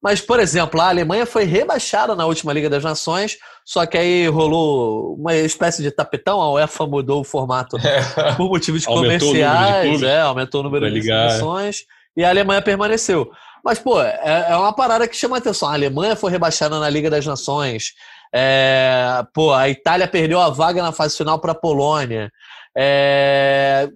Mas, 0.00 0.20
por 0.20 0.38
exemplo, 0.38 0.80
a 0.80 0.88
Alemanha 0.88 1.24
foi 1.26 1.44
rebaixada 1.44 2.14
na 2.14 2.26
última 2.26 2.52
Liga 2.52 2.68
das 2.68 2.84
Nações, 2.84 3.38
só 3.64 3.86
que 3.86 3.96
aí 3.96 4.28
rolou 4.28 5.14
uma 5.14 5.34
espécie 5.34 5.82
de 5.82 5.90
tapetão, 5.90 6.40
a 6.40 6.52
UEFA 6.52 6.86
mudou 6.86 7.22
o 7.22 7.24
formato 7.24 7.76
é. 7.78 8.34
por 8.36 8.48
motivos 8.50 8.84
comerciais, 8.84 9.98
de 9.98 10.06
é, 10.06 10.20
aumentou 10.20 10.60
o 10.60 10.64
número 10.64 10.92
de 10.92 11.02
seleções, 11.02 11.86
e 12.16 12.22
a 12.22 12.28
Alemanha 12.28 12.62
permaneceu. 12.62 13.32
Mas, 13.64 13.78
pô, 13.78 14.00
é, 14.00 14.46
é 14.50 14.56
uma 14.56 14.74
parada 14.74 15.08
que 15.08 15.16
chama 15.16 15.38
atenção. 15.38 15.68
A 15.68 15.72
Alemanha 15.72 16.14
foi 16.14 16.30
rebaixada 16.30 16.78
na 16.78 16.90
Liga 16.90 17.08
das 17.08 17.24
Nações, 17.24 17.94
é, 18.36 19.24
pô, 19.32 19.52
a 19.52 19.68
Itália 19.68 20.08
perdeu 20.08 20.40
a 20.40 20.50
vaga 20.50 20.82
na 20.82 20.90
fase 20.90 21.16
final 21.16 21.38
para 21.38 21.52
a 21.52 21.54
Polônia. 21.54 22.32
É, 22.76 23.88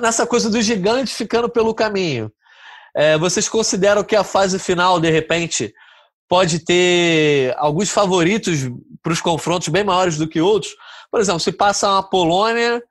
nessa 0.00 0.26
coisa 0.26 0.48
do 0.48 0.62
gigante 0.62 1.14
ficando 1.14 1.50
pelo 1.50 1.74
caminho. 1.74 2.32
É, 2.96 3.18
vocês 3.18 3.46
consideram 3.46 4.02
que 4.02 4.16
a 4.16 4.24
fase 4.24 4.58
final, 4.58 4.98
de 4.98 5.10
repente, 5.10 5.74
pode 6.26 6.60
ter 6.60 7.54
alguns 7.58 7.90
favoritos 7.90 8.60
para 9.02 9.12
os 9.12 9.20
confrontos 9.20 9.68
bem 9.68 9.84
maiores 9.84 10.16
do 10.16 10.26
que 10.26 10.40
outros? 10.40 10.74
Por 11.10 11.20
exemplo, 11.20 11.40
se 11.40 11.52
passa 11.52 11.98
a 11.98 12.02
Polônia, 12.02 12.82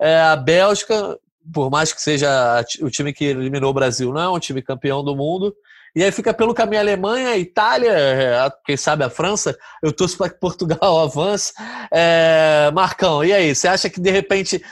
é, 0.00 0.20
a 0.20 0.36
Bélgica, 0.36 1.18
por 1.52 1.70
mais 1.70 1.92
que 1.92 2.00
seja 2.00 2.64
o 2.80 2.90
time 2.90 3.12
que 3.12 3.24
eliminou 3.24 3.70
o 3.70 3.74
Brasil, 3.74 4.12
não 4.12 4.20
é 4.20 4.28
um 4.28 4.38
time 4.38 4.62
campeão 4.62 5.04
do 5.04 5.14
mundo, 5.14 5.54
E 5.94 6.04
aí 6.04 6.12
fica 6.12 6.34
pelo 6.34 6.52
caminho 6.52 6.78
a 6.78 6.82
Alemanha, 6.82 7.30
a 7.30 7.38
Itália, 7.38 7.90
é, 7.90 8.52
quem 8.64 8.76
sabe 8.76 9.02
a 9.02 9.08
França. 9.08 9.56
Eu 9.82 9.92
torço 9.92 10.18
para 10.18 10.28
que 10.28 10.38
Portugal 10.38 11.00
avance. 11.00 11.54
É, 11.90 12.70
Marcão, 12.74 13.24
e 13.24 13.32
aí? 13.32 13.54
Você 13.54 13.66
acha 13.66 13.88
que 13.88 14.00
de 14.00 14.10
repente 14.10 14.62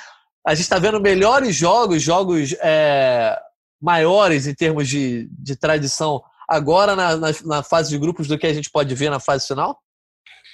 a 0.47 0.55
gente 0.55 0.65
está 0.65 0.79
vendo 0.79 1.01
melhores 1.01 1.57
jogos, 1.57 2.03
jogos 2.03 2.55
é, 2.61 3.39
maiores 3.81 4.47
em 4.47 4.55
termos 4.55 4.89
de, 4.89 5.29
de 5.31 5.57
tradição 5.57 6.23
agora 6.49 6.95
na, 6.95 7.17
na, 7.17 7.29
na, 7.45 7.63
fase 7.63 7.91
de 7.91 7.99
grupos 7.99 8.29
do 8.29 8.39
que 8.39 8.47
a 8.47 8.53
gente 8.53 8.71
pode 8.71 8.95
ver 8.95 9.11
na 9.11 9.19
fase 9.19 9.47
final? 9.47 9.79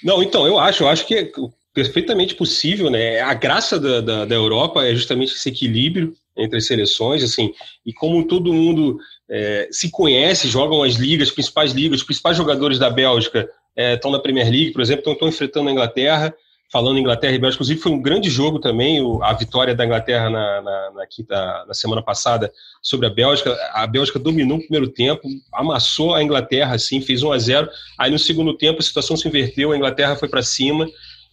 Não, 0.03 0.23
então, 0.23 0.47
eu 0.47 0.57
acho, 0.57 0.83
eu 0.83 0.87
acho 0.87 1.05
que 1.05 1.31
perfeitamente 1.73 2.35
possível, 2.35 2.89
né? 2.89 3.21
A 3.21 3.33
graça 3.33 3.79
da, 3.79 4.01
da, 4.01 4.25
da 4.25 4.35
Europa 4.35 4.85
é 4.85 4.93
justamente 4.93 5.33
esse 5.33 5.49
equilíbrio 5.49 6.13
entre 6.35 6.57
as 6.57 6.65
seleções, 6.65 7.23
assim, 7.23 7.53
e 7.85 7.93
como 7.93 8.25
todo 8.25 8.53
mundo 8.53 8.99
é, 9.29 9.67
se 9.71 9.89
conhece, 9.89 10.47
jogam 10.47 10.83
as 10.83 10.95
ligas, 10.95 11.29
as 11.29 11.33
principais 11.33 11.71
ligas, 11.71 11.99
os 11.99 12.05
principais 12.05 12.37
jogadores 12.37 12.79
da 12.79 12.89
Bélgica 12.89 13.49
é, 13.75 13.93
estão 13.93 14.11
na 14.11 14.19
Premier 14.19 14.49
League, 14.49 14.71
por 14.71 14.81
exemplo, 14.81 15.11
estão 15.11 15.27
enfrentando 15.27 15.69
a 15.69 15.71
Inglaterra, 15.71 16.33
falando 16.71 16.97
Inglaterra 16.97 17.33
e 17.33 17.37
Bélgica, 17.37 17.57
inclusive 17.57 17.81
foi 17.81 17.91
um 17.91 18.01
grande 18.01 18.29
jogo 18.29 18.59
também, 18.59 19.01
o, 19.01 19.21
a 19.21 19.33
vitória 19.33 19.75
da 19.75 19.85
Inglaterra 19.85 20.29
na, 20.29 20.61
na, 20.61 20.91
na, 20.91 21.07
quinta, 21.07 21.65
na 21.67 21.73
semana 21.73 22.01
passada 22.01 22.51
sobre 22.81 23.07
a 23.07 23.09
Bélgica, 23.09 23.53
a 23.73 23.85
Bélgica 23.85 24.17
dominou 24.17 24.57
o 24.57 24.61
primeiro 24.61 24.87
tempo, 24.87 25.27
amassou 25.53 26.15
a 26.15 26.23
Inglaterra, 26.23 26.75
assim, 26.75 27.01
fez 27.01 27.23
1 27.23 27.31
a 27.31 27.37
0 27.37 27.69
aí 27.97 28.09
no 28.09 28.17
segundo 28.17 28.55
tempo 28.57 28.79
a 28.79 28.83
situação 28.83 29.17
se 29.17 29.27
inverteu, 29.27 29.73
a 29.73 29.77
Inglaterra 29.77 30.15
foi 30.15 30.29
para 30.29 30.41
cima 30.41 30.87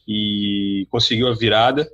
e 0.09 0.87
conseguiu 0.91 1.29
a 1.29 1.35
virada, 1.35 1.87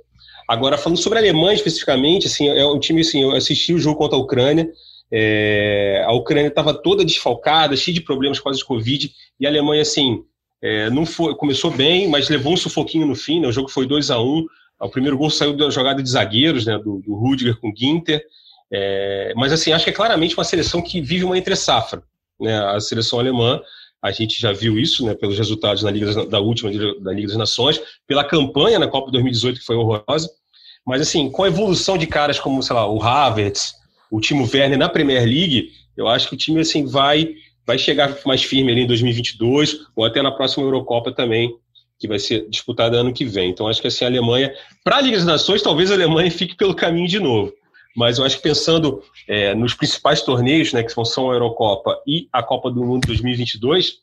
Agora, 0.47 0.77
falando 0.77 0.99
sobre 0.99 1.17
a 1.17 1.21
Alemanha 1.21 1.55
especificamente, 1.55 2.27
assim, 2.27 2.47
é 2.47 2.65
um 2.67 2.79
time, 2.79 3.01
assim, 3.01 3.23
eu 3.23 3.31
assisti 3.31 3.73
o 3.73 3.79
jogo 3.79 3.97
contra 3.97 4.15
a 4.15 4.21
Ucrânia, 4.21 4.69
é, 5.11 6.03
a 6.05 6.13
Ucrânia 6.13 6.49
estava 6.49 6.73
toda 6.73 7.03
desfalcada, 7.03 7.75
cheia 7.75 7.95
de 7.95 8.01
problemas 8.01 8.39
com 8.39 8.49
a 8.49 8.53
Covid, 8.65 9.11
e 9.39 9.45
a 9.45 9.49
Alemanha, 9.49 9.81
assim, 9.81 10.23
é, 10.61 10.89
não 10.91 11.05
foi, 11.05 11.35
começou 11.35 11.71
bem, 11.71 12.07
mas 12.07 12.29
levou 12.29 12.53
um 12.53 12.57
sufoquinho 12.57 13.07
no 13.07 13.15
fim, 13.15 13.39
né, 13.39 13.47
o 13.47 13.51
jogo 13.51 13.69
foi 13.69 13.87
2 13.87 14.11
a 14.11 14.19
1 14.19 14.23
um, 14.23 14.45
o 14.81 14.89
primeiro 14.89 15.17
gol 15.17 15.31
saiu 15.31 15.55
da 15.55 15.69
jogada 15.69 16.03
de 16.03 16.09
zagueiros, 16.09 16.65
né, 16.65 16.77
do, 16.77 17.01
do 17.01 17.15
Rudiger 17.15 17.59
com 17.59 17.69
o 17.69 17.75
Ginter, 17.75 18.23
é, 18.71 19.33
mas 19.35 19.51
assim, 19.51 19.71
acho 19.71 19.83
que 19.83 19.89
é 19.89 19.93
claramente 19.93 20.35
uma 20.37 20.43
seleção 20.43 20.81
que 20.81 21.01
vive 21.01 21.23
uma 21.23 21.37
entre-safra, 21.37 22.03
né, 22.39 22.55
a 22.65 22.79
seleção 22.79 23.19
alemã, 23.19 23.59
a 24.05 24.11
gente 24.11 24.39
já 24.39 24.51
viu 24.51 24.77
isso, 24.77 25.03
né, 25.03 25.15
pelos 25.15 25.35
resultados 25.35 25.81
na 25.81 25.89
Liga 25.89 26.27
da 26.27 26.39
última 26.39 26.71
da 26.99 27.11
Liga 27.11 27.27
das 27.27 27.37
Nações, 27.37 27.81
pela 28.05 28.23
campanha 28.23 28.77
na 28.77 28.87
Copa 28.87 29.09
2018 29.09 29.59
que 29.59 29.65
foi 29.65 29.75
horrorosa. 29.75 30.29
Mas 30.85 31.01
assim, 31.01 31.27
com 31.31 31.43
a 31.43 31.47
evolução 31.47 31.97
de 31.97 32.05
caras 32.05 32.39
como, 32.39 32.61
sei 32.61 32.75
lá, 32.75 32.87
o 32.87 33.01
Havertz, 33.01 33.73
o 34.11 34.21
Timo 34.21 34.47
Werner 34.47 34.77
na 34.77 34.87
Premier 34.87 35.23
League, 35.23 35.71
eu 35.97 36.07
acho 36.07 36.29
que 36.29 36.35
o 36.35 36.37
time 36.37 36.59
assim 36.59 36.85
vai 36.85 37.33
vai 37.65 37.79
chegar 37.79 38.15
mais 38.27 38.43
firme 38.43 38.71
ali 38.71 38.81
em 38.81 38.87
2022 38.87 39.87
ou 39.95 40.05
até 40.05 40.21
na 40.21 40.29
próxima 40.29 40.63
Eurocopa 40.63 41.11
também, 41.11 41.51
que 41.97 42.07
vai 42.07 42.19
ser 42.19 42.47
disputada 42.47 42.97
ano 42.97 43.11
que 43.11 43.25
vem. 43.25 43.49
Então 43.49 43.67
acho 43.67 43.81
que 43.81 43.87
assim 43.87 44.05
a 44.05 44.07
Alemanha, 44.07 44.53
para 44.83 44.97
a 44.97 45.01
Liga 45.01 45.17
das 45.17 45.25
Nações, 45.25 45.63
talvez 45.63 45.89
a 45.89 45.95
Alemanha 45.95 46.29
fique 46.29 46.55
pelo 46.55 46.75
caminho 46.75 47.07
de 47.07 47.19
novo 47.19 47.51
mas 47.95 48.17
eu 48.17 48.25
acho 48.25 48.37
que 48.37 48.43
pensando 48.43 49.01
é, 49.27 49.55
nos 49.55 49.73
principais 49.73 50.21
torneios, 50.21 50.73
né, 50.73 50.83
que 50.83 50.91
são 51.05 51.31
a 51.31 51.33
Eurocopa 51.33 51.97
e 52.05 52.27
a 52.31 52.43
Copa 52.43 52.69
do 52.69 52.83
Mundo 52.83 53.07
2022, 53.07 53.93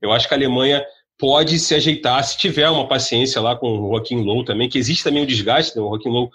eu 0.00 0.10
acho 0.10 0.26
que 0.26 0.34
a 0.34 0.36
Alemanha 0.36 0.84
pode 1.18 1.58
se 1.58 1.74
ajeitar 1.74 2.24
se 2.24 2.36
tiver 2.36 2.68
uma 2.68 2.88
paciência 2.88 3.40
lá 3.40 3.54
com 3.54 3.78
o 3.78 3.90
Joaquim 3.90 4.22
Low 4.22 4.44
também, 4.44 4.68
que 4.68 4.78
existe 4.78 5.04
também 5.04 5.22
um 5.22 5.26
desgaste, 5.26 5.76
né? 5.76 5.82
o 5.82 5.90
Joaquim 5.90 6.08
Low 6.08 6.30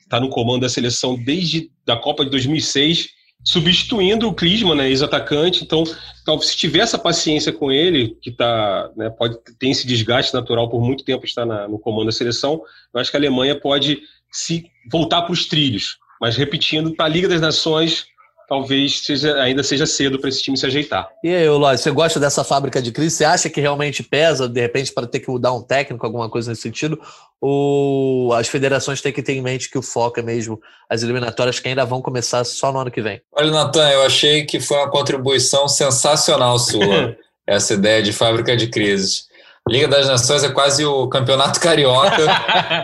está 0.00 0.18
no 0.18 0.28
comando 0.28 0.62
da 0.62 0.68
seleção 0.68 1.14
desde 1.14 1.70
da 1.86 1.96
Copa 1.96 2.24
de 2.24 2.30
2006, 2.30 3.08
substituindo 3.44 4.28
o 4.28 4.34
Klinsmann, 4.34 4.76
né, 4.76 4.88
ex-atacante, 4.88 5.64
então 5.64 5.84
talvez 6.24 6.50
se 6.50 6.56
tiver 6.56 6.80
essa 6.80 6.98
paciência 6.98 7.52
com 7.52 7.72
ele, 7.72 8.16
que 8.20 8.30
tá, 8.30 8.90
né, 8.96 9.10
pode 9.10 9.36
ter 9.58 9.68
esse 9.68 9.86
desgaste 9.86 10.32
natural 10.32 10.68
por 10.68 10.80
muito 10.80 11.04
tempo 11.04 11.24
estar 11.24 11.44
na, 11.44 11.66
no 11.66 11.78
comando 11.78 12.06
da 12.06 12.12
seleção, 12.12 12.62
eu 12.94 13.00
acho 13.00 13.10
que 13.10 13.16
a 13.16 13.20
Alemanha 13.20 13.58
pode 13.58 14.00
se 14.30 14.64
voltar 14.90 15.22
para 15.22 15.32
os 15.32 15.46
trilhos, 15.46 15.96
mas 16.22 16.36
repetindo, 16.36 16.94
para 16.94 17.06
a 17.06 17.08
Liga 17.08 17.26
das 17.26 17.40
Nações, 17.40 18.06
talvez 18.48 19.00
seja, 19.00 19.34
ainda 19.42 19.64
seja 19.64 19.84
cedo 19.86 20.20
para 20.20 20.28
esse 20.28 20.40
time 20.40 20.56
se 20.56 20.64
ajeitar. 20.64 21.08
E 21.24 21.34
aí, 21.34 21.48
Lóis, 21.48 21.80
você 21.80 21.90
gosta 21.90 22.20
dessa 22.20 22.44
fábrica 22.44 22.80
de 22.80 22.92
crise? 22.92 23.16
Você 23.16 23.24
acha 23.24 23.50
que 23.50 23.60
realmente 23.60 24.04
pesa, 24.04 24.48
de 24.48 24.60
repente, 24.60 24.92
para 24.92 25.08
ter 25.08 25.18
que 25.18 25.28
mudar 25.28 25.52
um 25.52 25.60
técnico, 25.60 26.06
alguma 26.06 26.30
coisa 26.30 26.50
nesse 26.50 26.62
sentido? 26.62 26.96
Ou 27.40 28.32
as 28.34 28.46
federações 28.46 29.00
têm 29.00 29.12
que 29.12 29.20
ter 29.20 29.32
em 29.32 29.42
mente 29.42 29.68
que 29.68 29.76
o 29.76 29.82
foco 29.82 30.20
é 30.20 30.22
mesmo 30.22 30.60
as 30.88 31.02
eliminatórias 31.02 31.58
que 31.58 31.66
ainda 31.66 31.84
vão 31.84 32.00
começar 32.00 32.44
só 32.44 32.72
no 32.72 32.78
ano 32.78 32.90
que 32.92 33.02
vem? 33.02 33.20
Olha, 33.32 33.50
Natan, 33.50 33.90
eu 33.90 34.02
achei 34.02 34.46
que 34.46 34.60
foi 34.60 34.76
uma 34.76 34.90
contribuição 34.90 35.66
sensacional 35.66 36.56
sua, 36.56 37.16
essa 37.44 37.74
ideia 37.74 38.00
de 38.00 38.12
fábrica 38.12 38.56
de 38.56 38.68
crises. 38.68 39.26
Liga 39.68 39.88
das 39.88 40.06
Nações 40.06 40.44
é 40.44 40.50
quase 40.50 40.84
o 40.84 41.08
campeonato 41.08 41.58
carioca 41.58 42.26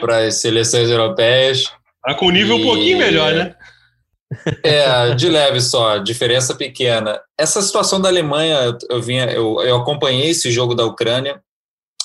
para 0.01 0.27
as 0.27 0.41
seleções 0.41 0.91
europeias. 0.91 1.71
Tá 2.09 2.15
com 2.15 2.31
nível 2.31 2.57
e... 2.57 2.63
um 2.63 2.65
pouquinho 2.65 2.97
melhor, 2.97 3.35
né? 3.35 3.55
É, 4.65 5.15
de 5.15 5.29
leve 5.29 5.61
só, 5.61 5.99
diferença 5.99 6.55
pequena. 6.55 7.21
Essa 7.39 7.61
situação 7.61 8.01
da 8.01 8.09
Alemanha, 8.09 8.77
eu, 8.89 9.03
vinha, 9.03 9.27
eu, 9.27 9.61
eu 9.61 9.77
acompanhei 9.77 10.31
esse 10.31 10.51
jogo 10.51 10.75
da 10.75 10.87
Ucrânia 10.87 11.43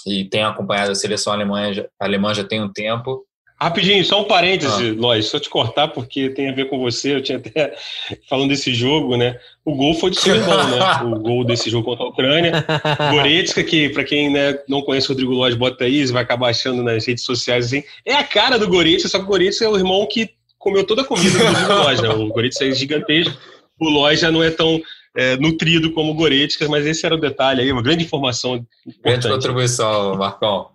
e 0.06 0.26
tenho 0.26 0.48
acompanhado 0.48 0.92
a 0.92 0.96
seleção 0.96 1.32
alemã, 1.32 1.72
alemã 1.98 2.34
já 2.34 2.44
tem 2.44 2.62
um 2.62 2.72
tempo. 2.72 3.26
Rapidinho, 3.64 4.04
só 4.04 4.22
um 4.22 4.26
parêntese, 4.26 4.90
ah. 4.90 4.94
Lois, 5.02 5.28
só 5.28 5.40
te 5.40 5.50
cortar, 5.50 5.88
porque 5.88 6.30
tem 6.30 6.50
a 6.50 6.54
ver 6.54 6.70
com 6.70 6.80
você, 6.80 7.16
eu 7.16 7.24
tinha 7.24 7.38
até 7.38 7.74
falando 8.30 8.50
desse 8.50 8.74
jogo, 8.74 9.16
né? 9.16 9.40
O 9.64 9.74
gol 9.74 9.94
foi 9.94 10.12
de 10.12 10.20
seu 10.20 10.36
irmão, 10.36 10.70
né? 10.70 10.80
O 11.04 11.20
gol 11.20 11.46
desse 11.46 11.70
jogo 11.70 11.86
contra 11.86 12.04
a 12.04 12.10
Ucrânia. 12.10 12.66
Goretzka, 13.12 13.64
que 13.64 13.90
para 13.90 14.04
quem 14.04 14.30
né, 14.30 14.60
não 14.68 14.82
conhece 14.82 15.08
o 15.08 15.10
Rodrigo 15.10 15.32
Lois, 15.32 15.56
bota 15.56 15.86
aí, 15.86 16.06
vai 16.08 16.24
acabar 16.24 16.50
achando 16.50 16.84
nas 16.84 17.06
redes 17.06 17.24
sociais 17.24 17.68
assim, 17.68 17.84
é 18.06 18.16
a 18.16 18.24
cara 18.24 18.60
do 18.60 18.68
Goretzka, 18.68 19.08
só 19.08 19.18
que 19.18 19.24
o 19.24 19.28
Goretzka 19.28 19.64
é 19.64 19.70
o 19.70 19.78
irmão 19.78 20.06
que 20.06 20.30
comeu 20.60 20.84
toda 20.84 21.02
a 21.02 21.06
comida 21.06 21.38
do 21.38 21.46
Rodrigo 21.46 21.74
Lois, 21.74 22.02
né? 22.02 22.10
O 22.10 22.28
Goretzka 22.28 22.66
é 22.66 22.72
gigantesco, 22.72 23.38
o 23.80 23.90
Lois 23.90 24.20
já 24.20 24.30
não 24.30 24.44
é 24.44 24.52
tão 24.52 24.82
é, 25.16 25.38
nutrido 25.38 25.92
como 25.92 26.12
o 26.12 26.16
Goretzka, 26.16 26.68
mas 26.68 26.86
esse 26.86 27.06
era 27.06 27.16
o 27.16 27.20
detalhe 27.20 27.62
aí, 27.62 27.72
uma 27.72 27.82
grande 27.82 28.04
informação. 28.04 28.56
Importante. 28.86 29.04
Grande 29.04 29.30
contribuição, 29.30 30.18
Marcão. 30.18 30.68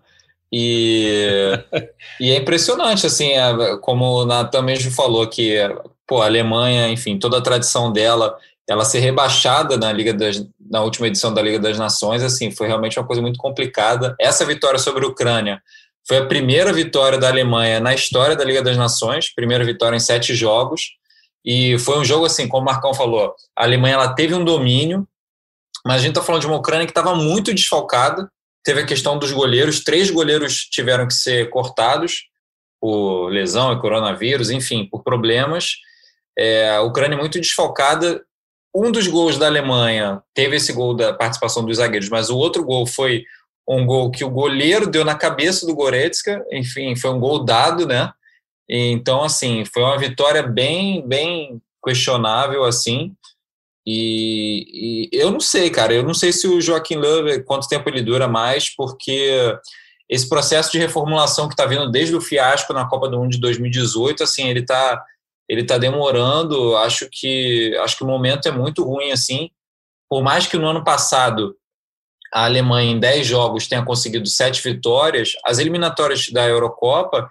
E, 0.52 1.52
e 2.20 2.30
é 2.30 2.37
impressionante, 2.37 3.06
assim, 3.06 3.32
é, 3.32 3.76
como 3.80 4.04
o 4.22 4.24
Natan 4.24 4.62
mesmo 4.62 4.90
falou, 4.90 5.26
que 5.26 5.58
pô, 6.06 6.22
a 6.22 6.26
Alemanha, 6.26 6.88
enfim, 6.88 7.18
toda 7.18 7.38
a 7.38 7.42
tradição 7.42 7.92
dela, 7.92 8.37
ela 8.66 8.84
ser 8.84 9.00
rebaixada 9.00 9.76
na 9.76 9.92
Liga 9.92 10.14
das, 10.14 10.44
na 10.70 10.82
última 10.82 11.06
edição 11.06 11.32
da 11.32 11.42
Liga 11.42 11.58
das 11.58 11.78
Nações, 11.78 12.22
assim, 12.22 12.50
foi 12.50 12.66
realmente 12.66 12.98
uma 12.98 13.06
coisa 13.06 13.20
muito 13.20 13.38
complicada. 13.38 14.16
Essa 14.18 14.44
vitória 14.44 14.78
sobre 14.78 15.04
a 15.04 15.08
Ucrânia 15.08 15.62
foi 16.06 16.16
a 16.16 16.26
primeira 16.26 16.72
vitória 16.72 17.18
da 17.18 17.28
Alemanha 17.28 17.80
na 17.80 17.94
história 17.94 18.34
da 18.34 18.44
Liga 18.44 18.62
das 18.62 18.78
Nações, 18.78 19.32
primeira 19.34 19.64
vitória 19.64 19.96
em 19.96 20.00
sete 20.00 20.34
jogos. 20.34 20.96
E 21.44 21.78
foi 21.78 21.98
um 21.98 22.04
jogo 22.04 22.24
assim, 22.24 22.48
como 22.48 22.62
o 22.62 22.66
Marcão 22.66 22.94
falou, 22.94 23.34
a 23.54 23.64
Alemanha 23.64 23.94
ela 23.94 24.14
teve 24.14 24.34
um 24.34 24.44
domínio, 24.44 25.06
mas 25.84 25.96
a 25.96 25.98
gente 25.98 26.11
está 26.11 26.22
falando 26.22 26.40
de 26.40 26.46
uma 26.46 26.56
Ucrânia 26.56 26.87
que 26.87 26.90
estava 26.90 27.14
muito 27.14 27.54
desfalcada, 27.54 28.30
Teve 28.68 28.83
a 28.83 28.87
questão 28.87 29.18
dos 29.18 29.33
goleiros, 29.33 29.83
três 29.83 30.11
goleiros 30.11 30.66
tiveram 30.66 31.09
que 31.09 31.14
ser 31.14 31.48
cortados 31.48 32.24
por 32.78 33.31
lesão 33.31 33.72
e 33.72 33.81
coronavírus, 33.81 34.50
enfim, 34.50 34.85
por 34.85 35.02
problemas. 35.02 35.76
É, 36.38 36.76
a 36.76 36.83
Ucrânia 36.83 37.16
é 37.16 37.18
muito 37.18 37.40
desfalcada. 37.40 38.22
Um 38.76 38.92
dos 38.92 39.07
gols 39.07 39.38
da 39.38 39.46
Alemanha 39.46 40.22
teve 40.35 40.57
esse 40.57 40.70
gol 40.74 40.94
da 40.94 41.14
participação 41.14 41.64
dos 41.64 41.78
zagueiros, 41.78 42.11
mas 42.11 42.28
o 42.28 42.37
outro 42.37 42.62
gol 42.62 42.87
foi 42.87 43.24
um 43.66 43.87
gol 43.87 44.11
que 44.11 44.22
o 44.22 44.28
goleiro 44.28 44.87
deu 44.87 45.02
na 45.02 45.14
cabeça 45.14 45.64
do 45.64 45.74
Goretzka, 45.74 46.44
enfim, 46.52 46.94
foi 46.94 47.09
um 47.09 47.18
gol 47.18 47.46
dado, 47.46 47.87
né? 47.87 48.12
Então, 48.68 49.24
assim, 49.24 49.64
foi 49.64 49.83
uma 49.83 49.96
vitória 49.96 50.42
bem, 50.42 51.00
bem 51.09 51.59
questionável, 51.83 52.64
assim. 52.64 53.16
E, 53.90 55.09
e, 55.11 55.18
eu 55.18 55.31
não 55.31 55.40
sei, 55.40 55.70
cara, 55.70 55.94
eu 55.94 56.03
não 56.03 56.12
sei 56.12 56.31
se 56.31 56.46
o 56.46 56.61
Joaquim 56.61 56.96
Love, 56.96 57.42
quanto 57.44 57.66
tempo 57.66 57.88
ele 57.88 58.03
dura 58.03 58.29
mais, 58.29 58.68
porque 58.68 59.59
esse 60.07 60.29
processo 60.29 60.70
de 60.70 60.79
reformulação 60.79 61.48
que 61.48 61.55
está 61.55 61.64
vindo 61.64 61.90
desde 61.90 62.14
o 62.14 62.20
fiasco 62.20 62.74
na 62.74 62.87
Copa 62.87 63.09
do 63.09 63.18
Mundo 63.18 63.31
de 63.31 63.40
2018, 63.40 64.22
assim, 64.22 64.46
ele 64.46 64.61
está 64.61 65.03
ele 65.48 65.64
tá 65.64 65.79
demorando, 65.79 66.77
acho 66.77 67.09
que 67.11 67.74
acho 67.82 67.97
que 67.97 68.05
o 68.05 68.07
momento 68.07 68.47
é 68.47 68.51
muito 68.51 68.84
ruim, 68.84 69.11
assim, 69.11 69.49
por 70.07 70.22
mais 70.22 70.47
que 70.47 70.59
no 70.59 70.68
ano 70.68 70.84
passado 70.84 71.57
a 72.30 72.45
Alemanha 72.45 72.93
em 72.93 73.01
10 73.01 73.26
jogos 73.26 73.68
tenha 73.68 73.82
conseguido 73.82 74.28
7 74.28 74.62
vitórias, 74.62 75.32
as 75.43 75.59
eliminatórias 75.59 76.28
da 76.28 76.47
Eurocopa 76.47 77.26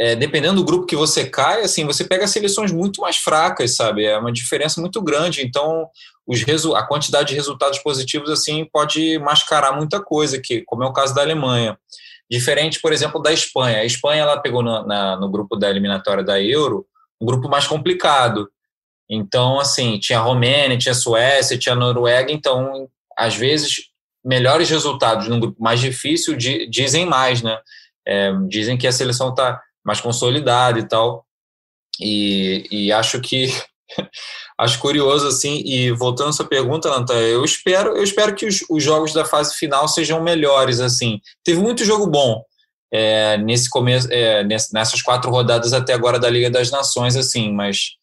é, 0.00 0.16
dependendo 0.16 0.56
do 0.56 0.64
grupo 0.64 0.86
que 0.86 0.96
você 0.96 1.28
cai, 1.28 1.60
assim, 1.60 1.84
você 1.84 2.02
pega 2.02 2.26
seleções 2.26 2.72
muito 2.72 3.02
mais 3.02 3.18
fracas, 3.18 3.76
sabe? 3.76 4.06
É 4.06 4.16
uma 4.16 4.32
diferença 4.32 4.80
muito 4.80 5.02
grande. 5.02 5.42
Então, 5.42 5.86
os 6.26 6.42
a 6.74 6.82
quantidade 6.82 7.28
de 7.28 7.34
resultados 7.34 7.78
positivos, 7.80 8.30
assim, 8.30 8.64
pode 8.72 9.18
mascarar 9.18 9.76
muita 9.76 10.02
coisa, 10.02 10.40
que, 10.40 10.62
como 10.62 10.82
é 10.82 10.86
o 10.86 10.92
caso 10.94 11.14
da 11.14 11.20
Alemanha. 11.20 11.78
Diferente, 12.30 12.80
por 12.80 12.94
exemplo, 12.94 13.20
da 13.20 13.30
Espanha. 13.30 13.80
A 13.80 13.84
Espanha, 13.84 14.22
ela 14.22 14.40
pegou 14.40 14.62
no, 14.62 14.86
na, 14.86 15.18
no 15.18 15.30
grupo 15.30 15.54
da 15.54 15.68
eliminatória 15.68 16.24
da 16.24 16.40
Euro 16.42 16.86
um 17.20 17.26
grupo 17.26 17.46
mais 17.50 17.66
complicado. 17.66 18.48
Então, 19.06 19.60
assim, 19.60 19.98
tinha 19.98 20.18
Romênia, 20.18 20.78
tinha 20.78 20.94
Suécia, 20.94 21.58
tinha 21.58 21.74
Noruega, 21.74 22.32
então, 22.32 22.88
às 23.14 23.36
vezes, 23.36 23.90
melhores 24.24 24.70
resultados 24.70 25.28
num 25.28 25.40
grupo 25.40 25.62
mais 25.62 25.78
difícil 25.78 26.34
dizem 26.38 27.04
mais, 27.04 27.42
né? 27.42 27.58
É, 28.06 28.32
dizem 28.48 28.78
que 28.78 28.86
a 28.86 28.92
seleção 28.92 29.28
está 29.28 29.60
mais 29.84 30.00
consolidada 30.00 30.78
e 30.78 30.86
tal. 30.86 31.24
E, 32.00 32.66
e 32.70 32.92
acho 32.92 33.20
que 33.20 33.48
acho 34.58 34.78
curioso 34.78 35.26
assim. 35.26 35.62
E 35.64 35.90
voltando 35.92 36.30
à 36.30 36.32
sua 36.32 36.46
pergunta, 36.46 36.90
Nanta, 36.90 37.14
eu 37.14 37.44
espero 37.44 37.96
eu 37.96 38.02
espero 38.02 38.34
que 38.34 38.46
os, 38.46 38.64
os, 38.68 38.82
jogos 38.82 39.12
da 39.12 39.24
fase 39.24 39.54
final 39.54 39.88
sejam 39.88 40.22
melhores 40.22 40.80
assim. 40.80 41.20
Teve 41.44 41.60
muito 41.60 41.84
jogo 41.84 42.06
bom 42.06 42.42
é, 42.92 43.36
nesse 43.38 43.68
começo, 43.68 44.08
é, 44.10 44.44
nessas 44.44 45.02
quatro 45.02 45.30
rodadas 45.30 45.72
até 45.72 45.92
agora 45.92 46.18
da 46.18 46.28
Liga 46.28 46.50
das 46.50 46.70
Nações, 46.70 47.16
assim, 47.16 47.52
mas 47.52 47.96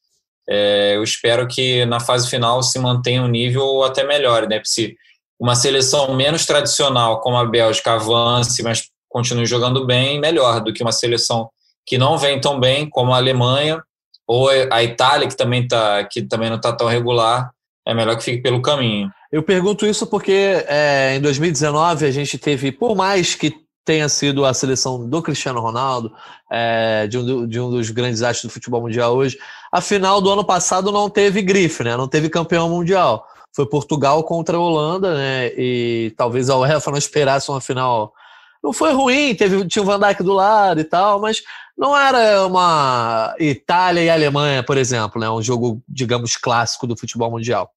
é, 0.50 0.96
eu 0.96 1.04
espero 1.04 1.46
que 1.48 1.86
na 1.86 2.00
fase 2.00 2.30
final 2.30 2.64
se 2.64 2.80
mantenha 2.80 3.22
um 3.22 3.28
nível 3.28 3.64
ou 3.64 3.84
até 3.84 4.06
melhore, 4.06 4.48
né? 4.48 4.62
Se 4.64 4.96
uma 5.40 5.56
seleção 5.56 6.16
menos 6.16 6.46
tradicional 6.46 7.20
como 7.20 7.38
a 7.38 7.46
Bélgica 7.46 7.94
avance, 7.94 8.64
mas 8.64 8.90
continue 9.10 9.46
jogando 9.46 9.86
bem, 9.86 10.20
melhor 10.20 10.62
do 10.62 10.74
que 10.74 10.82
uma 10.82 10.92
seleção 10.92 11.50
que 11.88 11.98
não 11.98 12.18
vem 12.18 12.40
tão 12.40 12.60
bem 12.60 12.88
como 12.90 13.14
a 13.14 13.18
Alemanha 13.18 13.82
ou 14.28 14.50
a 14.50 14.84
Itália 14.84 15.28
que 15.28 15.38
também 15.38 15.66
tá 15.66 16.04
que 16.04 16.22
também 16.22 16.50
não 16.50 16.58
está 16.58 16.74
tão 16.74 16.88
regular. 16.88 17.50
É 17.88 17.94
melhor 17.94 18.18
que 18.18 18.24
fique 18.24 18.44
pelo 18.44 18.62
caminho. 18.62 19.10
Eu 19.32 19.42
pergunto 19.42 19.86
isso 19.86 20.06
porque 20.06 20.66
é, 20.68 21.16
em 21.16 21.22
2019 21.22 22.06
a 22.06 22.12
gente 22.12 22.38
teve, 22.38 22.70
por 22.70 22.96
mais 22.96 23.34
que 23.34 23.56
tenha 23.86 24.10
sido 24.10 24.44
a 24.44 24.54
seleção 24.54 25.08
do 25.10 25.22
Cristiano 25.22 25.62
Ronaldo, 25.62 26.12
é, 26.52 27.08
de, 27.08 27.18
um, 27.18 27.48
de 27.48 27.58
um 27.58 27.70
dos 27.70 27.90
grandes 27.90 28.22
astros 28.22 28.52
do 28.52 28.54
futebol 28.54 28.82
mundial 28.82 29.16
hoje. 29.16 29.38
A 29.72 29.80
final 29.80 30.20
do 30.20 30.30
ano 30.30 30.44
passado 30.44 30.92
não 30.92 31.10
teve 31.10 31.42
grife, 31.42 31.86
né? 31.86 31.96
não 31.96 32.10
teve 32.10 32.30
campeão 32.30 32.70
mundial. 32.70 33.26
Foi 33.56 33.66
Portugal 33.66 34.22
contra 34.26 34.58
a 34.58 34.60
Holanda, 34.60 35.16
né? 35.16 35.52
E 35.58 36.14
talvez 36.18 36.50
a 36.50 36.58
UEFA 36.58 36.92
não 36.92 36.98
esperasse 36.98 37.50
uma 37.50 37.62
final. 37.62 38.14
Não 38.62 38.74
foi 38.74 38.92
ruim, 38.92 39.34
teve, 39.34 39.66
tinha 39.66 39.82
o 39.82 39.86
Van 39.86 40.00
Dijk 40.00 40.22
do 40.22 40.34
lado 40.34 40.82
e 40.82 40.84
tal, 40.84 41.20
mas 41.22 41.42
não 41.78 41.96
era 41.96 42.46
uma 42.46 43.36
Itália 43.40 44.02
e 44.02 44.10
Alemanha, 44.10 44.64
por 44.64 44.78
exemplo, 44.78 45.22
né? 45.22 45.30
um 45.30 45.42
jogo, 45.42 45.82
digamos, 45.88 46.36
clássico 46.36 46.88
do 46.88 46.98
futebol 46.98 47.30
mundial. 47.30 47.72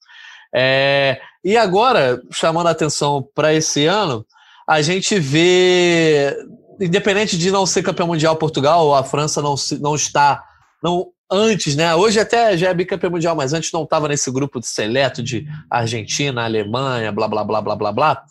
É, 0.55 1.21
e 1.45 1.57
agora, 1.57 2.21
chamando 2.33 2.69
a 2.69 2.71
atenção 2.71 3.29
para 3.35 3.53
esse 3.53 3.87
ano, 3.87 4.25
a 4.67 4.81
gente 4.81 5.19
vê, 5.19 6.35
independente 6.81 7.37
de 7.37 7.51
não 7.51 7.67
ser 7.67 7.83
campeão 7.83 8.09
mundial 8.09 8.37
Portugal, 8.37 8.95
a 8.95 9.05
França 9.05 9.43
não, 9.43 9.55
não 9.81 9.95
está, 9.95 10.43
não 10.83 11.09
antes, 11.31 11.77
né? 11.77 11.95
Hoje 11.95 12.19
até 12.19 12.57
já 12.57 12.71
é 12.71 12.75
bicampeão 12.75 13.11
mundial, 13.11 13.37
mas 13.37 13.53
antes 13.53 13.71
não 13.71 13.85
estava 13.85 14.09
nesse 14.09 14.31
grupo 14.31 14.61
seleto 14.63 15.23
de 15.23 15.47
Argentina, 15.71 16.45
Alemanha, 16.45 17.13
blá 17.13 17.29
blá 17.29 17.45
blá 17.45 17.61
blá 17.61 17.77
blá 17.77 17.93
blá. 17.93 18.23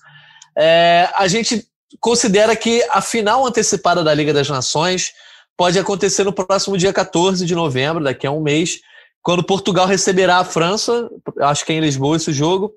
É, 0.58 1.08
a 1.16 1.28
gente 1.28 1.66
considera 2.00 2.56
que 2.56 2.84
a 2.90 3.02
final 3.02 3.46
antecipada 3.46 4.04
da 4.04 4.14
Liga 4.14 4.34
das 4.34 4.50
Nações 4.50 5.14
pode 5.60 5.78
acontecer 5.78 6.24
no 6.24 6.32
próximo 6.32 6.78
dia 6.78 6.94
14 6.94 7.46
de 7.46 7.54
novembro, 7.54 8.02
daqui 8.02 8.26
a 8.26 8.32
um 8.32 8.40
mês, 8.40 8.80
quando 9.22 9.44
Portugal 9.44 9.86
receberá 9.86 10.38
a 10.38 10.46
França, 10.46 11.10
acho 11.42 11.66
que 11.66 11.74
é 11.74 11.76
em 11.76 11.82
Lisboa 11.82 12.16
esse 12.16 12.32
jogo, 12.32 12.72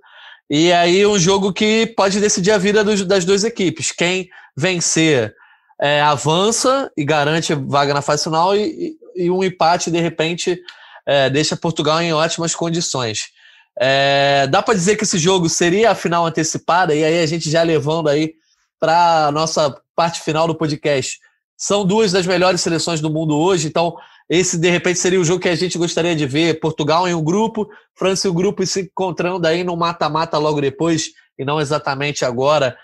e 0.50 0.72
aí 0.72 1.06
um 1.06 1.16
jogo 1.16 1.52
que 1.52 1.86
pode 1.96 2.18
decidir 2.18 2.50
a 2.50 2.58
vida 2.58 2.82
dos, 2.82 3.04
das 3.04 3.24
duas 3.24 3.44
equipes. 3.44 3.92
Quem 3.92 4.28
vencer 4.56 5.32
é, 5.80 6.00
avança 6.00 6.90
e 6.96 7.04
garante 7.04 7.54
vaga 7.54 7.94
na 7.94 8.02
fase 8.02 8.24
final 8.24 8.56
e, 8.56 8.96
e 9.14 9.30
um 9.30 9.44
empate, 9.44 9.88
de 9.88 10.00
repente, 10.00 10.60
é, 11.06 11.30
deixa 11.30 11.56
Portugal 11.56 12.02
em 12.02 12.12
ótimas 12.12 12.52
condições. 12.52 13.28
É, 13.78 14.48
dá 14.50 14.60
para 14.60 14.74
dizer 14.74 14.96
que 14.96 15.04
esse 15.04 15.18
jogo 15.18 15.48
seria 15.48 15.92
a 15.92 15.94
final 15.94 16.26
antecipada, 16.26 16.92
e 16.96 17.04
aí 17.04 17.22
a 17.22 17.26
gente 17.26 17.48
já 17.48 17.62
levando 17.62 18.08
aí 18.08 18.34
para 18.80 19.28
a 19.28 19.30
nossa 19.30 19.72
parte 19.94 20.20
final 20.20 20.48
do 20.48 20.54
podcast. 20.56 21.20
São 21.62 21.84
duas 21.84 22.10
das 22.10 22.26
melhores 22.26 22.60
seleções 22.60 23.00
do 23.00 23.08
mundo 23.08 23.38
hoje, 23.38 23.68
então 23.68 23.96
esse, 24.28 24.58
de 24.58 24.68
repente, 24.68 24.98
seria 24.98 25.20
o 25.20 25.24
jogo 25.24 25.38
que 25.38 25.48
a 25.48 25.54
gente 25.54 25.78
gostaria 25.78 26.16
de 26.16 26.26
ver. 26.26 26.58
Portugal 26.58 27.06
em 27.06 27.14
um 27.14 27.22
grupo, 27.22 27.70
França 27.96 28.26
em 28.26 28.32
um 28.32 28.34
grupo 28.34 28.64
e 28.64 28.66
se 28.66 28.80
encontrando 28.80 29.46
aí 29.46 29.62
no 29.62 29.76
mata-mata 29.76 30.38
logo 30.38 30.60
depois, 30.60 31.12
e 31.38 31.44
não 31.44 31.60
exatamente 31.60 32.24
agora, 32.24 32.76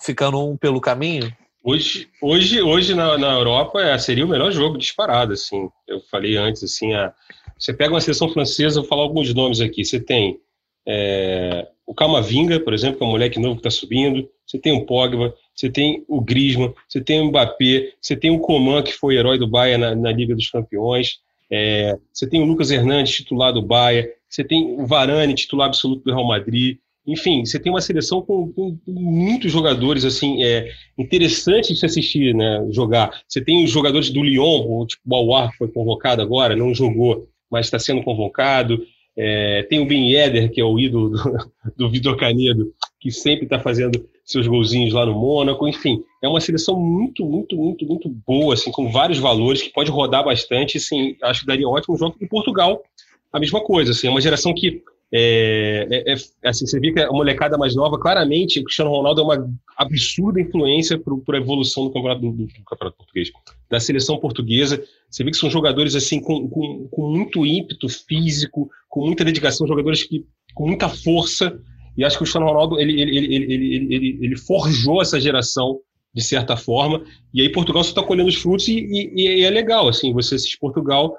ficando 0.00 0.38
um 0.48 0.56
pelo 0.56 0.80
caminho? 0.80 1.34
Hoje, 1.60 2.08
hoje, 2.22 2.62
hoje 2.62 2.94
na, 2.94 3.18
na 3.18 3.32
Europa 3.32 3.82
é, 3.82 3.98
seria 3.98 4.24
o 4.24 4.28
melhor 4.28 4.52
jogo 4.52 4.78
disparado, 4.78 5.32
assim. 5.32 5.68
Eu 5.88 5.98
falei 6.08 6.36
antes, 6.36 6.62
assim, 6.62 6.94
a, 6.94 7.12
você 7.58 7.74
pega 7.74 7.92
uma 7.92 8.00
seleção 8.00 8.28
francesa, 8.28 8.80
vou 8.80 8.88
falar 8.88 9.02
alguns 9.02 9.34
nomes 9.34 9.60
aqui. 9.60 9.84
Você 9.84 9.98
tem 9.98 10.38
é, 10.86 11.66
o 11.90 11.94
Camavinga, 11.94 12.60
por 12.60 12.72
exemplo, 12.72 12.98
que 12.98 13.02
é 13.02 13.06
um 13.06 13.10
moleque 13.10 13.40
novo 13.40 13.56
que 13.56 13.66
está 13.66 13.70
subindo. 13.70 14.30
Você 14.46 14.60
tem 14.60 14.72
o 14.72 14.86
Pogba, 14.86 15.34
você 15.52 15.68
tem 15.68 16.04
o 16.06 16.20
Griezmann, 16.20 16.72
você 16.88 17.00
tem 17.00 17.20
o 17.20 17.24
Mbappé, 17.24 17.94
você 18.00 18.14
tem 18.14 18.30
o 18.30 18.38
Coman, 18.38 18.80
que 18.80 18.92
foi 18.92 19.16
herói 19.16 19.36
do 19.36 19.48
Bayern 19.48 19.80
na, 19.82 19.96
na 19.96 20.12
Liga 20.12 20.32
dos 20.32 20.48
Campeões, 20.48 21.18
é, 21.50 21.98
você 22.12 22.28
tem 22.28 22.40
o 22.40 22.44
Lucas 22.44 22.70
Hernandes, 22.70 23.16
titular 23.16 23.52
do 23.52 23.60
Bayern, 23.60 24.08
você 24.28 24.44
tem 24.44 24.80
o 24.80 24.86
Varane, 24.86 25.34
titular 25.34 25.66
absoluto 25.66 26.04
do 26.04 26.14
Real 26.14 26.24
Madrid, 26.24 26.78
enfim, 27.04 27.44
você 27.44 27.58
tem 27.58 27.72
uma 27.72 27.80
seleção 27.80 28.22
com, 28.22 28.52
com, 28.52 28.78
muitos 28.86 29.50
jogadores 29.50 30.04
assim 30.04 30.44
é, 30.44 30.70
interessantes 30.96 31.70
de 31.70 31.76
se 31.76 31.86
assistir, 31.86 32.36
né, 32.36 32.64
jogar. 32.70 33.20
Você 33.26 33.40
tem 33.40 33.64
os 33.64 33.70
jogadores 33.70 34.10
do 34.10 34.22
Lyon, 34.22 34.64
o 34.64 34.86
tipo 34.86 35.02
Bauar, 35.04 35.50
foi 35.58 35.66
convocado 35.66 36.22
agora, 36.22 36.54
não 36.54 36.72
jogou, 36.72 37.26
mas 37.50 37.66
está 37.66 37.80
sendo 37.80 38.04
convocado. 38.04 38.80
É, 39.22 39.64
tem 39.64 39.80
o 39.80 39.84
Ben 39.84 40.10
Yedder, 40.10 40.50
que 40.50 40.62
é 40.62 40.64
o 40.64 40.78
ídolo 40.80 41.10
do, 41.10 41.52
do 41.76 41.90
Vitor 41.90 42.16
Canedo, 42.16 42.72
que 42.98 43.10
sempre 43.10 43.44
está 43.44 43.58
fazendo 43.58 44.08
seus 44.24 44.46
golzinhos 44.46 44.94
lá 44.94 45.04
no 45.04 45.12
Mônaco. 45.12 45.68
Enfim, 45.68 46.02
é 46.22 46.28
uma 46.28 46.40
seleção 46.40 46.80
muito, 46.80 47.22
muito, 47.26 47.54
muito, 47.54 47.84
muito 47.84 48.08
boa, 48.08 48.54
assim, 48.54 48.70
com 48.70 48.90
vários 48.90 49.18
valores, 49.18 49.60
que 49.60 49.74
pode 49.74 49.90
rodar 49.90 50.24
bastante. 50.24 50.78
Assim, 50.78 51.16
acho 51.22 51.40
que 51.40 51.46
daria 51.46 51.68
ótimo 51.68 51.98
jogo. 51.98 52.16
E 52.18 52.26
Portugal, 52.26 52.82
a 53.30 53.38
mesma 53.38 53.60
coisa. 53.60 53.90
Assim, 53.90 54.06
é 54.06 54.10
uma 54.10 54.22
geração 54.22 54.54
que 54.54 54.82
é, 55.12 55.88
é, 55.90 56.12
é, 56.12 56.48
assim, 56.48 56.66
você 56.66 56.78
vê 56.78 56.92
que 56.92 57.00
a 57.00 57.10
molecada 57.10 57.58
mais 57.58 57.74
nova, 57.74 57.98
claramente, 57.98 58.60
o 58.60 58.64
Cristiano 58.64 58.92
Ronaldo 58.92 59.20
é 59.20 59.24
uma 59.24 59.50
absurda 59.76 60.40
influência 60.40 60.98
para 60.98 61.36
a 61.36 61.40
evolução 61.40 61.84
do 61.84 61.92
campeonato, 61.92 62.20
do, 62.20 62.32
do, 62.32 62.64
campeonato 62.64 62.96
português, 62.96 63.30
da 63.68 63.80
seleção 63.80 64.18
portuguesa. 64.18 64.82
Você 65.10 65.24
vê 65.24 65.32
que 65.32 65.36
são 65.36 65.50
jogadores 65.50 65.96
assim 65.96 66.20
com, 66.20 66.48
com, 66.48 66.88
com 66.88 67.10
muito 67.10 67.44
ímpeto 67.44 67.88
físico, 67.88 68.70
com 68.88 69.04
muita 69.04 69.24
dedicação, 69.24 69.66
jogadores 69.66 70.04
que, 70.04 70.24
com 70.54 70.68
muita 70.68 70.88
força. 70.88 71.58
E 71.96 72.04
acho 72.04 72.16
que 72.16 72.22
o 72.22 72.24
Cristiano 72.24 72.46
Ronaldo 72.46 72.78
ele, 72.78 73.00
ele, 73.00 73.34
ele, 73.34 74.18
ele, 74.20 74.36
forjou 74.36 75.02
essa 75.02 75.20
geração 75.20 75.80
de 76.14 76.22
certa 76.22 76.56
forma. 76.56 77.02
E 77.34 77.42
aí 77.42 77.48
Portugal 77.48 77.82
só 77.82 77.90
está 77.90 78.02
colhendo 78.02 78.28
os 78.28 78.36
frutos 78.36 78.68
e, 78.68 78.78
e, 78.78 79.40
e, 79.40 79.44
é 79.44 79.50
legal 79.50 79.88
assim 79.88 80.12
você 80.12 80.36
assistir 80.36 80.58
Portugal 80.58 81.16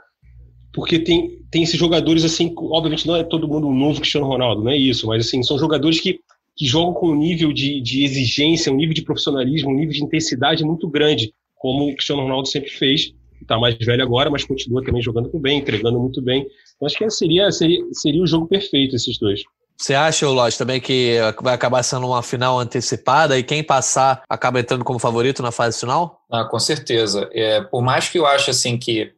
porque 0.74 1.00
tem, 1.00 1.40
tem 1.50 1.64
esses 1.64 1.78
jogadores 1.78 2.24
assim, 2.24 2.54
obviamente 2.58 3.08
não 3.08 3.16
é 3.16 3.24
todo 3.24 3.48
mundo 3.48 3.68
um 3.68 3.76
novo 3.76 4.00
Cristiano 4.00 4.28
Ronaldo, 4.28 4.64
não 4.64 4.72
é 4.72 4.78
isso, 4.78 5.08
mas 5.08 5.28
assim, 5.28 5.44
são 5.44 5.58
jogadores 5.58 6.00
que, 6.00 6.20
que 6.56 6.66
jogam 6.66 6.94
com 6.94 7.10
um 7.10 7.16
nível 7.16 7.52
de, 7.52 7.82
de 7.82 8.04
exigência, 8.04 8.72
um 8.72 8.76
nível 8.78 8.94
de 8.94 9.02
profissionalismo, 9.02 9.70
um 9.70 9.76
nível 9.76 9.94
de 9.94 10.04
intensidade 10.04 10.64
muito 10.64 10.88
grande, 10.88 11.34
como 11.56 11.90
o 11.90 11.94
Cristiano 11.94 12.24
Ronaldo 12.24 12.48
sempre 12.48 12.70
fez, 12.70 13.14
está 13.42 13.60
mais 13.60 13.76
velho 13.78 14.04
agora, 14.04 14.30
mas 14.30 14.44
continua 14.44 14.84
também 14.84 15.02
jogando 15.02 15.30
com 15.30 15.40
bem, 15.40 15.60
entregando 15.60 16.00
muito 16.00 16.22
bem. 16.22 16.48
Então 16.76 16.86
acho 16.86 16.98
que 16.98 17.10
seria, 17.10 17.52
seria, 17.52 17.80
seria 17.92 18.24
o 18.24 18.28
jogo 18.28 18.48
perfeito 18.48 18.96
esses 18.96 19.18
dois. 19.18 19.42
Você 19.78 19.96
acha, 19.96 20.30
Lodge, 20.30 20.60
também 20.60 20.80
que 20.80 21.18
vai 21.42 21.56
acabar 21.56 21.82
sendo 21.82 22.06
uma 22.06 22.22
final 22.22 22.60
antecipada 22.60 23.38
e 23.38 23.42
quem 23.42 23.64
passar 23.64 24.22
acaba 24.30 24.60
entrando 24.60 24.84
como 24.84 25.00
favorito 25.00 25.42
na 25.42 25.52
fase 25.52 25.80
final? 25.80 26.22
Ah, 26.32 26.46
com 26.46 26.60
certeza. 26.60 27.28
É, 27.34 27.62
por 27.62 27.82
mais 27.82 28.08
que 28.08 28.20
eu 28.20 28.28
ache 28.28 28.52
assim 28.52 28.78
que 28.78 29.12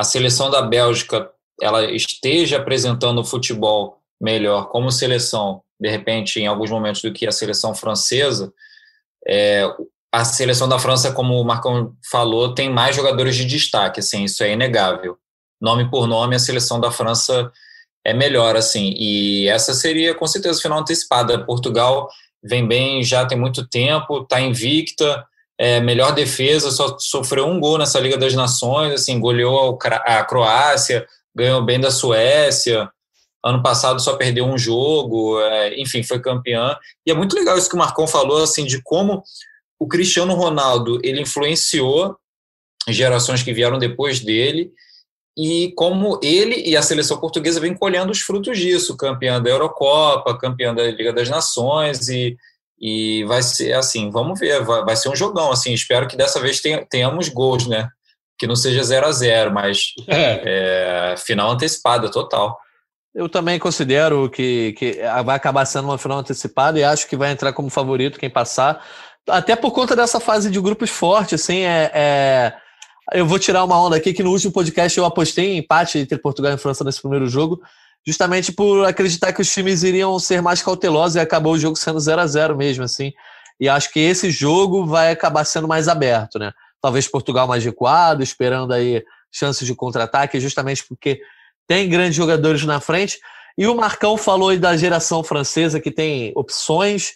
a 0.00 0.04
seleção 0.04 0.50
da 0.50 0.62
Bélgica 0.62 1.30
ela 1.60 1.84
esteja 1.92 2.56
apresentando 2.56 3.20
o 3.20 3.24
futebol 3.24 3.98
melhor 4.18 4.70
como 4.70 4.90
seleção, 4.90 5.60
de 5.78 5.90
repente, 5.90 6.40
em 6.40 6.46
alguns 6.46 6.70
momentos, 6.70 7.02
do 7.02 7.12
que 7.12 7.26
a 7.26 7.32
seleção 7.32 7.74
francesa, 7.74 8.50
é, 9.28 9.62
a 10.10 10.24
seleção 10.24 10.66
da 10.66 10.78
França, 10.78 11.12
como 11.12 11.38
o 11.38 11.44
Marcão 11.44 11.94
falou, 12.10 12.54
tem 12.54 12.70
mais 12.70 12.96
jogadores 12.96 13.36
de 13.36 13.44
destaque, 13.44 14.00
assim, 14.00 14.24
isso 14.24 14.42
é 14.42 14.52
inegável. 14.52 15.18
Nome 15.60 15.90
por 15.90 16.06
nome, 16.06 16.34
a 16.34 16.38
seleção 16.38 16.80
da 16.80 16.90
França 16.90 17.52
é 18.02 18.14
melhor, 18.14 18.56
assim, 18.56 18.94
e 18.96 19.48
essa 19.48 19.74
seria, 19.74 20.14
com 20.14 20.26
certeza, 20.26 20.62
final 20.62 20.78
antecipada. 20.78 21.44
Portugal 21.44 22.08
vem 22.42 22.66
bem 22.66 23.02
já 23.02 23.26
tem 23.26 23.38
muito 23.38 23.68
tempo, 23.68 24.22
está 24.22 24.40
invicta, 24.40 25.26
é, 25.60 25.78
melhor 25.78 26.14
defesa, 26.14 26.70
só 26.70 26.96
sofreu 26.98 27.46
um 27.46 27.60
gol 27.60 27.76
nessa 27.76 28.00
Liga 28.00 28.16
das 28.16 28.32
Nações, 28.32 28.94
assim, 28.94 29.20
goleou 29.20 29.78
a 30.06 30.24
Croácia, 30.24 31.06
ganhou 31.34 31.62
bem 31.62 31.78
da 31.78 31.90
Suécia, 31.90 32.90
ano 33.44 33.62
passado 33.62 34.00
só 34.00 34.16
perdeu 34.16 34.46
um 34.46 34.56
jogo, 34.56 35.38
é, 35.38 35.78
enfim, 35.78 36.02
foi 36.02 36.18
campeã. 36.18 36.74
E 37.06 37.10
é 37.10 37.14
muito 37.14 37.36
legal 37.36 37.58
isso 37.58 37.68
que 37.68 37.74
o 37.74 37.78
Marcon 37.78 38.06
falou, 38.06 38.42
assim, 38.42 38.64
de 38.64 38.82
como 38.82 39.22
o 39.78 39.86
Cristiano 39.86 40.32
Ronaldo, 40.32 40.98
ele 41.04 41.20
influenciou 41.20 42.16
gerações 42.88 43.42
que 43.42 43.52
vieram 43.52 43.78
depois 43.78 44.18
dele, 44.18 44.72
e 45.36 45.74
como 45.76 46.18
ele 46.22 46.56
e 46.66 46.74
a 46.74 46.80
seleção 46.80 47.18
portuguesa 47.18 47.60
vem 47.60 47.74
colhendo 47.74 48.12
os 48.12 48.20
frutos 48.22 48.58
disso, 48.58 48.96
campeã 48.96 49.42
da 49.42 49.50
Eurocopa, 49.50 50.38
campeã 50.38 50.74
da 50.74 50.84
Liga 50.84 51.12
das 51.12 51.28
Nações 51.28 52.08
e, 52.08 52.34
e 52.80 53.24
vai 53.24 53.42
ser 53.42 53.74
assim, 53.74 54.10
vamos 54.10 54.40
ver, 54.40 54.64
vai, 54.64 54.82
vai 54.84 54.96
ser 54.96 55.10
um 55.10 55.16
jogão, 55.16 55.52
assim, 55.52 55.72
espero 55.72 56.08
que 56.08 56.16
dessa 56.16 56.40
vez 56.40 56.60
tenha, 56.60 56.86
tenhamos 56.88 57.28
gols, 57.28 57.66
né, 57.66 57.88
que 58.38 58.46
não 58.46 58.56
seja 58.56 58.82
0 58.82 59.06
a 59.06 59.12
0 59.12 59.52
mas 59.52 59.92
é. 60.08 61.12
É, 61.12 61.16
final 61.18 61.50
antecipada 61.50 62.10
total. 62.10 62.58
Eu 63.14 63.28
também 63.28 63.58
considero 63.58 64.30
que, 64.30 64.72
que 64.78 65.00
vai 65.24 65.36
acabar 65.36 65.66
sendo 65.66 65.88
uma 65.88 65.98
final 65.98 66.18
antecipada 66.18 66.78
e 66.78 66.84
acho 66.84 67.08
que 67.08 67.16
vai 67.16 67.32
entrar 67.32 67.52
como 67.52 67.68
favorito 67.68 68.18
quem 68.18 68.30
passar, 68.30 68.82
até 69.28 69.54
por 69.54 69.72
conta 69.72 69.94
dessa 69.94 70.18
fase 70.18 70.50
de 70.50 70.60
grupos 70.60 70.90
forte, 70.90 71.34
assim, 71.34 71.60
é, 71.60 71.90
é 71.92 72.52
eu 73.12 73.26
vou 73.26 73.38
tirar 73.38 73.64
uma 73.64 73.80
onda 73.80 73.96
aqui 73.96 74.12
que 74.12 74.22
no 74.22 74.30
último 74.30 74.52
podcast 74.52 74.96
eu 74.96 75.04
apostei 75.04 75.52
em 75.52 75.58
empate 75.58 75.98
entre 75.98 76.16
Portugal 76.18 76.52
e 76.52 76.58
França 76.58 76.84
nesse 76.84 77.00
primeiro 77.00 77.26
jogo, 77.26 77.60
justamente 78.06 78.52
por 78.52 78.84
acreditar 78.86 79.32
que 79.32 79.42
os 79.42 79.52
times 79.52 79.82
iriam 79.82 80.18
ser 80.18 80.40
mais 80.42 80.62
cautelosos 80.62 81.16
e 81.16 81.20
acabou 81.20 81.54
o 81.54 81.58
jogo 81.58 81.76
sendo 81.76 82.00
0 82.00 82.20
a 82.20 82.26
0 82.26 82.56
mesmo, 82.56 82.84
assim. 82.84 83.12
E 83.58 83.68
acho 83.68 83.92
que 83.92 84.00
esse 84.00 84.30
jogo 84.30 84.86
vai 84.86 85.10
acabar 85.10 85.44
sendo 85.44 85.68
mais 85.68 85.86
aberto, 85.86 86.38
né? 86.38 86.52
Talvez 86.80 87.06
Portugal 87.06 87.46
mais 87.46 87.64
recuado, 87.64 88.22
esperando 88.22 88.72
aí 88.72 89.04
chances 89.30 89.66
de 89.66 89.74
contra-ataque, 89.74 90.40
justamente 90.40 90.84
porque 90.88 91.20
tem 91.66 91.88
grandes 91.88 92.16
jogadores 92.16 92.64
na 92.64 92.80
frente. 92.80 93.18
E 93.56 93.66
o 93.66 93.76
Marcão 93.76 94.16
falou 94.16 94.48
aí 94.48 94.58
da 94.58 94.76
geração 94.76 95.22
francesa 95.22 95.78
que 95.78 95.90
tem 95.90 96.32
opções, 96.34 97.12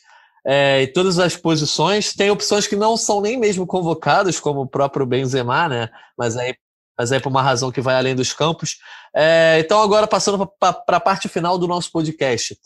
é, 0.47 0.83
em 0.83 0.93
todas 0.93 1.19
as 1.19 1.37
posições. 1.37 2.13
Tem 2.13 2.31
opções 2.31 2.67
que 2.67 2.77
não 2.77 2.97
são 2.97 3.21
nem 3.21 3.39
mesmo 3.39 3.67
convocadas, 3.67 4.39
como 4.39 4.61
o 4.61 4.67
próprio 4.67 5.07
Benzema, 5.07 5.69
né? 5.69 5.89
Mas 6.17 6.37
aí, 6.37 6.55
mas 6.97 7.13
aí 7.13 7.21
por 7.21 7.29
uma 7.29 7.43
razão 7.43 7.73
que 7.73 7.81
vai 7.81 7.97
além 7.97 8.15
dos 8.15 8.33
campos. 8.33 8.79
É, 9.15 9.59
então, 9.61 9.81
agora 9.83 10.07
passando 10.07 10.47
para 10.47 10.83
a 10.87 11.01
parte 11.01 11.29
final 11.29 11.59
do 11.59 11.67
nosso 11.67 11.91
podcast. 11.91 12.57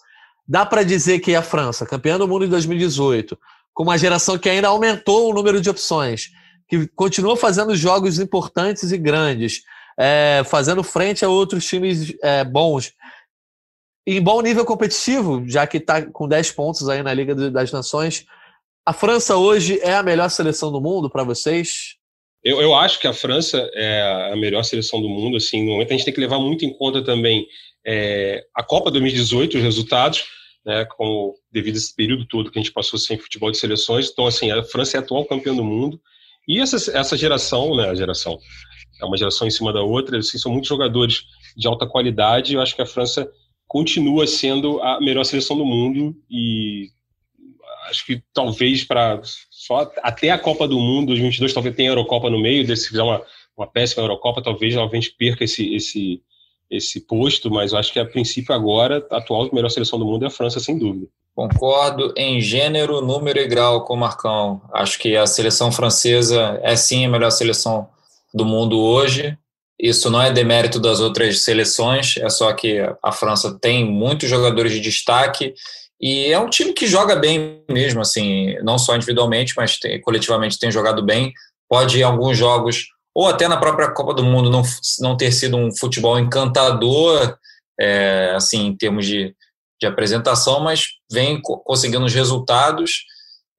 Dá 0.46 0.64
para 0.64 0.82
dizer 0.82 1.18
que 1.20 1.34
a 1.34 1.42
França, 1.42 1.84
campeã 1.84 2.18
do 2.18 2.26
mundo 2.26 2.44
em 2.44 2.48
2018, 2.48 3.38
com 3.74 3.82
uma 3.82 3.98
geração 3.98 4.38
que 4.38 4.48
ainda 4.48 4.68
aumentou 4.68 5.30
o 5.30 5.34
número 5.34 5.60
de 5.60 5.68
opções, 5.68 6.30
que 6.66 6.86
continua 6.88 7.36
fazendo 7.36 7.76
jogos 7.76 8.18
importantes 8.18 8.90
e 8.90 8.98
grandes, 8.98 9.62
é, 9.98 10.42
fazendo 10.46 10.82
frente 10.82 11.24
a 11.24 11.28
outros 11.28 11.66
times 11.66 12.14
é, 12.22 12.44
bons, 12.44 12.92
em 14.06 14.22
bom 14.22 14.40
nível 14.40 14.64
competitivo, 14.64 15.44
já 15.46 15.66
que 15.66 15.76
está 15.76 16.00
com 16.00 16.26
10 16.26 16.52
pontos 16.52 16.88
aí 16.88 17.02
na 17.02 17.12
Liga 17.12 17.34
das 17.50 17.70
Nações. 17.70 18.24
A 18.86 18.92
França 18.94 19.36
hoje 19.36 19.78
é 19.82 19.94
a 19.94 20.02
melhor 20.02 20.30
seleção 20.30 20.72
do 20.72 20.80
mundo 20.80 21.10
para 21.10 21.22
vocês? 21.22 21.97
Eu, 22.42 22.60
eu, 22.60 22.74
acho 22.74 23.00
que 23.00 23.06
a 23.06 23.12
França 23.12 23.68
é 23.74 24.30
a 24.32 24.36
melhor 24.36 24.62
seleção 24.62 25.02
do 25.02 25.08
mundo. 25.08 25.36
Assim, 25.36 25.64
no 25.64 25.72
momento 25.72 25.90
a 25.90 25.96
gente 25.96 26.04
tem 26.04 26.14
que 26.14 26.20
levar 26.20 26.38
muito 26.38 26.64
em 26.64 26.72
conta 26.72 27.02
também 27.02 27.46
é, 27.86 28.44
a 28.54 28.62
Copa 28.62 28.90
2018, 28.90 29.56
os 29.56 29.62
resultados, 29.62 30.24
né, 30.64 30.84
com, 30.84 31.34
devido 31.50 31.74
a 31.74 31.78
esse 31.78 31.94
período 31.94 32.26
todo 32.26 32.50
que 32.50 32.58
a 32.58 32.62
gente 32.62 32.72
passou 32.72 32.98
sem 32.98 33.18
futebol 33.18 33.50
de 33.50 33.58
seleções. 33.58 34.10
Então, 34.10 34.26
assim, 34.26 34.50
a 34.50 34.62
França 34.62 34.96
é 34.96 35.00
a 35.00 35.02
atual 35.02 35.24
campeã 35.24 35.54
do 35.54 35.64
mundo. 35.64 36.00
E 36.46 36.60
essa, 36.60 36.76
essa 36.96 37.16
geração, 37.16 37.76
né, 37.76 37.90
a 37.90 37.94
geração, 37.94 38.38
é 39.00 39.04
uma 39.04 39.16
geração 39.16 39.46
em 39.46 39.50
cima 39.50 39.72
da 39.72 39.82
outra, 39.82 40.18
assim, 40.18 40.38
são 40.38 40.52
muitos 40.52 40.68
jogadores 40.68 41.24
de 41.56 41.66
alta 41.66 41.86
qualidade. 41.86 42.54
Eu 42.54 42.60
acho 42.60 42.74
que 42.74 42.82
a 42.82 42.86
França 42.86 43.30
continua 43.66 44.26
sendo 44.26 44.80
a 44.82 45.00
melhor 45.00 45.24
seleção 45.24 45.56
do 45.56 45.64
mundo 45.64 46.16
e 46.30 46.88
acho 47.88 48.04
que 48.06 48.22
talvez 48.32 48.84
para 48.84 49.20
só 49.68 49.92
até 50.02 50.30
a 50.30 50.38
Copa 50.38 50.66
do 50.66 50.78
Mundo 50.78 51.08
2022 51.08 51.52
talvez 51.52 51.76
tenha 51.76 51.90
a 51.90 51.92
Eurocopa 51.92 52.30
no 52.30 52.40
meio, 52.40 52.74
se 52.74 52.88
fizer 52.88 53.02
uma, 53.02 53.22
uma 53.54 53.66
péssima 53.66 54.02
Eurocopa, 54.02 54.42
talvez 54.42 54.74
novamente 54.74 55.14
perca 55.18 55.44
esse, 55.44 55.74
esse, 55.74 56.22
esse 56.70 57.00
posto, 57.00 57.50
mas 57.50 57.72
eu 57.72 57.78
acho 57.78 57.92
que 57.92 57.98
a 57.98 58.06
princípio 58.06 58.54
agora, 58.54 59.06
a 59.10 59.18
atual 59.18 59.50
melhor 59.52 59.68
seleção 59.68 59.98
do 59.98 60.06
mundo 60.06 60.24
é 60.24 60.28
a 60.28 60.30
França, 60.30 60.58
sem 60.58 60.78
dúvida. 60.78 61.06
Concordo 61.34 62.14
em 62.16 62.40
gênero, 62.40 63.02
número 63.02 63.38
e 63.38 63.46
grau 63.46 63.84
com 63.84 63.92
o 63.92 63.96
Marcão. 63.98 64.62
Acho 64.72 64.98
que 64.98 65.14
a 65.14 65.26
seleção 65.26 65.70
francesa 65.70 66.58
é 66.62 66.74
sim 66.74 67.04
a 67.04 67.10
melhor 67.10 67.30
seleção 67.30 67.88
do 68.32 68.46
mundo 68.46 68.80
hoje. 68.80 69.36
Isso 69.78 70.10
não 70.10 70.20
é 70.20 70.32
demérito 70.32 70.80
das 70.80 70.98
outras 70.98 71.42
seleções, 71.42 72.16
é 72.16 72.28
só 72.30 72.52
que 72.54 72.78
a 73.02 73.12
França 73.12 73.56
tem 73.60 73.84
muitos 73.84 74.30
jogadores 74.30 74.72
de 74.72 74.80
destaque 74.80 75.54
e 76.00 76.32
é 76.32 76.38
um 76.38 76.48
time 76.48 76.72
que 76.72 76.86
joga 76.86 77.16
bem 77.16 77.64
mesmo, 77.68 78.00
assim, 78.00 78.54
não 78.62 78.78
só 78.78 78.94
individualmente, 78.94 79.54
mas 79.56 79.78
tem, 79.78 80.00
coletivamente 80.00 80.58
tem 80.58 80.70
jogado 80.70 81.02
bem. 81.02 81.32
Pode 81.68 81.98
em 81.98 82.02
alguns 82.02 82.36
jogos, 82.36 82.86
ou 83.14 83.26
até 83.26 83.48
na 83.48 83.56
própria 83.56 83.90
Copa 83.90 84.14
do 84.14 84.22
Mundo, 84.22 84.48
não, 84.48 84.62
não 85.00 85.16
ter 85.16 85.32
sido 85.32 85.56
um 85.56 85.74
futebol 85.76 86.18
encantador, 86.18 87.36
é, 87.78 88.32
assim, 88.36 88.66
em 88.66 88.76
termos 88.76 89.06
de, 89.06 89.34
de 89.80 89.86
apresentação, 89.86 90.60
mas 90.60 90.84
vem 91.10 91.40
conseguindo 91.42 92.04
os 92.04 92.14
resultados. 92.14 93.04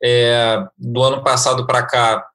É, 0.02 0.64
do 0.78 1.04
ano 1.04 1.22
passado 1.22 1.68
para 1.68 1.86
cá, 1.86 2.26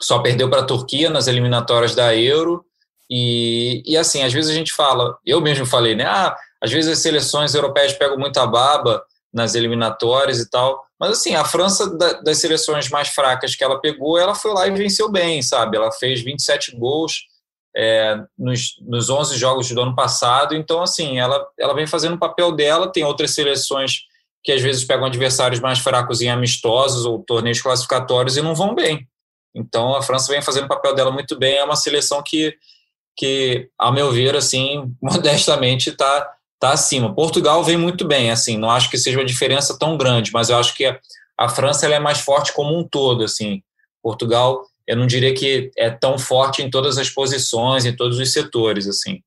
só 0.00 0.20
perdeu 0.20 0.48
para 0.48 0.60
a 0.60 0.66
Turquia 0.66 1.10
nas 1.10 1.26
eliminatórias 1.26 1.94
da 1.94 2.16
Euro 2.16 2.64
e, 3.10 3.82
e 3.84 3.96
assim, 3.96 4.22
às 4.22 4.32
vezes 4.32 4.50
a 4.50 4.54
gente 4.54 4.72
fala, 4.72 5.18
eu 5.24 5.40
mesmo 5.40 5.66
falei, 5.66 5.94
né? 5.94 6.04
Ah, 6.04 6.34
às 6.62 6.72
vezes 6.72 6.90
as 6.90 6.98
seleções 7.00 7.54
europeias 7.54 7.92
pegam 7.92 8.16
muita 8.16 8.46
baba 8.46 9.04
nas 9.34 9.54
eliminatórias 9.54 10.38
e 10.38 10.48
tal. 10.48 10.82
Mas 10.98 11.10
assim, 11.10 11.34
a 11.34 11.44
França, 11.44 11.90
das 12.22 12.38
seleções 12.38 12.88
mais 12.88 13.08
fracas 13.08 13.56
que 13.56 13.64
ela 13.64 13.80
pegou, 13.80 14.16
ela 14.16 14.34
foi 14.34 14.52
lá 14.52 14.66
e 14.66 14.70
venceu 14.70 15.10
bem, 15.10 15.42
sabe? 15.42 15.76
Ela 15.76 15.90
fez 15.90 16.22
27 16.22 16.76
gols 16.76 17.24
é, 17.76 18.16
nos, 18.38 18.76
nos 18.80 19.10
11 19.10 19.36
jogos 19.36 19.68
do 19.68 19.80
ano 19.80 19.94
passado. 19.94 20.54
Então, 20.54 20.80
assim, 20.80 21.18
ela, 21.18 21.44
ela 21.58 21.74
vem 21.74 21.86
fazendo 21.86 22.14
o 22.14 22.18
papel 22.18 22.52
dela. 22.52 22.92
Tem 22.92 23.04
outras 23.04 23.34
seleções 23.34 24.02
que 24.44 24.52
às 24.52 24.62
vezes 24.62 24.84
pegam 24.84 25.06
adversários 25.06 25.60
mais 25.60 25.80
fracos 25.80 26.20
em 26.20 26.30
amistosos 26.30 27.04
ou 27.04 27.22
torneios 27.24 27.60
classificatórios 27.60 28.36
e 28.36 28.42
não 28.42 28.54
vão 28.54 28.74
bem. 28.74 29.08
Então, 29.54 29.96
a 29.96 30.02
França 30.02 30.32
vem 30.32 30.42
fazendo 30.42 30.66
o 30.66 30.68
papel 30.68 30.94
dela 30.94 31.10
muito 31.10 31.36
bem. 31.36 31.56
É 31.56 31.64
uma 31.64 31.76
seleção 31.76 32.22
que 32.22 32.56
que, 33.16 33.68
a 33.78 33.92
meu 33.92 34.10
ver, 34.10 34.36
assim, 34.36 34.92
modestamente 35.00 35.90
está 35.90 36.32
tá 36.68 36.72
acima. 36.72 37.14
Portugal 37.14 37.62
vem 37.62 37.76
muito 37.76 38.06
bem, 38.06 38.30
assim, 38.30 38.56
não 38.56 38.70
acho 38.70 38.90
que 38.90 38.98
seja 38.98 39.18
uma 39.18 39.24
diferença 39.24 39.78
tão 39.78 39.96
grande, 39.96 40.32
mas 40.32 40.48
eu 40.48 40.56
acho 40.56 40.74
que 40.74 40.86
a, 40.86 40.98
a 41.38 41.48
França 41.48 41.86
é 41.86 41.98
mais 41.98 42.20
forte 42.20 42.52
como 42.52 42.78
um 42.78 42.86
todo, 42.86 43.24
assim. 43.24 43.62
Portugal, 44.02 44.64
eu 44.86 44.96
não 44.96 45.06
diria 45.06 45.34
que 45.34 45.70
é 45.76 45.90
tão 45.90 46.18
forte 46.18 46.62
em 46.62 46.70
todas 46.70 46.98
as 46.98 47.10
posições, 47.10 47.84
em 47.84 47.94
todos 47.94 48.18
os 48.18 48.32
setores, 48.32 48.86
assim. 48.86 49.22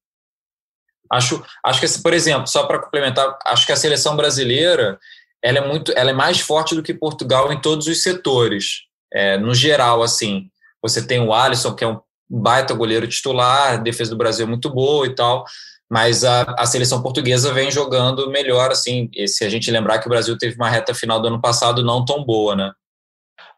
Acho, 1.12 1.44
acho 1.64 1.80
que, 1.80 2.02
por 2.02 2.14
exemplo, 2.14 2.48
só 2.48 2.66
para 2.66 2.80
complementar, 2.80 3.38
acho 3.46 3.66
que 3.66 3.72
a 3.72 3.78
seleção 3.78 4.16
brasileira 4.16 5.00
ela 5.42 5.60
é 5.60 5.68
muito, 5.68 5.94
ela 5.96 6.10
é 6.10 6.14
mais 6.14 6.40
forte 6.40 6.76
do 6.76 6.84
que 6.84 6.94
Portugal 6.94 7.54
em 7.54 7.62
todos 7.62 7.88
os 7.88 8.02
setores, 8.02 8.82
é, 9.14 9.38
no 9.38 9.54
geral, 9.54 10.02
assim. 10.02 10.50
Você 10.82 11.06
tem 11.06 11.20
o 11.20 11.34
Alisson, 11.34 11.74
que 11.74 11.84
é 11.84 11.88
um 11.88 12.00
baita 12.30 12.74
goleiro 12.74 13.08
titular, 13.08 13.82
defesa 13.82 14.12
do 14.12 14.18
Brasil 14.18 14.46
é 14.46 14.50
muito 14.50 14.70
boa 14.70 15.06
e 15.06 15.16
tal, 15.16 15.46
mas 15.90 16.24
a, 16.24 16.44
a 16.58 16.66
seleção 16.66 17.02
portuguesa 17.02 17.54
vem 17.54 17.72
jogando 17.72 18.30
melhor, 18.30 18.72
assim, 18.72 19.10
se 19.28 19.46
a 19.46 19.50
gente 19.50 19.72
lembrar 19.72 20.00
que 20.00 20.08
o 20.08 20.10
Brasil 20.10 20.38
teve 20.38 20.56
uma 20.56 20.70
reta 20.70 20.94
final 20.94 21.22
do 21.22 21.28
ano 21.28 21.42
passado 21.42 21.84
não 21.84 22.04
tão 22.04 22.24
boa, 22.24 22.56
né? 22.56 22.72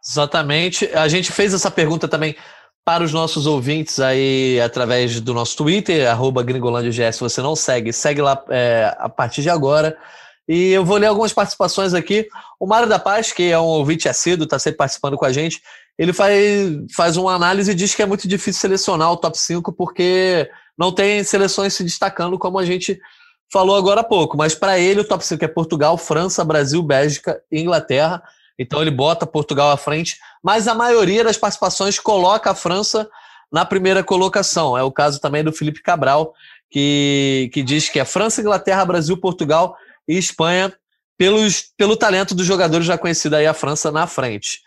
Exatamente. 0.08 0.90
A 0.94 1.08
gente 1.08 1.32
fez 1.32 1.54
essa 1.54 1.70
pergunta 1.70 2.08
também 2.08 2.36
para 2.86 3.04
os 3.04 3.14
nossos 3.14 3.46
ouvintes 3.46 4.00
aí 4.00 4.60
através 4.62 5.20
do 5.22 5.34
nosso 5.34 5.56
Twitter, 5.58 6.10
arroba 6.10 6.44
se 7.12 7.20
você 7.20 7.42
não 7.42 7.56
segue, 7.56 7.94
segue 7.94 8.22
lá 8.22 8.42
é, 8.50 8.96
a 8.98 9.10
partir 9.10 9.42
de 9.42 9.50
agora. 9.50 9.98
E 10.48 10.72
eu 10.72 10.84
vou 10.84 10.98
ler 10.98 11.06
algumas 11.06 11.32
participações 11.32 11.94
aqui. 11.94 12.28
O 12.60 12.66
Mário 12.66 12.90
da 12.90 12.98
Paz, 12.98 13.32
que 13.32 13.52
é 13.52 13.60
um 13.60 13.66
ouvinte 13.66 14.10
assíduo, 14.10 14.46
está 14.46 14.58
sempre 14.58 14.78
participando 14.78 15.16
com 15.16 15.26
a 15.26 15.32
gente, 15.32 15.62
ele 16.00 16.14
faz, 16.14 16.36
faz 16.96 17.18
uma 17.18 17.36
análise 17.36 17.72
e 17.72 17.76
diz 17.76 17.94
que 17.94 18.02
é 18.02 18.06
muito 18.06 18.28
difícil 18.28 18.62
selecionar 18.62 19.12
o 19.12 19.18
top 19.18 19.38
5 19.38 19.74
porque 19.74 20.50
não 20.80 20.94
tem 20.94 21.22
seleções 21.26 21.74
se 21.74 21.84
destacando 21.84 22.40
como 22.40 22.58
a 22.58 22.64
gente 22.64 22.98
falou 23.52 23.76
agora 23.76 24.00
há 24.00 24.04
pouco. 24.04 24.38
Mas 24.38 24.56
para 24.56 24.80
ele 24.80 25.02
o 25.02 25.04
top 25.04 25.26
5 25.26 25.44
é 25.44 25.48
Portugal, 25.48 25.98
França, 25.98 26.46
Brasil, 26.46 26.82
Bélgica 26.82 27.42
e 27.52 27.60
Inglaterra. 27.60 28.24
Então 28.58 28.82
ele 28.82 28.92
bota 28.92 29.28
Portugal 29.28 29.72
à 29.72 29.78
frente, 29.78 30.18
mas 30.42 30.68
a 30.68 30.74
maioria 30.74 31.24
das 31.24 31.38
participações 31.38 32.00
coloca 32.00 32.52
a 32.52 32.56
França 32.56 33.10
na 33.52 33.66
primeira 33.66 34.04
colocação. 34.04 34.78
É 34.78 34.84
o 34.84 34.92
caso 34.92 35.20
também 35.20 35.44
do 35.44 35.52
Felipe 35.52 35.82
Cabral, 35.82 36.34
que, 36.70 37.50
que 37.54 37.62
diz 37.62 37.90
que 37.90 38.00
é 38.00 38.06
França, 38.06 38.40
Inglaterra, 38.40 38.86
Brasil, 38.86 39.18
Portugal 39.18 39.76
e 40.08 40.18
Espanha, 40.18 40.74
pelos, 41.18 41.74
pelo 41.78 41.98
talento 41.98 42.34
dos 42.34 42.46
jogadores 42.46 42.86
já 42.86 42.98
conhecido 42.98 43.36
aí 43.36 43.46
a 43.46 43.54
França 43.54 43.92
na 43.92 44.08
frente. 44.08 44.62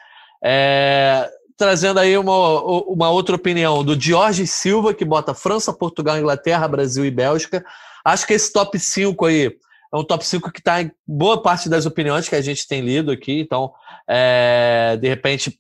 É, 0.45 1.31
trazendo 1.63 2.01
aí 2.01 2.19
uma, 2.19 2.61
uma 2.61 3.11
outra 3.11 3.37
opinião 3.37 3.85
do 3.85 3.99
Jorge 3.99 4.49
Silva, 4.49 4.93
que 4.93 5.05
bota 5.05 5.33
França, 5.33 5.73
Portugal, 5.73 6.19
Inglaterra, 6.19 6.67
Brasil 6.67 7.07
e 7.07 7.11
Bélgica. 7.11 7.65
Acho 8.05 8.27
que 8.27 8.33
esse 8.33 8.53
top 8.53 8.77
5 8.81 9.25
aí 9.27 9.47
é 9.95 9.97
um 9.97 10.03
top 10.03 10.27
5 10.27 10.51
que 10.51 10.59
está 10.59 10.83
em 10.83 10.91
boa 11.07 11.41
parte 11.41 11.69
das 11.69 11.87
opiniões 11.87 12.29
que 12.29 12.35
a 12.35 12.41
gente 12.41 12.67
tem 12.67 12.81
lido 12.81 13.13
aqui. 13.13 13.39
Então, 13.39 13.73
é, 14.09 14.99
de 15.01 15.09
repente, 15.09 15.57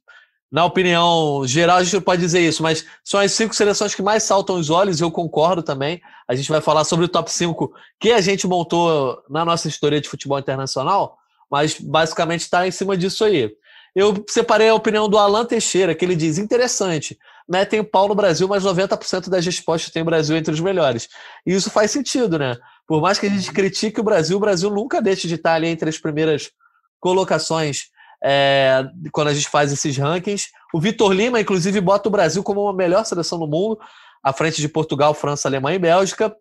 na 0.51 0.65
opinião 0.65 1.47
geral, 1.47 1.77
a 1.77 1.85
gente 1.85 2.01
pode 2.01 2.21
dizer 2.21 2.41
isso, 2.41 2.65
mas 2.65 2.85
são 3.05 3.21
as 3.21 3.31
cinco 3.31 3.55
seleções 3.55 3.95
que 3.95 4.03
mais 4.03 4.25
saltam 4.25 4.57
os 4.57 4.71
olhos, 4.71 5.01
eu 5.01 5.09
concordo 5.09 5.63
também. 5.63 6.01
A 6.27 6.35
gente 6.35 6.51
vai 6.51 6.61
falar 6.61 6.83
sobre 6.83 7.05
o 7.05 7.09
top 7.09 7.31
5 7.31 7.73
que 8.01 8.11
a 8.11 8.21
gente 8.21 8.45
montou 8.45 9.23
na 9.31 9.45
nossa 9.45 9.69
história 9.69 10.01
de 10.01 10.09
futebol 10.09 10.41
internacional, 10.41 11.17
mas 11.49 11.79
basicamente 11.79 12.41
está 12.41 12.67
em 12.67 12.73
cima 12.73 12.97
disso 12.97 13.25
aí. 13.25 13.55
Eu 13.95 14.25
separei 14.29 14.69
a 14.69 14.75
opinião 14.75 15.09
do 15.09 15.19
Alan 15.19 15.45
Teixeira, 15.45 15.95
que 15.95 16.05
ele 16.05 16.17
diz: 16.17 16.39
interessante, 16.39 17.19
metem 17.49 17.81
o 17.81 17.85
pau 17.85 18.09
no 18.09 18.15
Brasil, 18.15 18.49
mas 18.49 18.65
90% 18.65 19.29
das 19.29 19.45
respostas 19.45 19.93
tem 19.93 20.03
o 20.03 20.07
Brasil 20.07 20.37
entre 20.37 20.53
os 20.53 20.61
melhores. 20.61 21.09
E 21.47 21.53
isso 21.53 21.71
faz 21.71 21.91
sentido, 21.91 22.39
né? 22.39 22.57
Por 22.87 23.01
mais 23.01 23.19
que 23.19 23.27
a 23.27 23.31
gente 23.31 23.53
critique 23.53 24.01
o 24.01 24.05
Brasil, 24.05 24.37
o 24.37 24.41
Brasil 24.41 24.71
nunca 24.71 25.01
deixa 25.01 25.29
de 25.29 25.35
estar 25.35 25.55
ali 25.55 25.69
entre 25.69 25.89
as 25.89 25.99
primeiras 25.99 26.51
colocações 26.99 27.91
é, 28.23 28.85
quando 29.11 29.29
a 29.29 29.35
gente 29.35 29.49
faz 29.49 29.73
esses 29.73 29.97
rankings. 29.97 30.49
O 30.73 30.81
Vitor 30.81 31.13
Lima, 31.13 31.41
inclusive, 31.41 31.81
bota 31.81 32.09
o 32.09 32.13
Brasil 32.13 32.43
como 32.43 32.69
a 32.69 32.73
melhor 32.73 33.05
seleção 33.05 33.39
do 33.39 33.47
mundo, 33.47 33.79
à 34.23 34.33
frente 34.33 34.61
de 34.61 34.69
Portugal, 34.69 35.13
França, 35.13 35.49
Alemanha 35.49 35.77
e 35.77 35.81
Bélgica. 35.81 36.35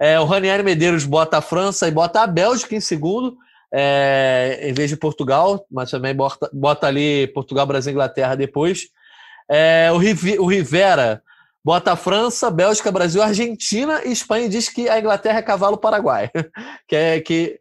É, 0.00 0.18
o 0.20 0.24
Ranieri 0.24 0.62
Medeiros 0.62 1.04
bota 1.04 1.38
a 1.38 1.40
França 1.40 1.88
e 1.88 1.90
bota 1.90 2.20
a 2.20 2.26
Bélgica 2.26 2.74
em 2.74 2.80
segundo, 2.80 3.36
é, 3.72 4.60
em 4.62 4.72
vez 4.72 4.90
de 4.90 4.96
Portugal, 4.96 5.64
mas 5.70 5.90
também 5.90 6.14
bota, 6.14 6.50
bota 6.52 6.86
ali 6.86 7.26
Portugal, 7.28 7.66
Brasil 7.66 7.92
Inglaterra 7.92 8.34
depois. 8.34 8.88
É, 9.50 9.90
o, 9.92 9.98
Rivi, 9.98 10.38
o 10.38 10.46
Rivera 10.46 11.22
bota 11.64 11.96
França, 11.96 12.50
Bélgica, 12.50 12.92
Brasil, 12.92 13.22
Argentina 13.22 14.02
e 14.04 14.12
Espanha 14.12 14.46
e 14.46 14.48
diz 14.48 14.68
que 14.68 14.88
a 14.88 14.98
Inglaterra 14.98 15.38
é 15.38 15.42
cavalo 15.42 15.76
paraguai, 15.76 16.30
que 16.88 16.96
é 16.96 17.20
que 17.20 17.60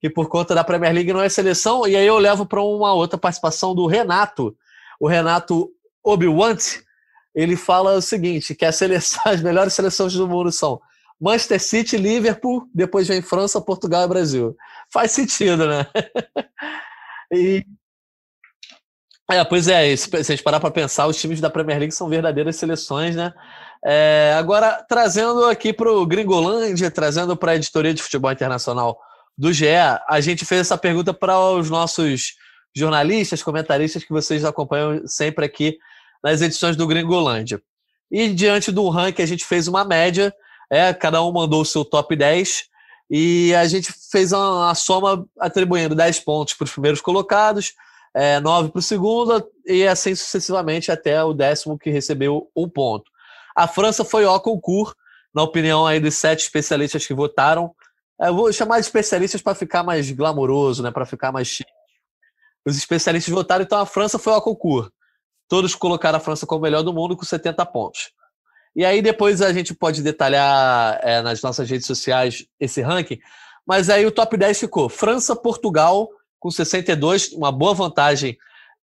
que 0.00 0.10
por 0.10 0.28
conta 0.28 0.54
da 0.54 0.62
Premier 0.62 0.92
League 0.92 1.14
não 1.14 1.22
é 1.22 1.30
seleção. 1.30 1.88
E 1.88 1.96
aí 1.96 2.06
eu 2.06 2.18
levo 2.18 2.44
para 2.44 2.60
uma 2.60 2.92
outra 2.92 3.16
participação 3.16 3.74
do 3.74 3.86
Renato, 3.86 4.54
o 5.00 5.08
Renato 5.08 5.70
Obiwant. 6.04 6.82
Ele 7.34 7.56
fala 7.56 7.94
o 7.94 8.02
seguinte: 8.02 8.54
que 8.54 8.66
a 8.66 8.72
seleção, 8.72 9.22
as 9.32 9.40
melhores 9.40 9.72
seleções 9.72 10.12
do 10.12 10.28
mundo 10.28 10.52
são 10.52 10.78
Manchester 11.20 11.60
City, 11.60 11.96
Liverpool, 11.96 12.68
depois 12.74 13.08
vem 13.08 13.22
França, 13.22 13.60
Portugal 13.60 14.04
e 14.04 14.08
Brasil. 14.08 14.56
Faz 14.92 15.12
sentido, 15.12 15.66
né? 15.66 15.86
e 17.32 17.64
é, 19.30 19.42
pois 19.42 19.68
é, 19.68 19.96
se 19.96 20.14
a 20.14 20.22
gente 20.22 20.42
parar 20.42 20.60
para 20.60 20.70
pensar, 20.70 21.06
os 21.06 21.16
times 21.16 21.40
da 21.40 21.48
Premier 21.48 21.78
League 21.78 21.94
são 21.94 22.10
verdadeiras 22.10 22.56
seleções, 22.56 23.16
né? 23.16 23.32
É, 23.82 24.34
agora, 24.38 24.84
trazendo 24.86 25.46
aqui 25.46 25.72
para 25.72 25.90
o 25.90 26.06
Gringolândia, 26.06 26.90
trazendo 26.90 27.36
para 27.36 27.52
a 27.52 27.56
editoria 27.56 27.94
de 27.94 28.02
futebol 28.02 28.30
internacional 28.30 28.98
do 29.36 29.52
GE, 29.52 29.66
a 30.08 30.20
gente 30.20 30.44
fez 30.44 30.62
essa 30.62 30.76
pergunta 30.76 31.12
para 31.14 31.38
os 31.38 31.70
nossos 31.70 32.34
jornalistas, 32.76 33.42
comentaristas 33.42 34.04
que 34.04 34.12
vocês 34.12 34.44
acompanham 34.44 35.06
sempre 35.06 35.44
aqui 35.44 35.78
nas 36.22 36.42
edições 36.42 36.76
do 36.76 36.86
Gringolândia. 36.86 37.62
E 38.10 38.28
diante 38.28 38.70
do 38.70 38.88
ranking, 38.88 39.22
a 39.22 39.26
gente 39.26 39.44
fez 39.44 39.68
uma 39.68 39.84
média, 39.84 40.34
é, 40.70 40.92
cada 40.92 41.22
um 41.22 41.32
mandou 41.32 41.62
o 41.62 41.64
seu 41.64 41.84
top 41.84 42.14
10, 42.16 42.64
e 43.10 43.54
a 43.54 43.66
gente 43.66 43.92
fez 44.10 44.32
uma, 44.32 44.74
soma 44.74 45.26
atribuindo 45.38 45.94
10 45.94 46.20
pontos 46.20 46.54
para 46.54 46.64
os 46.64 46.72
primeiros 46.72 47.00
colocados, 47.00 47.74
é, 48.14 48.40
9 48.40 48.70
para 48.70 48.78
o 48.78 48.82
segundo, 48.82 49.46
e 49.66 49.86
assim 49.86 50.14
sucessivamente 50.14 50.90
até 50.90 51.22
o 51.22 51.34
décimo 51.34 51.78
que 51.78 51.90
recebeu 51.90 52.50
um 52.56 52.68
ponto. 52.68 53.10
A 53.54 53.68
França 53.68 54.04
foi 54.04 54.24
ao 54.24 54.40
concurso, 54.40 54.96
na 55.34 55.42
opinião 55.42 55.86
aí 55.86 56.00
dos 56.00 56.14
sete 56.14 56.40
especialistas 56.40 57.06
que 57.06 57.12
votaram, 57.12 57.74
eu 58.20 58.34
vou 58.34 58.52
chamar 58.52 58.78
de 58.78 58.86
especialistas 58.86 59.42
para 59.42 59.54
ficar 59.54 59.82
mais 59.82 60.10
glamouroso, 60.10 60.82
né? 60.82 60.90
Para 60.90 61.04
ficar 61.04 61.32
mais 61.32 61.48
chique. 61.48 61.70
Os 62.64 62.76
especialistas 62.76 63.32
votaram, 63.32 63.64
então 63.64 63.78
a 63.78 63.86
França 63.86 64.18
foi 64.18 64.32
ao 64.32 64.40
concurso. 64.40 64.90
Todos 65.48 65.74
colocaram 65.74 66.16
a 66.16 66.20
França 66.20 66.46
como 66.46 66.62
melhor 66.62 66.82
do 66.82 66.92
mundo 66.92 67.16
com 67.16 67.24
70 67.24 67.66
pontos. 67.66 68.12
E 68.74 68.84
aí 68.84 69.00
depois 69.00 69.40
a 69.40 69.52
gente 69.52 69.72
pode 69.74 70.02
detalhar 70.02 70.98
é, 71.02 71.22
nas 71.22 71.40
nossas 71.42 71.68
redes 71.68 71.86
sociais 71.86 72.46
esse 72.58 72.80
ranking. 72.80 73.18
Mas 73.66 73.88
aí 73.88 74.04
o 74.04 74.10
top 74.10 74.36
10 74.36 74.60
ficou 74.60 74.88
França, 74.88 75.34
Portugal 75.34 76.08
com 76.40 76.50
62, 76.50 77.32
uma 77.32 77.50
boa 77.50 77.72
vantagem 77.72 78.36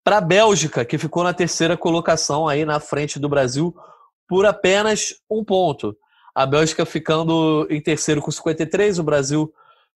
para 0.03 0.17
a 0.17 0.21
Bélgica, 0.21 0.85
que 0.85 0.97
ficou 0.97 1.23
na 1.23 1.35
terceira 1.35 1.77
colocação 1.77 2.49
aí 2.49 2.65
na 2.65 2.81
frente 2.81 3.19
do 3.19 3.29
Brasil 3.29 3.77
por 4.27 4.47
apenas 4.47 5.15
um 5.31 5.45
ponto 5.45 5.95
a 6.35 6.47
Bélgica 6.47 6.87
ficando 6.87 7.67
em 7.69 7.81
terceiro 7.81 8.23
com 8.23 8.31
53, 8.31 8.99
o 8.99 9.03
Brasil 9.03 9.53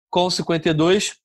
com 0.10 0.30
52. 0.30 1.16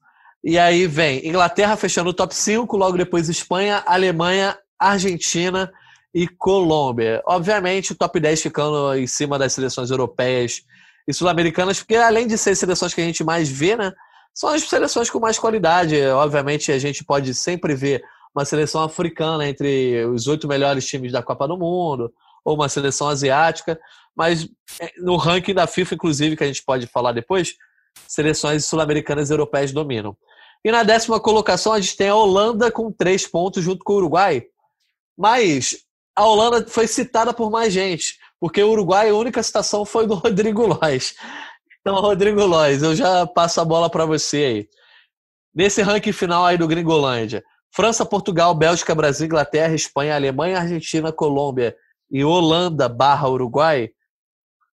E 0.45 0.59
aí 0.59 0.87
vem 0.87 1.27
Inglaterra 1.27 1.77
fechando 1.77 2.11
o 2.11 2.15
top 2.15 2.35
5, 2.35 2.77
logo 2.77 2.97
depois 2.97 3.29
Espanha, 3.29 3.83
Alemanha, 3.87 4.57
Argentina 4.79 5.73
e 6.15 6.27
Colômbia. 6.27 7.23
Obviamente, 7.27 7.93
o 7.93 7.95
top 7.95 8.19
10 8.19 8.43
ficando 8.43 8.95
em 8.95 9.07
cima 9.07 9.39
das 9.39 9.53
seleções 9.53 9.91
europeias 9.91 10.63
e 11.07 11.13
sul-americanas, 11.13 11.79
porque 11.79 11.97
além 11.97 12.27
de 12.27 12.37
ser 12.37 12.55
seleções 12.55 12.93
que 12.93 13.01
a 13.01 13.05
gente 13.05 13.25
mais 13.25 13.49
vê, 13.49 13.77
né, 13.77 13.93
são 14.35 14.51
as 14.51 14.63
seleções 14.63 15.11
com 15.11 15.19
mais 15.19 15.39
qualidade. 15.39 16.01
Obviamente, 16.09 16.71
a 16.71 16.79
gente 16.79 17.05
pode 17.05 17.35
sempre 17.35 17.75
ver 17.75 18.03
uma 18.35 18.45
seleção 18.45 18.83
africana 18.83 19.49
entre 19.49 20.05
os 20.07 20.27
oito 20.27 20.47
melhores 20.47 20.87
times 20.87 21.13
da 21.13 21.23
Copa 21.23 21.49
do 21.49 21.59
Mundo, 21.59 22.13
ou 22.45 22.55
uma 22.55 22.69
seleção 22.69 23.09
asiática, 23.09 23.79
mas 24.17 24.49
é, 24.81 24.93
no 24.99 25.17
ranking 25.17 25.55
da 25.55 25.67
FIFA, 25.67 25.95
inclusive, 25.95 26.37
que 26.37 26.45
a 26.45 26.47
gente 26.47 26.63
pode 26.65 26.87
falar 26.87 27.13
depois, 27.13 27.55
seleções 28.07 28.65
sul-americanas 28.65 29.31
e 29.31 29.33
europeias 29.33 29.73
dominam. 29.73 30.17
E 30.65 30.71
na 30.71 30.83
décima 30.83 31.21
colocação 31.21 31.73
a 31.73 31.81
gente 31.81 31.97
tem 31.97 32.09
a 32.09 32.15
Holanda 32.15 32.71
com 32.71 32.91
três 32.91 33.27
pontos 33.27 33.63
junto 33.63 33.85
com 33.85 33.93
o 33.93 33.97
Uruguai. 33.97 34.45
Mas 35.17 35.85
a 36.19 36.25
Holanda 36.25 36.67
foi 36.67 36.89
citada 36.89 37.33
por 37.33 37.49
mais 37.49 37.73
gente, 37.73 38.19
porque 38.41 38.61
o 38.61 38.71
Uruguai, 38.71 39.09
a 39.09 39.15
única 39.15 39.41
citação 39.41 39.85
foi 39.85 40.05
do 40.05 40.15
Rodrigo 40.19 40.67
Lois. 40.67 41.15
Então, 41.81 41.95
Rodrigo 41.95 42.45
Lois, 42.45 42.83
eu 42.83 42.93
já 42.97 43.25
passo 43.25 43.61
a 43.61 43.65
bola 43.65 43.89
para 43.89 44.05
você 44.05 44.37
aí. 44.37 44.69
Nesse 45.55 45.81
ranking 45.81 46.11
final 46.11 46.45
aí 46.45 46.59
do 46.59 46.67
Gringolândia, 46.67 47.45
França, 47.73 48.05
Portugal, 48.05 48.53
Bélgica, 48.53 48.97
Brasil, 48.97 49.27
Inglaterra, 49.27 49.77
Espanha, 49.77 50.17
Alemanha, 50.17 50.59
Argentina, 50.59 51.13
Colômbia 51.13 51.77
e 52.11 52.25
Holanda 52.25 52.89
barra 52.89 53.29
Uruguai, 53.29 53.85
o 53.85 53.91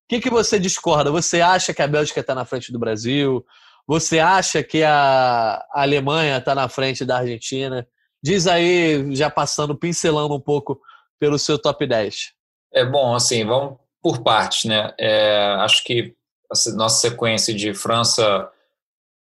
que, 0.10 0.20
que 0.20 0.32
você 0.32 0.58
discorda? 0.60 1.12
Você 1.12 1.42
acha 1.42 1.76
que 1.76 1.82
a 1.82 1.88
Bélgica 1.88 2.22
está 2.22 2.34
na 2.34 2.46
frente 2.46 2.72
do 2.72 2.80
Brasil? 2.80 3.46
Você 3.88 4.18
acha 4.18 4.64
que 4.64 4.84
a 4.84 5.64
Alemanha 5.72 6.38
está 6.38 6.56
na 6.56 6.68
frente 6.68 7.06
da 7.06 7.20
Argentina? 7.20 7.88
Diz 8.22 8.48
aí, 8.48 9.16
já 9.16 9.30
passando, 9.30 9.76
pincelando 9.76 10.34
um 10.34 10.40
pouco 10.40 10.82
pelo 11.20 11.40
seu 11.40 11.58
top 11.60 11.86
10. 11.86 12.34
É 12.74 12.86
bom, 12.86 13.16
assim, 13.16 13.46
vamos 13.46 13.78
por 14.02 14.22
partes, 14.22 14.66
né? 14.66 14.94
É, 15.00 15.56
acho 15.60 15.84
que 15.84 16.14
a 16.52 16.72
nossa 16.76 17.10
sequência 17.10 17.54
de 17.54 17.74
França, 17.74 18.50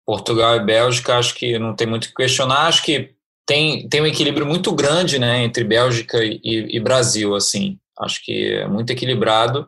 Portugal 0.05 0.55
e 0.55 0.63
Bélgica, 0.63 1.17
acho 1.17 1.33
que 1.33 1.57
não 1.57 1.75
tem 1.75 1.87
muito 1.87 2.05
o 2.05 2.07
que 2.09 2.13
questionar. 2.13 2.67
Acho 2.67 2.83
que 2.83 3.15
tem, 3.47 3.87
tem 3.87 4.01
um 4.01 4.07
equilíbrio 4.07 4.45
muito 4.45 4.71
grande, 4.73 5.19
né, 5.19 5.43
entre 5.43 5.63
Bélgica 5.63 6.23
e, 6.23 6.39
e 6.43 6.79
Brasil, 6.79 7.35
assim. 7.35 7.79
Acho 7.99 8.23
que 8.23 8.53
é 8.53 8.67
muito 8.67 8.91
equilibrado. 8.91 9.67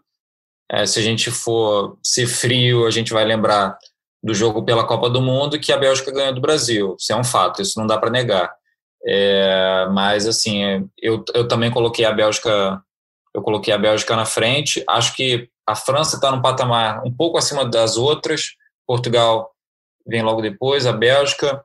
É, 0.69 0.86
se 0.86 0.99
a 0.99 1.01
gente 1.01 1.32
for 1.32 1.97
ser 2.03 2.28
frio, 2.28 2.86
a 2.86 2.91
gente 2.91 3.13
vai 3.13 3.23
lembrar 3.23 3.78
do 4.21 4.34
jogo 4.34 4.63
pela 4.65 4.86
Copa 4.86 5.09
do 5.09 5.21
Mundo 5.21 5.59
que 5.59 5.71
a 5.71 5.78
Bélgica 5.78 6.11
ganhou 6.11 6.34
do 6.34 6.41
Brasil. 6.41 6.95
Isso 6.99 7.13
é 7.13 7.15
um 7.15 7.23
fato, 7.23 7.61
isso 7.61 7.80
não 7.80 7.88
dá 7.88 7.97
para 7.97 8.09
negar. 8.09 8.53
É, 9.08 9.88
mas 9.91 10.28
assim, 10.28 10.89
eu, 11.01 11.24
eu 11.34 11.47
também 11.47 11.72
coloquei 11.72 12.03
a 12.03 12.12
Bélgica, 12.12 12.84
eu 13.34 13.41
coloquei 13.41 13.74
a 13.74 13.78
Bélgica 13.78 14.16
na 14.16 14.26
frente. 14.26 14.84
Acho 14.88 15.16
que 15.16 15.49
a 15.66 15.76
França 15.76 16.16
está 16.16 16.32
num 16.32 16.41
patamar 16.41 17.03
um 17.05 17.14
pouco 17.14 17.38
acima 17.38 17.64
das 17.66 17.95
outras. 17.95 18.55
Portugal 18.86 19.51
vem 20.05 20.22
logo 20.22 20.41
depois, 20.41 20.86
a 20.86 20.91
Bélgica. 20.91 21.64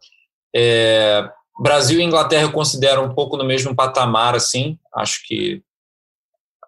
É, 0.54 1.28
Brasil 1.58 2.00
e 2.00 2.02
Inglaterra 2.02 2.42
eu 2.42 2.52
considero 2.52 3.02
um 3.02 3.14
pouco 3.14 3.36
no 3.36 3.44
mesmo 3.44 3.74
patamar, 3.74 4.34
assim. 4.34 4.78
Acho 4.94 5.22
que 5.26 5.62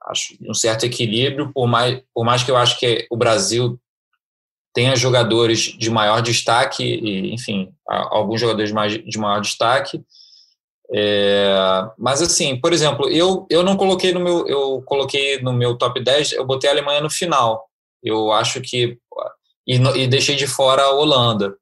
acho 0.07 0.37
um 0.43 0.55
certo 0.55 0.85
equilíbrio, 0.85 1.53
por 1.53 1.66
mais, 1.66 2.03
por 2.12 2.25
mais 2.25 2.43
que 2.43 2.51
eu 2.51 2.57
acho 2.57 2.79
que 2.79 3.07
o 3.11 3.16
Brasil 3.16 3.81
tenha 4.75 4.97
jogadores 4.97 5.61
de 5.79 5.89
maior 5.89 6.20
destaque, 6.20 6.83
e, 6.83 7.33
enfim, 7.33 7.72
alguns 7.87 8.41
jogadores 8.41 8.70
de 9.05 9.18
maior 9.18 9.41
destaque. 9.41 10.05
É, 10.93 11.57
mas 11.99 12.20
assim, 12.20 12.61
por 12.61 12.72
exemplo, 12.72 13.09
eu, 13.09 13.47
eu 13.51 13.62
não 13.62 13.76
coloquei 13.76 14.12
no 14.12 14.20
meu 14.20 14.47
eu 14.47 14.82
coloquei 14.82 15.41
no 15.41 15.53
meu 15.53 15.76
top 15.76 16.03
10, 16.03 16.32
eu 16.32 16.45
botei 16.45 16.68
a 16.68 16.72
Alemanha 16.72 17.01
no 17.01 17.11
final. 17.11 17.64
Eu 18.03 18.32
acho 18.32 18.61
que 18.61 18.99
e, 19.66 19.76
e 19.76 20.07
deixei 20.07 20.37
de 20.37 20.47
fora 20.47 20.82
a 20.82 20.91
Holanda. 20.91 21.57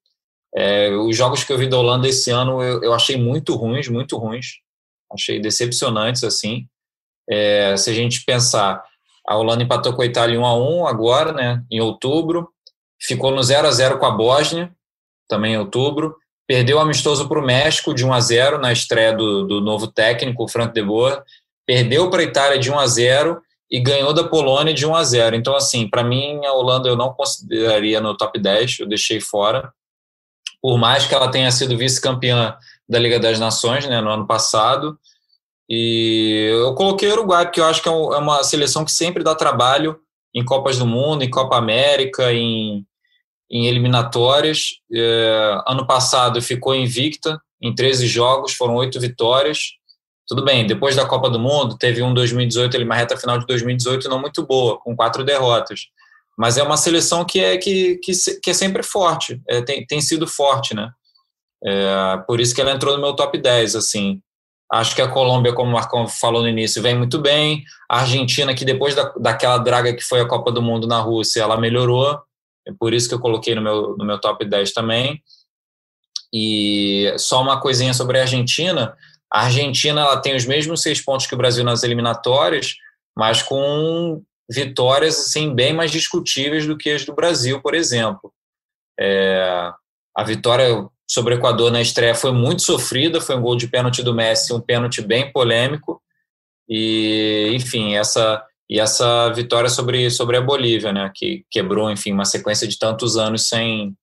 É, 0.55 0.91
os 0.91 1.17
jogos 1.17 1.45
que 1.45 1.53
eu 1.53 1.59
vi 1.59 1.69
da 1.69 1.79
Holanda 1.79 2.09
esse 2.09 2.31
ano 2.31 2.63
eu, 2.63 2.83
eu 2.83 2.93
achei 2.93 3.17
muito 3.17 3.55
ruins, 3.55 3.89
muito 3.89 4.17
ruins. 4.17 4.47
Achei 5.13 5.41
decepcionantes 5.41 6.25
assim. 6.25 6.67
É, 7.31 7.77
se 7.77 7.91
a 7.91 7.95
gente 7.95 8.25
pensar, 8.25 8.83
a 9.27 9.37
Holanda 9.37 9.63
empatou 9.63 9.95
com 9.95 10.03
a 10.03 10.07
Itália 10.07 10.39
1 10.39 10.45
a 10.45 10.55
1 10.55 10.87
agora, 10.87 11.33
né, 11.33 11.63
em 11.71 11.81
outubro, 11.81 12.49
ficou 13.01 13.31
no 13.31 13.43
0 13.43 13.69
a 13.69 13.71
0 13.71 13.99
com 13.99 14.07
a 14.07 14.11
Bósnia, 14.11 14.75
também 15.29 15.55
em 15.55 15.59
outubro, 15.59 16.17
perdeu 16.47 16.79
amistoso 16.79 17.29
para 17.29 17.39
o 17.39 17.45
México 17.45 17.95
de 17.95 18.05
1 18.05 18.13
a 18.13 18.21
0 18.21 18.59
na 18.59 18.73
estreia 18.73 19.13
do, 19.13 19.47
do 19.47 19.61
novo 19.61 19.87
técnico, 19.87 20.45
o 20.45 20.49
Frank 20.49 20.73
de 20.73 20.83
Boer, 20.83 21.23
perdeu 21.67 22.11
para 22.11 22.21
a 22.21 22.25
Itália 22.25 22.59
de 22.59 22.71
1 22.71 22.79
a 22.79 22.87
0 22.87 23.41
e 23.71 23.81
ganhou 23.81 24.13
da 24.13 24.25
Polônia 24.25 24.75
de 24.75 24.87
1 24.87 24.95
a 24.95 25.03
0. 25.03 25.37
Então, 25.37 25.57
assim, 25.57 25.89
para 25.89 26.05
mim, 26.05 26.45
a 26.45 26.53
Holanda 26.53 26.89
eu 26.89 26.97
não 26.97 27.15
consideraria 27.15 28.01
no 28.01 28.17
top 28.17 28.39
10, 28.39 28.81
eu 28.81 28.89
deixei 28.89 29.21
fora. 29.21 29.73
Por 30.61 30.79
mais 30.79 31.07
que 31.07 31.15
ela 31.15 31.31
tenha 31.31 31.51
sido 31.51 31.77
vice-campeã 31.77 32.57
da 32.89 32.99
Liga 32.99 33.19
das 33.19 33.39
Nações 33.39 33.87
né, 33.87 34.01
no 34.01 34.11
ano 34.11 34.27
passado. 34.27 34.99
E 35.69 36.51
eu 36.53 36.75
coloquei 36.75 37.09
o 37.09 37.13
Uruguai, 37.13 37.47
porque 37.47 37.61
eu 37.61 37.65
acho 37.65 37.83
que 37.83 37.89
é, 37.89 37.93
é 37.93 37.95
uma 37.95 38.45
seleção 38.45 38.85
que 38.85 38.93
sempre 38.93 39.25
dá 39.25 39.35
trabalho 39.35 39.99
em 40.35 40.45
Copas 40.45 40.79
do 40.79 40.87
Mundo, 40.87 41.23
em 41.23 41.31
Copa 41.31 41.57
América, 41.57 42.33
em, 42.33 42.87
em 43.53 43.67
eliminatórias. 43.67 44.71
É, 44.91 45.61
ano 45.69 45.87
passado 45.87 46.41
ficou 46.41 46.75
invicta 46.75 47.39
em 47.61 47.75
13 47.75 48.07
jogos, 48.07 48.55
foram 48.55 48.77
oito 48.77 48.99
vitórias. 48.99 49.73
Tudo 50.27 50.43
bem, 50.43 50.67
depois 50.67 50.97
da 50.97 51.05
Copa 51.05 51.29
do 51.29 51.39
Mundo, 51.39 51.77
teve 51.77 52.03
um 52.03 52.15
2018, 52.15 52.79
uma 52.79 52.95
reta 52.95 53.17
final 53.17 53.39
de 53.39 53.47
2018 53.47 54.09
não 54.09 54.19
muito 54.19 54.47
boa, 54.47 54.79
com 54.79 54.97
quatro 54.97 55.23
derrotas. 55.23 55.81
Mas 56.39 56.57
é 56.57 56.63
uma 56.63 56.79
seleção 56.79 57.25
que 57.25 57.41
é, 57.41 57.59
que, 57.59 57.97
que, 57.97 58.13
que 58.43 58.51
é 58.51 58.55
sempre 58.55 58.83
forte, 58.83 59.41
é, 59.47 59.61
tem, 59.61 59.85
tem 59.85 60.01
sido 60.01 60.27
forte, 60.27 60.75
né? 60.75 60.91
É, 61.65 62.17
por 62.27 62.41
isso 62.41 62.55
que 62.55 62.61
ela 62.61 62.73
entrou 62.73 62.95
no 62.95 63.03
meu 63.03 63.15
top 63.15 63.37
10, 63.37 63.77
assim. 63.77 64.21
Acho 64.73 64.97
que 64.97 65.03
a 65.03 65.09
Colômbia, 65.09 65.53
como 65.53 65.71
o 65.71 65.75
Marcão 65.75 66.09
falou 66.09 66.41
no 66.41 66.49
início, 66.49 66.83
vem 66.83 66.97
muito 66.97 67.19
bem. 67.19 67.63
A 67.91 68.01
Argentina, 68.01 68.55
que 68.55 68.65
depois 68.65 68.95
da, 68.95 69.13
daquela 69.21 69.59
draga 69.59 69.95
que 69.95 70.03
foi 70.03 70.21
a 70.21 70.27
Copa 70.27 70.51
do 70.51 70.63
Mundo 70.63 70.87
na 70.87 70.99
Rússia, 70.99 71.43
ela 71.43 71.59
melhorou. 71.59 72.19
É 72.67 72.73
por 72.79 72.93
isso 72.95 73.09
que 73.09 73.15
eu 73.15 73.21
coloquei 73.21 73.55
no 73.55 73.63
meu, 73.63 73.97
no 73.97 74.05
meu 74.05 74.21
top 74.21 74.45
10 74.45 74.73
também. 74.73 75.23
E 76.33 77.13
só 77.19 77.43
uma 77.43 77.61
coisinha 77.61 77.93
sobre 77.93 78.19
a 78.19 78.23
Argentina. 78.23 78.97
A 79.33 79.45
Argentina 79.45 80.01
ela 80.01 80.21
tem 80.21 80.35
os 80.35 80.47
mesmos 80.47 80.83
seis 80.83 81.01
pontos 81.01 81.27
que 81.27 81.35
o 81.35 81.39
Brasil 81.39 81.65
nas 81.65 81.83
eliminatórias, 81.83 82.75
mas 83.17 83.43
com 83.43 84.23
vitórias 84.51 85.19
assim, 85.19 85.55
bem 85.55 85.73
mais 85.73 85.91
discutíveis 85.91 86.67
do 86.67 86.77
que 86.77 86.91
as 86.91 87.05
do 87.05 87.15
Brasil, 87.15 87.61
por 87.61 87.75
exemplo. 87.75 88.33
É, 88.99 89.71
a 90.17 90.25
vitória 90.25 90.87
sobre 91.09 91.35
o 91.35 91.39
Equador 91.39 91.71
na 91.71 91.81
estreia 91.81 92.15
foi 92.15 92.33
muito 92.33 92.63
sofrida, 92.63 93.21
foi 93.21 93.37
um 93.37 93.43
gol 93.43 93.57
de 93.57 93.69
pênalti 93.69 94.03
do 94.03 94.15
Messi, 94.15 94.53
um 94.53 94.61
pênalti 94.61 95.01
bem 95.03 95.31
polêmico. 95.33 96.03
E, 96.69 97.51
enfim, 97.55 97.95
essa 97.95 98.43
e 98.69 98.81
essa 98.81 99.31
vitória 99.31 99.69
sobre 99.69 100.11
sobre 100.11 100.37
a 100.37 100.41
Bolívia, 100.41 100.93
né, 100.93 101.11
que 101.15 101.45
quebrou, 101.51 101.91
enfim, 101.91 102.13
uma 102.13 102.25
sequência 102.25 102.67
de 102.67 102.79
tantos 102.79 103.17
anos 103.17 103.49
sem 103.49 103.95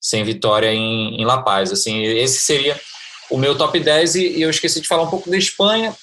sem 0.00 0.22
vitória 0.22 0.72
em, 0.72 1.20
em 1.20 1.24
La 1.24 1.42
Paz. 1.42 1.72
Assim, 1.72 2.02
esse 2.02 2.42
seria 2.42 2.78
o 3.30 3.36
meu 3.36 3.56
top 3.56 3.78
10 3.80 4.14
e, 4.14 4.38
e 4.38 4.42
eu 4.42 4.50
esqueci 4.50 4.80
de 4.80 4.86
falar 4.86 5.02
um 5.02 5.10
pouco 5.10 5.28
da 5.28 5.36
Espanha. 5.36 5.94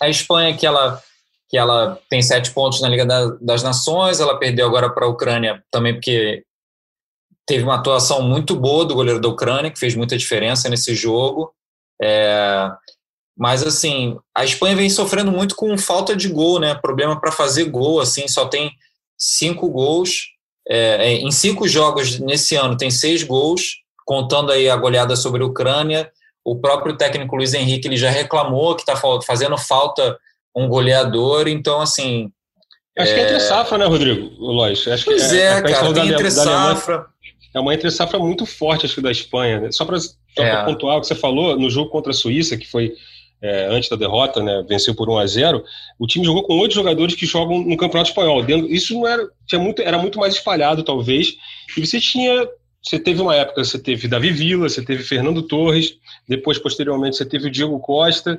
A 0.00 0.08
Espanha 0.08 0.56
que 0.56 0.66
ela 0.66 1.00
que 1.48 1.58
ela 1.58 2.00
tem 2.08 2.20
sete 2.22 2.50
pontos 2.50 2.80
na 2.80 2.88
Liga 2.88 3.06
das 3.40 3.62
Nações, 3.62 4.18
ela 4.18 4.38
perdeu 4.38 4.66
agora 4.66 4.90
para 4.90 5.06
a 5.06 5.08
Ucrânia 5.08 5.62
também 5.70 5.94
porque 5.94 6.42
teve 7.46 7.62
uma 7.62 7.76
atuação 7.76 8.22
muito 8.22 8.56
boa 8.56 8.84
do 8.84 8.94
goleiro 8.94 9.20
da 9.20 9.28
Ucrânia, 9.28 9.70
que 9.70 9.78
fez 9.78 9.94
muita 9.94 10.16
diferença 10.16 10.68
nesse 10.68 10.94
jogo. 10.94 11.54
É, 12.02 12.70
mas, 13.36 13.64
assim, 13.64 14.16
a 14.34 14.44
Espanha 14.44 14.76
vem 14.76 14.88
sofrendo 14.88 15.32
muito 15.32 15.56
com 15.56 15.76
falta 15.76 16.14
de 16.14 16.28
gol, 16.28 16.60
né? 16.60 16.74
Problema 16.74 17.20
para 17.20 17.32
fazer 17.32 17.64
gol, 17.64 18.00
assim, 18.00 18.28
só 18.28 18.46
tem 18.46 18.70
cinco 19.18 19.68
gols. 19.68 20.32
É, 20.68 21.08
é, 21.08 21.12
em 21.14 21.30
cinco 21.30 21.68
jogos 21.68 22.18
nesse 22.18 22.56
ano 22.56 22.76
tem 22.76 22.90
seis 22.90 23.22
gols, 23.22 23.76
contando 24.06 24.50
aí 24.50 24.68
a 24.70 24.76
goleada 24.76 25.16
sobre 25.16 25.42
a 25.42 25.46
Ucrânia. 25.46 26.10
O 26.44 26.58
próprio 26.58 26.96
técnico 26.96 27.36
Luiz 27.36 27.54
Henrique 27.54 27.88
ele 27.88 27.96
já 27.96 28.08
reclamou 28.08 28.74
que 28.74 28.82
está 28.82 28.96
fazendo 29.26 29.58
falta 29.58 30.16
um 30.56 30.68
goleador, 30.68 31.48
então, 31.48 31.80
assim. 31.80 32.30
Acho 32.96 33.10
é... 33.10 33.14
que 33.14 33.20
é 33.20 33.24
entre 33.24 33.40
safra, 33.40 33.78
né, 33.78 33.86
Rodrigo? 33.86 34.30
Lois. 34.38 34.86
Acho 34.86 35.06
pois 35.06 35.30
que 35.30 35.38
é, 35.38 35.58
é 35.58 35.62
cara, 35.62 35.92
tem 35.92 36.08
entre 36.08 36.30
safra 36.30 37.06
é 37.54 37.60
uma 37.60 37.72
entre 37.72 37.90
safra 37.90 38.18
muito 38.18 38.44
forte, 38.44 38.84
acho 38.84 38.96
que 38.96 39.00
da 39.00 39.12
Espanha. 39.12 39.60
Né? 39.60 39.70
Só 39.70 39.84
para 39.84 39.96
é. 40.38 40.64
pontuar 40.64 40.96
o 40.96 41.00
que 41.00 41.06
você 41.06 41.14
falou, 41.14 41.56
no 41.56 41.70
jogo 41.70 41.88
contra 41.88 42.10
a 42.10 42.14
Suíça, 42.14 42.56
que 42.56 42.68
foi 42.68 42.94
é, 43.44 43.66
antes 43.66 43.90
da 43.90 43.96
derrota, 43.96 44.42
né, 44.42 44.64
venceu 44.66 44.94
por 44.94 45.10
1 45.10 45.18
a 45.18 45.26
0 45.26 45.64
o 45.98 46.06
time 46.06 46.24
jogou 46.24 46.44
com 46.44 46.58
oito 46.60 46.74
jogadores 46.74 47.14
que 47.14 47.26
jogam 47.26 47.62
no 47.62 47.76
Campeonato 47.76 48.08
Espanhol. 48.08 48.42
Dentro, 48.42 48.72
isso 48.72 48.94
não 48.94 49.06
era, 49.06 49.28
tinha 49.46 49.60
muito, 49.60 49.82
era 49.82 49.98
muito 49.98 50.18
mais 50.18 50.34
espalhado, 50.34 50.82
talvez. 50.82 51.36
E 51.76 51.86
você 51.86 52.00
tinha. 52.00 52.48
Você 52.82 52.98
teve 52.98 53.20
uma 53.20 53.34
época, 53.34 53.62
você 53.62 53.78
teve 53.78 54.08
Davi 54.08 54.30
Villa, 54.30 54.68
você 54.68 54.82
teve 54.82 55.02
Fernando 55.02 55.42
Torres, 55.42 55.96
depois, 56.26 56.58
posteriormente, 56.58 57.16
você 57.16 57.24
teve 57.24 57.48
o 57.48 57.50
Diego 57.50 57.78
Costa, 57.80 58.38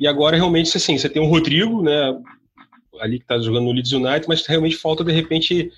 e 0.00 0.06
agora 0.06 0.36
realmente 0.36 0.74
assim, 0.74 0.96
você 0.96 1.08
tem 1.08 1.20
o 1.20 1.28
Rodrigo, 1.28 1.82
né? 1.82 2.18
Ali 3.00 3.18
que 3.18 3.24
está 3.24 3.38
jogando 3.38 3.64
no 3.64 3.72
Leeds 3.72 3.92
United, 3.92 4.26
mas 4.26 4.46
realmente 4.46 4.76
falta 4.76 5.04
de 5.04 5.12
repente 5.12 5.70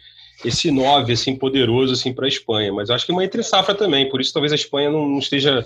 esse 0.45 0.71
9 0.71 1.13
assim 1.13 1.35
poderoso 1.35 1.93
assim 1.93 2.13
para 2.13 2.27
a 2.27 2.29
Espanha, 2.29 2.73
mas 2.73 2.91
acho 2.91 3.05
que 3.05 3.11
uma 3.11 3.25
entre 3.25 3.43
safra 3.43 3.75
também, 3.75 4.09
por 4.09 4.21
isso 4.21 4.33
talvez 4.33 4.53
a 4.53 4.57
Espanha 4.57 4.89
não, 4.89 5.09
não 5.09 5.19
esteja 5.19 5.65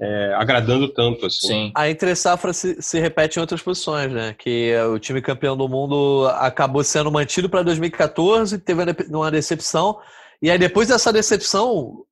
é, 0.00 0.34
agradando 0.36 0.88
tanto 0.88 1.26
assim. 1.26 1.46
Sim. 1.46 1.72
A 1.74 1.88
entre 1.88 2.14
safra 2.14 2.52
se, 2.52 2.80
se, 2.80 3.00
repete 3.00 3.38
em 3.38 3.40
outras 3.40 3.62
posições, 3.62 4.10
né? 4.10 4.34
Que 4.38 4.74
o 4.92 4.98
time 4.98 5.20
campeão 5.20 5.56
do 5.56 5.68
mundo 5.68 6.28
acabou 6.36 6.82
sendo 6.82 7.10
mantido 7.10 7.48
para 7.48 7.62
2014, 7.62 8.58
teve 8.58 8.82
uma 9.10 9.30
decepção 9.30 9.98
e 10.40 10.50
aí 10.50 10.58
depois 10.58 10.88
dessa 10.88 11.12
decepção 11.12 12.04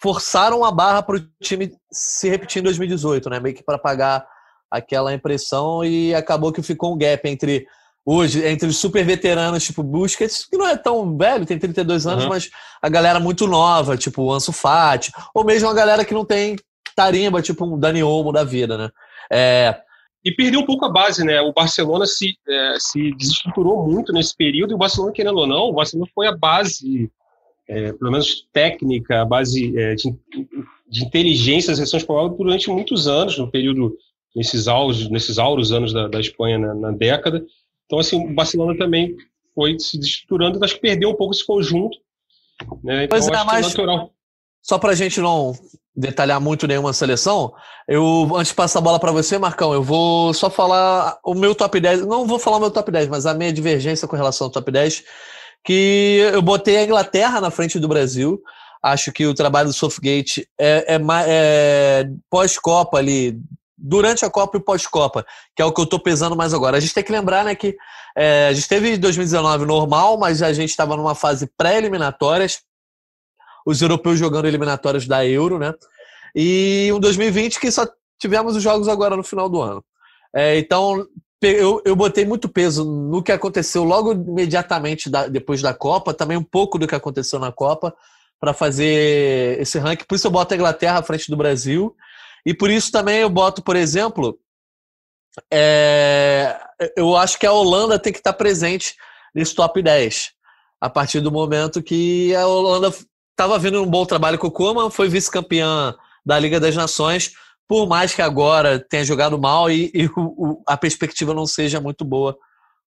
forçaram 0.00 0.64
a 0.64 0.70
barra 0.70 1.02
para 1.02 1.16
o 1.16 1.20
time 1.42 1.72
se 1.90 2.28
repetir 2.28 2.60
em 2.60 2.64
2018, 2.64 3.30
né? 3.30 3.40
Meio 3.40 3.54
que 3.54 3.64
para 3.64 3.78
pagar 3.78 4.26
aquela 4.70 5.12
impressão 5.12 5.84
e 5.84 6.14
acabou 6.14 6.52
que 6.52 6.62
ficou 6.62 6.94
um 6.94 6.98
gap 6.98 7.26
entre 7.28 7.66
hoje, 8.04 8.44
entre 8.46 8.68
os 8.68 8.76
super 8.76 9.04
veteranos, 9.04 9.64
tipo 9.64 9.82
Busquets, 9.82 10.46
que 10.48 10.56
não 10.56 10.68
é 10.68 10.76
tão 10.76 11.16
velho, 11.16 11.44
tem 11.44 11.58
32 11.58 12.06
anos, 12.06 12.24
uhum. 12.24 12.30
mas 12.30 12.48
a 12.80 12.88
galera 12.88 13.18
muito 13.18 13.48
nova, 13.48 13.96
tipo 13.96 14.22
o 14.22 14.32
Ansu 14.32 14.52
Fati, 14.52 15.10
ou 15.34 15.44
mesmo 15.44 15.68
a 15.68 15.74
galera 15.74 16.04
que 16.04 16.14
não 16.14 16.24
tem 16.24 16.56
tarimba, 16.96 17.42
tipo 17.42 17.64
um 17.64 17.78
Dani 17.78 18.02
Olmo 18.02 18.32
da 18.32 18.42
vida, 18.42 18.76
né? 18.76 18.90
É... 19.30 19.78
E 20.24 20.32
perdeu 20.32 20.58
um 20.58 20.66
pouco 20.66 20.84
a 20.84 20.88
base, 20.88 21.24
né? 21.24 21.40
O 21.40 21.52
Barcelona 21.52 22.04
se, 22.04 22.34
é, 22.48 22.74
se 22.80 23.14
desestruturou 23.14 23.86
muito 23.86 24.12
nesse 24.12 24.34
período, 24.34 24.72
e 24.72 24.74
o 24.74 24.78
Barcelona, 24.78 25.12
querendo 25.12 25.38
ou 25.38 25.46
não, 25.46 25.68
o 25.68 25.72
Barcelona 25.72 26.10
foi 26.12 26.26
a 26.26 26.36
base, 26.36 27.08
é, 27.68 27.92
pelo 27.92 28.10
menos 28.10 28.48
técnica, 28.52 29.22
a 29.22 29.24
base 29.24 29.78
é, 29.78 29.94
de, 29.94 30.12
de 30.88 31.04
inteligência 31.04 31.70
da 31.70 31.76
seleção 31.76 31.98
espanhola 31.98 32.30
durante 32.30 32.68
muitos 32.68 33.06
anos, 33.06 33.38
no 33.38 33.48
período, 33.48 33.96
nesses 34.34 34.66
auros, 34.66 35.08
nesses 35.08 35.38
auros 35.38 35.70
anos 35.70 35.92
da, 35.92 36.08
da 36.08 36.18
Espanha 36.18 36.58
na, 36.58 36.74
na 36.74 36.90
década, 36.90 37.46
então, 37.86 38.00
assim, 38.00 38.16
o 38.16 38.34
Barcelona 38.34 38.76
também 38.76 39.16
foi 39.54 39.78
se 39.78 39.96
desestruturando, 39.96 40.62
acho 40.62 40.74
que 40.74 40.80
perdeu 40.80 41.10
um 41.10 41.14
pouco 41.14 41.32
esse 41.32 41.46
conjunto. 41.46 41.96
Né? 42.82 43.04
Então, 43.04 43.18
pois 43.18 43.28
é, 43.28 43.44
mas 43.44 43.66
é 43.66 43.68
natural. 43.68 44.10
só 44.60 44.78
para 44.78 44.92
a 44.92 44.94
gente 44.94 45.20
não 45.20 45.52
detalhar 45.96 46.40
muito 46.40 46.66
nenhuma 46.66 46.92
seleção, 46.92 47.52
eu 47.88 48.30
antes 48.36 48.48
de 48.48 48.54
passar 48.54 48.80
a 48.80 48.82
bola 48.82 49.00
para 49.00 49.12
você, 49.12 49.38
Marcão, 49.38 49.72
eu 49.72 49.82
vou 49.82 50.34
só 50.34 50.50
falar 50.50 51.18
o 51.24 51.34
meu 51.34 51.54
top 51.54 51.80
10, 51.80 52.06
não 52.06 52.26
vou 52.26 52.38
falar 52.38 52.58
o 52.58 52.60
meu 52.60 52.70
top 52.70 52.90
10, 52.90 53.08
mas 53.08 53.24
a 53.24 53.32
minha 53.32 53.52
divergência 53.52 54.06
com 54.06 54.16
relação 54.16 54.46
ao 54.46 54.50
top 54.52 54.70
10, 54.70 55.02
que 55.64 56.18
eu 56.32 56.42
botei 56.42 56.76
a 56.76 56.84
Inglaterra 56.84 57.40
na 57.40 57.50
frente 57.50 57.78
do 57.78 57.88
Brasil, 57.88 58.40
acho 58.82 59.10
que 59.12 59.26
o 59.26 59.34
trabalho 59.34 59.68
do 59.68 59.74
Southgate 59.74 60.46
é, 60.58 60.96
é, 60.96 61.00
é 61.26 62.04
pós-Copa 62.28 62.98
ali, 62.98 63.40
durante 63.76 64.24
a 64.24 64.30
Copa 64.30 64.58
e 64.58 64.60
pós-Copa, 64.60 65.24
que 65.54 65.62
é 65.62 65.64
o 65.64 65.72
que 65.72 65.80
eu 65.80 65.84
estou 65.84 66.00
pesando 66.00 66.36
mais 66.36 66.54
agora. 66.54 66.76
A 66.76 66.80
gente 66.80 66.94
tem 66.94 67.04
que 67.04 67.12
lembrar 67.12 67.44
né, 67.44 67.54
que 67.54 67.76
é, 68.16 68.48
a 68.48 68.52
gente 68.52 68.68
teve 68.68 68.96
2019 68.96 69.66
normal, 69.66 70.18
mas 70.18 70.42
a 70.42 70.52
gente 70.52 70.70
estava 70.70 70.96
numa 70.96 71.14
fase 71.14 71.50
pré-eliminatórias, 71.56 72.60
os 73.66 73.82
europeus 73.82 74.18
jogando 74.18 74.46
eliminatórias 74.46 75.06
da 75.06 75.26
Euro, 75.26 75.58
né? 75.58 75.74
E 76.34 76.90
um 76.94 77.00
2020 77.00 77.58
que 77.58 77.70
só 77.70 77.86
tivemos 78.18 78.54
os 78.54 78.62
jogos 78.62 78.86
agora 78.86 79.16
no 79.16 79.24
final 79.24 79.48
do 79.48 79.60
ano. 79.60 79.84
É, 80.34 80.56
então, 80.56 81.04
eu, 81.42 81.82
eu 81.84 81.96
botei 81.96 82.24
muito 82.24 82.48
peso 82.48 82.84
no 82.84 83.22
que 83.22 83.32
aconteceu 83.32 83.82
logo 83.82 84.12
imediatamente 84.12 85.10
da, 85.10 85.26
depois 85.26 85.60
da 85.60 85.74
Copa, 85.74 86.14
também 86.14 86.36
um 86.36 86.44
pouco 86.44 86.78
do 86.78 86.86
que 86.86 86.94
aconteceu 86.94 87.38
na 87.38 87.50
Copa, 87.50 87.94
para 88.38 88.54
fazer 88.54 89.60
esse 89.60 89.78
ranking. 89.78 90.04
Por 90.04 90.14
isso 90.14 90.26
eu 90.26 90.30
boto 90.30 90.54
a 90.54 90.56
Inglaterra 90.56 90.98
à 90.98 91.02
frente 91.02 91.30
do 91.30 91.36
Brasil 91.36 91.96
e 92.44 92.54
por 92.54 92.70
isso 92.70 92.92
também 92.92 93.20
eu 93.20 93.30
boto, 93.30 93.62
por 93.62 93.74
exemplo, 93.74 94.38
é, 95.52 96.56
eu 96.96 97.16
acho 97.16 97.38
que 97.38 97.46
a 97.46 97.52
Holanda 97.52 97.98
tem 97.98 98.12
que 98.12 98.20
estar 98.20 98.32
presente 98.32 98.94
nesse 99.34 99.54
top 99.54 99.82
10. 99.82 100.32
A 100.80 100.90
partir 100.90 101.20
do 101.20 101.32
momento 101.32 101.82
que 101.82 102.34
a 102.34 102.46
Holanda 102.46 102.92
estava 103.36 103.58
vindo 103.58 103.82
um 103.82 103.86
bom 103.86 104.06
trabalho 104.06 104.38
com 104.38 104.46
o 104.46 104.50
Koeman, 104.50 104.90
foi 104.90 105.10
vice-campeã 105.10 105.94
da 106.24 106.38
Liga 106.38 106.58
das 106.58 106.74
Nações, 106.74 107.32
por 107.68 107.86
mais 107.86 108.14
que 108.14 108.22
agora 108.22 108.80
tenha 108.80 109.04
jogado 109.04 109.38
mal 109.38 109.70
e, 109.70 109.90
e 109.92 110.08
o, 110.16 110.62
a 110.66 110.74
perspectiva 110.74 111.34
não 111.34 111.46
seja 111.46 111.78
muito 111.78 112.02
boa 112.02 112.36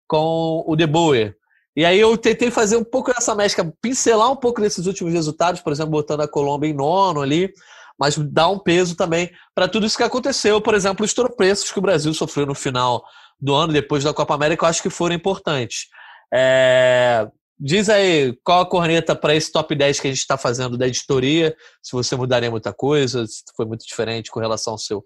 com 0.07 0.63
o 0.67 0.75
De 0.75 0.85
Boer. 0.85 1.35
E 1.75 1.83
aí 1.83 1.99
eu 1.99 2.15
tentei 2.15 2.51
fazer 2.51 2.77
um 2.77 2.83
pouco 2.83 3.11
dessa 3.11 3.33
mescla, 3.33 3.73
pincelar 3.81 4.31
um 4.31 4.35
pouco 4.35 4.61
desses 4.61 4.85
últimos 4.85 5.11
resultados, 5.11 5.61
por 5.61 5.73
exemplo, 5.73 5.91
botando 5.91 6.21
a 6.21 6.27
Colômbia 6.27 6.69
em 6.69 6.73
nono 6.73 7.21
ali, 7.21 7.51
mas 7.99 8.15
dá 8.15 8.47
um 8.47 8.59
peso 8.59 8.95
também 8.95 9.31
para 9.53 9.67
tudo 9.67 9.87
isso 9.87 9.97
que 9.97 10.03
aconteceu. 10.03 10.61
Por 10.61 10.75
exemplo, 10.75 11.03
os 11.03 11.13
tropeços 11.13 11.71
que 11.71 11.79
o 11.79 11.81
Brasil 11.81 12.13
sofreu 12.13 12.45
no 12.45 12.55
final 12.55 13.03
do 13.41 13.53
ano, 13.53 13.73
depois 13.73 14.03
da 14.03 14.13
Copa 14.13 14.35
América, 14.35 14.63
eu 14.63 14.69
acho 14.69 14.83
que 14.83 14.89
foram 14.91 15.15
importantes. 15.15 15.87
É, 16.31 17.27
diz 17.59 17.89
aí 17.89 18.37
qual 18.43 18.61
a 18.61 18.65
corneta 18.65 19.15
para 19.15 19.35
esse 19.35 19.51
top 19.51 19.73
10 19.73 19.99
que 19.99 20.07
a 20.07 20.11
gente 20.11 20.19
está 20.19 20.37
fazendo 20.37 20.77
da 20.77 20.87
editoria, 20.87 21.55
se 21.81 21.93
você 21.93 22.15
mudaria 22.15 22.51
muita 22.51 22.73
coisa, 22.73 23.25
se 23.25 23.43
foi 23.55 23.65
muito 23.65 23.85
diferente 23.85 24.31
com 24.31 24.39
relação 24.39 24.73
ao 24.73 24.79
seu. 24.79 25.05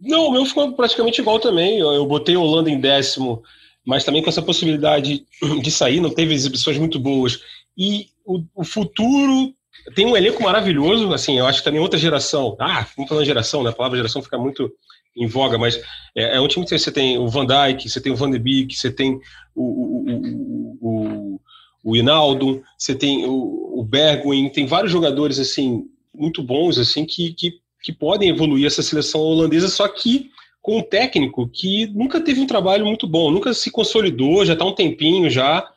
Não, 0.00 0.26
o 0.26 0.32
meu 0.32 0.44
ficou 0.44 0.72
praticamente 0.72 1.20
igual 1.20 1.38
também. 1.38 1.78
Eu, 1.78 2.04
botei 2.06 2.36
Holanda 2.36 2.70
em 2.70 2.80
décimo, 2.80 3.42
mas 3.86 4.04
também 4.04 4.22
com 4.22 4.28
essa 4.28 4.42
possibilidade 4.42 5.24
de 5.62 5.70
sair, 5.70 6.00
não 6.00 6.10
teve 6.10 6.34
exibições 6.34 6.78
muito 6.78 6.98
boas. 6.98 7.40
E 7.76 8.08
o, 8.24 8.42
o 8.54 8.64
futuro 8.64 9.54
tem 9.94 10.06
um 10.06 10.16
elenco 10.16 10.42
maravilhoso, 10.42 11.12
assim, 11.12 11.38
eu 11.38 11.46
acho 11.46 11.58
que 11.58 11.64
também 11.64 11.80
outra 11.80 11.98
geração. 11.98 12.56
Ah, 12.60 12.86
vamos 12.96 13.08
falar 13.08 13.24
geração, 13.24 13.62
né? 13.62 13.70
A 13.70 13.72
palavra 13.72 13.98
geração 13.98 14.22
fica 14.22 14.38
muito 14.38 14.72
em 15.16 15.26
voga, 15.26 15.56
mas 15.56 15.80
é, 16.16 16.36
é 16.36 16.40
um 16.40 16.48
time 16.48 16.64
que 16.64 16.76
você 16.76 16.90
tem 16.90 17.18
o 17.18 17.28
Van 17.28 17.46
Dijk, 17.46 17.88
você 17.88 18.00
tem 18.00 18.12
o 18.12 18.16
Van 18.16 18.30
de 18.30 18.38
Beek, 18.38 18.74
você 18.74 18.90
tem 18.90 19.20
o, 19.54 19.62
o, 19.62 20.04
o, 20.10 20.63
o, 21.84 21.92
o 21.92 21.96
Hinaldo, 21.96 22.62
você 22.78 22.94
tem 22.94 23.26
o, 23.26 23.78
o 23.78 23.84
Bergwijn, 23.84 24.48
tem 24.50 24.66
vários 24.66 24.90
jogadores, 24.90 25.38
assim, 25.38 25.84
muito 26.14 26.42
bons, 26.42 26.78
assim, 26.78 27.04
que, 27.04 27.32
que, 27.34 27.60
que 27.82 27.92
podem 27.92 28.30
evoluir 28.30 28.66
essa 28.66 28.82
seleção 28.82 29.20
holandesa, 29.20 29.68
só 29.68 29.86
que 29.86 30.30
com 30.62 30.78
um 30.78 30.82
técnico 30.82 31.46
que 31.46 31.86
nunca 31.88 32.20
teve 32.20 32.40
um 32.40 32.46
trabalho 32.46 32.86
muito 32.86 33.06
bom, 33.06 33.30
nunca 33.30 33.52
se 33.52 33.70
consolidou, 33.70 34.46
já 34.46 34.54
está 34.54 34.64
um 34.64 34.74
tempinho 34.74 35.28
já, 35.28 35.68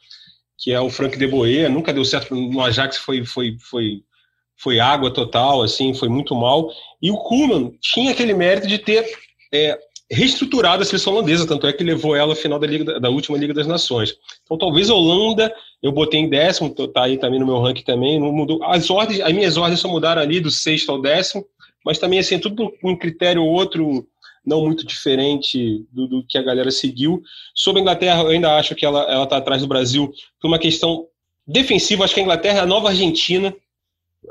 que 0.58 0.72
é 0.72 0.80
o 0.80 0.90
Frank 0.90 1.18
de 1.18 1.28
Boer, 1.28 1.70
nunca 1.70 1.94
deu 1.94 2.06
certo 2.06 2.34
no 2.34 2.62
Ajax, 2.62 2.98
foi, 2.98 3.26
foi, 3.26 3.58
foi, 3.60 4.02
foi 4.56 4.80
água 4.80 5.14
total, 5.14 5.62
assim, 5.62 5.94
foi 5.94 6.08
muito 6.08 6.34
mal. 6.34 6.72
E 7.02 7.12
o 7.12 7.18
Koeman 7.18 7.74
tinha 7.82 8.12
aquele 8.12 8.34
mérito 8.34 8.66
de 8.66 8.78
ter 8.78 9.06
é, 9.54 9.78
reestruturado 10.10 10.82
a 10.82 10.86
seleção 10.86 11.14
holandesa, 11.14 11.48
tanto 11.48 11.68
é 11.68 11.74
que 11.74 11.84
levou 11.84 12.16
ela 12.16 12.34
à 12.34 12.36
final 12.36 12.58
da, 12.58 12.66
Liga, 12.66 13.00
da 13.00 13.10
última 13.10 13.38
Liga 13.38 13.54
das 13.54 13.68
Nações. 13.68 14.16
Então, 14.44 14.58
talvez 14.58 14.90
a 14.90 14.94
Holanda, 14.94 15.54
eu 15.84 15.92
botei 15.92 16.20
em 16.20 16.30
décimo, 16.30 16.70
tá 16.70 17.04
aí 17.04 17.18
também 17.18 17.40
no 17.40 17.46
meu 17.46 17.60
ranking 17.60 17.84
também, 17.84 18.20
não 18.20 18.32
mudou. 18.32 18.64
As 18.64 18.90
ordens, 18.90 19.20
as 19.20 19.34
minhas 19.34 19.58
ordens 19.58 19.80
só 19.80 19.88
mudaram 19.88 20.22
ali 20.22 20.40
do 20.40 20.50
sexto 20.50 20.92
ao 20.92 21.02
décimo, 21.02 21.46
mas 21.86 22.00
também, 22.00 22.20
assim, 22.20 22.40
tudo 22.40 22.72
com 22.82 22.92
um 22.92 22.96
critério 22.96 23.44
outro 23.44 24.08
não 24.46 24.66
muito 24.66 24.86
diferente 24.86 25.86
do, 25.92 26.08
do, 26.08 26.26
que 26.26 26.38
a 26.38 26.42
galera 26.42 26.72
seguiu. 26.72 27.22
Sobre 27.54 27.80
a 27.80 27.82
Inglaterra, 27.82 28.22
eu 28.22 28.30
ainda 28.30 28.58
acho 28.58 28.74
que 28.76 28.86
ela 28.86 29.24
está 29.24 29.38
atrás 29.38 29.62
do 29.62 29.68
Brasil 29.68 30.14
por 30.40 30.48
uma 30.48 30.58
questão 30.58 31.06
defensiva. 31.46 32.06
Acho 32.06 32.14
que 32.14 32.22
a 32.22 32.24
Inglaterra 32.24 32.60
é 32.60 32.62
a 32.62 32.66
nova 32.66 32.88
Argentina. 32.88 33.54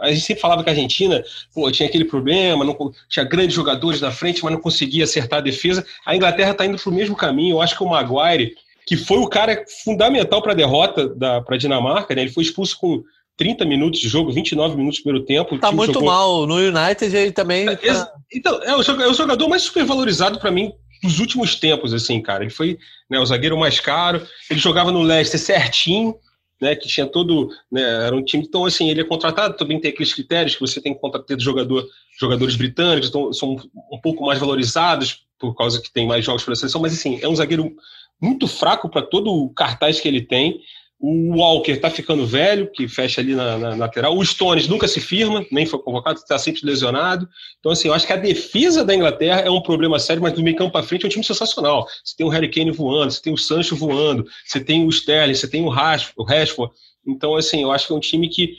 A 0.00 0.10
gente 0.10 0.20
sempre 0.22 0.40
falava 0.40 0.62
que 0.62 0.70
a 0.70 0.72
Argentina 0.72 1.22
pô, 1.54 1.70
tinha 1.70 1.88
aquele 1.88 2.04
problema, 2.04 2.64
não, 2.64 2.92
tinha 3.08 3.24
grandes 3.24 3.54
jogadores 3.54 4.00
na 4.00 4.10
frente, 4.10 4.42
mas 4.42 4.52
não 4.52 4.60
conseguia 4.60 5.04
acertar 5.04 5.38
a 5.38 5.42
defesa. 5.42 5.84
A 6.04 6.14
Inglaterra 6.14 6.52
está 6.52 6.64
indo 6.64 6.78
para 6.78 6.90
o 6.90 6.94
mesmo 6.94 7.16
caminho. 7.16 7.56
Eu 7.56 7.62
acho 7.62 7.76
que 7.76 7.82
o 7.82 7.88
Maguire, 7.88 8.54
que 8.86 8.96
foi 8.96 9.18
o 9.18 9.28
cara 9.28 9.64
fundamental 9.84 10.42
para 10.42 10.52
a 10.52 10.56
derrota 10.56 11.08
para 11.44 11.54
a 11.54 11.58
Dinamarca, 11.58 12.14
né? 12.14 12.22
ele 12.22 12.32
foi 12.32 12.42
expulso 12.42 12.78
com 12.78 13.02
30 13.36 13.64
minutos 13.64 14.00
de 14.00 14.08
jogo, 14.08 14.32
29 14.32 14.76
minutos 14.76 14.98
no 14.98 15.04
primeiro 15.04 15.26
tempo. 15.26 15.58
Tá 15.58 15.70
muito 15.70 15.92
jogou... 15.92 16.08
mal. 16.08 16.46
No 16.46 16.56
United 16.56 17.14
ele 17.14 17.32
também. 17.32 17.68
É, 17.68 17.76
tá... 17.76 18.12
Então, 18.32 18.62
é 18.62 18.74
o, 18.74 18.82
jogador, 18.82 19.08
é 19.08 19.10
o 19.10 19.14
jogador 19.14 19.48
mais 19.48 19.62
supervalorizado 19.62 20.38
para 20.38 20.50
mim 20.50 20.72
dos 21.02 21.18
últimos 21.18 21.54
tempos, 21.54 21.92
assim, 21.92 22.20
cara. 22.20 22.44
Ele 22.44 22.50
foi 22.50 22.78
né, 23.10 23.18
o 23.18 23.26
zagueiro 23.26 23.58
mais 23.58 23.78
caro, 23.78 24.26
ele 24.50 24.58
jogava 24.58 24.90
no 24.90 25.02
Leicester 25.02 25.38
certinho, 25.38 26.16
né, 26.60 26.74
que 26.74 26.88
tinha 26.88 27.06
todo, 27.06 27.50
né, 27.70 28.06
era 28.06 28.16
um 28.16 28.24
time, 28.24 28.44
então 28.44 28.64
assim, 28.64 28.90
ele 28.90 29.00
é 29.00 29.04
contratado, 29.04 29.56
também 29.56 29.80
tem 29.80 29.90
aqueles 29.90 30.14
critérios 30.14 30.54
que 30.54 30.60
você 30.60 30.80
tem 30.80 30.94
que 30.94 31.00
contratar 31.00 31.36
do 31.36 31.42
jogador, 31.42 31.86
jogadores 32.18 32.56
britânicos, 32.56 33.08
então 33.08 33.32
são 33.32 33.56
um 33.92 34.00
pouco 34.00 34.24
mais 34.24 34.38
valorizados 34.38 35.24
por 35.38 35.54
causa 35.54 35.80
que 35.80 35.92
tem 35.92 36.06
mais 36.06 36.24
jogos 36.24 36.44
pela 36.44 36.56
seleção, 36.56 36.80
mas 36.80 36.94
assim, 36.94 37.18
é 37.22 37.28
um 37.28 37.36
zagueiro 37.36 37.74
muito 38.20 38.48
fraco 38.48 38.88
para 38.88 39.02
todo 39.02 39.30
o 39.30 39.50
cartaz 39.50 40.00
que 40.00 40.08
ele 40.08 40.22
tem, 40.22 40.60
o 40.98 41.36
Walker 41.36 41.72
está 41.72 41.90
ficando 41.90 42.26
velho, 42.26 42.70
que 42.72 42.88
fecha 42.88 43.20
ali 43.20 43.34
na, 43.34 43.58
na, 43.58 43.74
lateral. 43.76 44.16
O 44.16 44.24
Stones 44.24 44.66
nunca 44.66 44.88
se 44.88 45.00
firma, 45.00 45.44
nem 45.52 45.66
foi 45.66 45.78
convocado, 45.78 46.18
está 46.18 46.38
sempre 46.38 46.62
lesionado. 46.64 47.28
Então, 47.58 47.70
assim, 47.72 47.88
eu 47.88 47.94
acho 47.94 48.06
que 48.06 48.12
a 48.12 48.16
defesa 48.16 48.82
da 48.82 48.94
Inglaterra 48.94 49.40
é 49.40 49.50
um 49.50 49.60
problema 49.60 49.98
sério, 49.98 50.22
mas 50.22 50.32
do 50.32 50.42
meio 50.42 50.56
campo 50.56 50.72
para 50.72 50.82
frente 50.82 51.04
é 51.04 51.06
um 51.06 51.10
time 51.10 51.24
sensacional. 51.24 51.86
Você 52.02 52.16
tem 52.16 52.26
o 52.26 52.30
Harry 52.30 52.50
Kane 52.50 52.70
voando, 52.70 53.12
você 53.12 53.20
tem 53.20 53.32
o 53.32 53.38
Sancho 53.38 53.76
voando, 53.76 54.26
você 54.44 54.58
tem 54.58 54.86
o 54.86 54.88
Sterling, 54.88 55.34
você 55.34 55.48
tem 55.48 55.62
o 55.62 55.68
Rashford. 55.68 56.72
Então, 57.06 57.36
assim, 57.36 57.62
eu 57.62 57.70
acho 57.70 57.86
que 57.86 57.92
é 57.92 57.96
um 57.96 58.00
time 58.00 58.28
que 58.28 58.56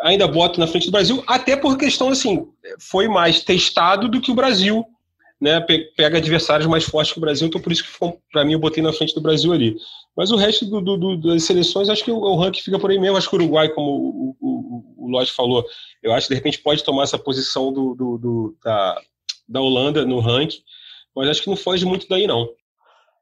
ainda 0.00 0.26
bota 0.26 0.60
na 0.60 0.66
frente 0.66 0.86
do 0.86 0.92
Brasil, 0.92 1.22
até 1.26 1.56
por 1.56 1.76
questão, 1.76 2.08
assim, 2.08 2.46
foi 2.78 3.08
mais 3.08 3.40
testado 3.40 4.08
do 4.08 4.20
que 4.20 4.30
o 4.30 4.34
Brasil 4.34 4.84
né, 5.40 5.60
pega 5.96 6.18
adversários 6.18 6.66
mais 6.66 6.84
fortes 6.84 7.12
que 7.12 7.18
o 7.18 7.20
Brasil, 7.20 7.46
então 7.46 7.60
por 7.60 7.70
isso 7.70 7.84
que 7.84 7.90
para 8.32 8.44
mim 8.44 8.54
eu 8.54 8.58
botei 8.58 8.82
na 8.82 8.92
frente 8.92 9.14
do 9.14 9.20
Brasil 9.20 9.52
ali. 9.52 9.76
Mas 10.16 10.32
o 10.32 10.36
resto 10.36 10.66
do, 10.66 10.80
do, 10.80 11.16
das 11.16 11.44
seleções, 11.44 11.88
acho 11.88 12.04
que 12.04 12.10
o, 12.10 12.16
o 12.16 12.36
ranking 12.36 12.60
fica 12.60 12.78
por 12.78 12.90
aí 12.90 12.98
mesmo. 12.98 13.16
Acho 13.16 13.30
que 13.30 13.36
o 13.36 13.38
Uruguai, 13.38 13.68
como 13.68 13.88
o, 13.90 14.36
o, 14.40 15.04
o 15.06 15.08
Lodge 15.08 15.30
falou, 15.30 15.64
eu 16.02 16.12
acho 16.12 16.26
que 16.26 16.34
de 16.34 16.38
repente 16.38 16.58
pode 16.58 16.82
tomar 16.82 17.04
essa 17.04 17.18
posição 17.18 17.72
do, 17.72 17.94
do, 17.94 18.18
do 18.18 18.56
da, 18.64 19.00
da 19.48 19.60
Holanda 19.60 20.04
no 20.04 20.18
ranking, 20.18 20.60
mas 21.14 21.28
acho 21.28 21.42
que 21.42 21.48
não 21.48 21.56
foge 21.56 21.84
muito 21.84 22.08
daí, 22.08 22.26
não. 22.26 22.48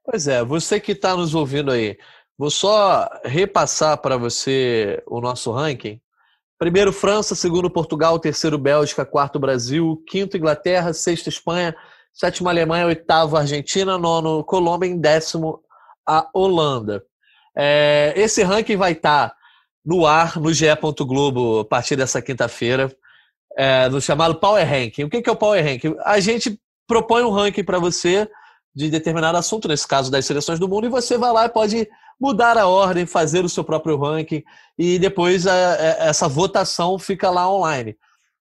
Pois 0.03 0.27
é, 0.27 0.43
você 0.43 0.81
que 0.81 0.93
está 0.93 1.15
nos 1.15 1.35
ouvindo 1.35 1.71
aí, 1.71 1.99
vou 2.39 2.51
só 2.51 3.09
repassar 3.25 3.99
para 3.99 4.17
você 4.17 5.03
o 5.07 5.21
nosso 5.21 5.51
ranking. 5.53 6.01
Primeiro 6.59 6.93
França, 6.95 7.35
segundo 7.35 7.69
Portugal, 7.69 8.19
terceiro 8.19 8.57
Bélgica, 8.57 9.05
quarto 9.05 9.39
Brasil, 9.39 10.03
quinto 10.09 10.39
Inglaterra, 10.39 10.95
sexto 10.95 11.29
Espanha, 11.29 11.77
sétimo 12.17 12.49
Alemanha, 12.49 12.87
oitavo 12.87 13.37
Argentina, 13.37 13.99
nono 13.99 14.43
Colômbia, 14.43 14.89
em 14.89 14.99
décimo 14.99 15.61
a 16.09 16.27
Holanda. 16.33 17.05
É, 17.55 18.15
esse 18.17 18.43
ranking 18.43 18.77
vai 18.77 18.93
estar 18.93 19.29
tá 19.29 19.37
no 19.85 20.07
ar 20.07 20.41
no 20.41 20.53
GE. 20.53 20.67
Globo 21.01 21.61
a 21.61 21.65
partir 21.65 21.95
dessa 21.95 22.23
quinta-feira, 22.23 22.91
é, 23.57 23.89
no 23.91 24.01
chamado 24.01 24.37
Power 24.37 24.67
Ranking. 24.67 25.05
O 25.05 25.11
que 25.11 25.29
é 25.29 25.33
o 25.33 25.37
Power 25.37 25.63
Ranking? 25.63 25.95
A 26.05 26.19
gente 26.19 26.59
propõe 26.89 27.23
um 27.23 27.31
ranking 27.31 27.65
para 27.65 27.79
você 27.79 28.29
de 28.75 28.89
determinado 28.89 29.37
assunto, 29.37 29.69
nesse 29.69 29.87
caso 29.87 30.11
das 30.11 30.25
seleções 30.25 30.59
do 30.59 30.69
mundo, 30.69 30.87
e 30.87 30.91
você 30.91 31.19
vai 31.19 31.33
lá 31.33 31.45
e 31.45 31.51
pode 31.51 31.89
mudar 32.19 32.57
a 32.57 32.67
ordem, 32.67 33.05
fazer 33.05 33.45
o 33.45 33.49
seu 33.49 33.63
próprio 33.63 33.99
ranking, 33.99 34.43
e 34.79 34.99
depois 34.99 35.47
a, 35.47 35.53
a, 35.53 35.77
essa 36.09 36.29
votação 36.29 36.99
fica 36.99 37.31
lá 37.31 37.51
online. 37.51 37.97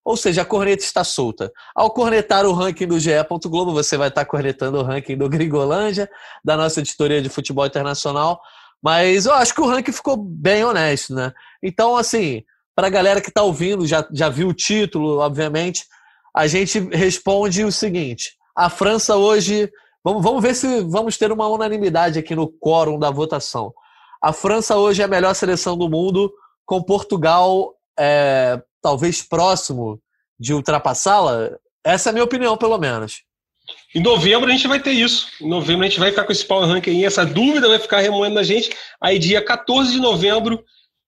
Ou 0.06 0.16
seja, 0.16 0.44
a 0.44 0.46
corneta 0.46 0.84
está 0.84 1.04
solta. 1.04 1.52
Ao 1.76 1.90
cornetar 1.90 2.46
o 2.46 2.54
ranking 2.54 2.86
do 2.86 3.00
GE. 3.00 3.10
Globo, 3.46 3.74
você 3.74 3.98
vai 3.98 4.10
estar 4.10 4.24
cornetando 4.24 4.78
o 4.78 4.84
ranking 4.84 5.18
do 5.18 5.28
Gringolândia, 5.28 6.08
da 6.44 6.56
nossa 6.56 6.80
editoria 6.80 7.20
de 7.24 7.28
futebol 7.28 7.66
internacional. 7.66 8.40
Mas 8.84 9.26
eu 9.26 9.34
acho 9.34 9.56
que 9.56 9.62
o 9.62 9.68
ranking 9.68 9.92
ficou 9.92 10.16
bem 10.16 10.64
honesto, 10.64 11.16
né? 11.16 11.34
Então, 11.64 11.98
assim, 11.98 12.44
para 12.76 12.86
a 12.86 12.90
galera 12.92 13.20
que 13.20 13.30
está 13.30 13.42
ouvindo, 13.42 13.88
já, 13.88 14.08
já 14.14 14.30
viu 14.30 14.50
o 14.50 14.54
título, 14.54 15.18
obviamente, 15.18 15.86
a 16.36 16.46
gente 16.46 16.80
responde 16.92 17.64
o 17.64 17.72
seguinte: 17.72 18.34
a 18.56 18.70
França 18.70 19.16
hoje. 19.16 19.72
Vamos, 20.04 20.22
vamos 20.22 20.44
ver 20.44 20.54
se 20.54 20.82
vamos 20.82 21.18
ter 21.18 21.32
uma 21.32 21.48
unanimidade 21.48 22.20
aqui 22.20 22.36
no 22.36 22.48
quórum 22.48 23.00
da 23.00 23.10
votação. 23.10 23.74
A 24.22 24.32
França 24.32 24.78
hoje 24.78 25.02
é 25.02 25.06
a 25.06 25.08
melhor 25.08 25.34
seleção 25.34 25.76
do 25.76 25.90
mundo, 25.90 26.32
com 26.64 26.80
Portugal 26.84 27.74
é, 27.98 28.62
talvez 28.86 29.24
próximo 29.24 30.00
de 30.40 30.54
ultrapassá-la? 30.54 31.50
Essa 31.84 32.10
é 32.10 32.12
a 32.12 32.14
minha 32.14 32.24
opinião, 32.24 32.56
pelo 32.56 32.78
menos. 32.78 33.24
Em 33.96 34.00
novembro 34.00 34.48
a 34.48 34.52
gente 34.52 34.68
vai 34.68 34.80
ter 34.80 34.92
isso. 34.92 35.28
Em 35.42 35.50
novembro 35.50 35.86
a 35.86 35.90
gente 35.90 36.00
vai 36.00 36.12
ficar 36.12 36.24
com 36.24 36.32
esse 36.32 36.46
power 36.46 36.68
ranking 36.68 36.92
aí, 36.92 37.04
essa 37.04 37.26
dúvida 37.26 37.68
vai 37.68 37.80
ficar 37.80 38.02
remoendo 38.02 38.36
na 38.36 38.44
gente. 38.44 38.70
Aí 39.02 39.18
dia 39.18 39.44
14 39.44 39.92
de 39.92 40.00
novembro, 40.00 40.64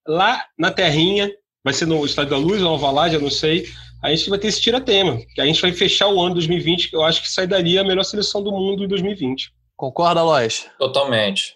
lá 0.07 0.43
na 0.57 0.71
Terrinha, 0.71 1.32
vai 1.63 1.71
ser 1.71 1.86
no 1.86 2.03
Estádio 2.03 2.32
da 2.32 2.38
Luz, 2.38 2.63
ou 2.63 2.69
Alvalade, 2.69 3.13
eu 3.13 3.21
não 3.21 3.30
sei, 3.30 3.67
a 4.03 4.09
gente 4.09 4.28
vai 4.28 4.39
ter 4.39 4.47
esse 4.47 4.59
tira-tema, 4.59 5.19
que 5.36 5.41
a 5.41 5.45
gente 5.45 5.61
vai 5.61 5.71
fechar 5.71 6.07
o 6.07 6.19
ano 6.19 6.34
2020, 6.34 6.89
que 6.89 6.95
eu 6.95 7.03
acho 7.03 7.21
que 7.21 7.30
sai 7.30 7.45
dali 7.45 7.78
a 7.78 7.84
melhor 7.84 8.03
seleção 8.03 8.41
do 8.41 8.51
mundo 8.51 8.84
em 8.86 8.88
2020. 8.88 9.51
Concorda, 9.75 10.23
Lois? 10.23 10.65
Totalmente. 10.80 11.55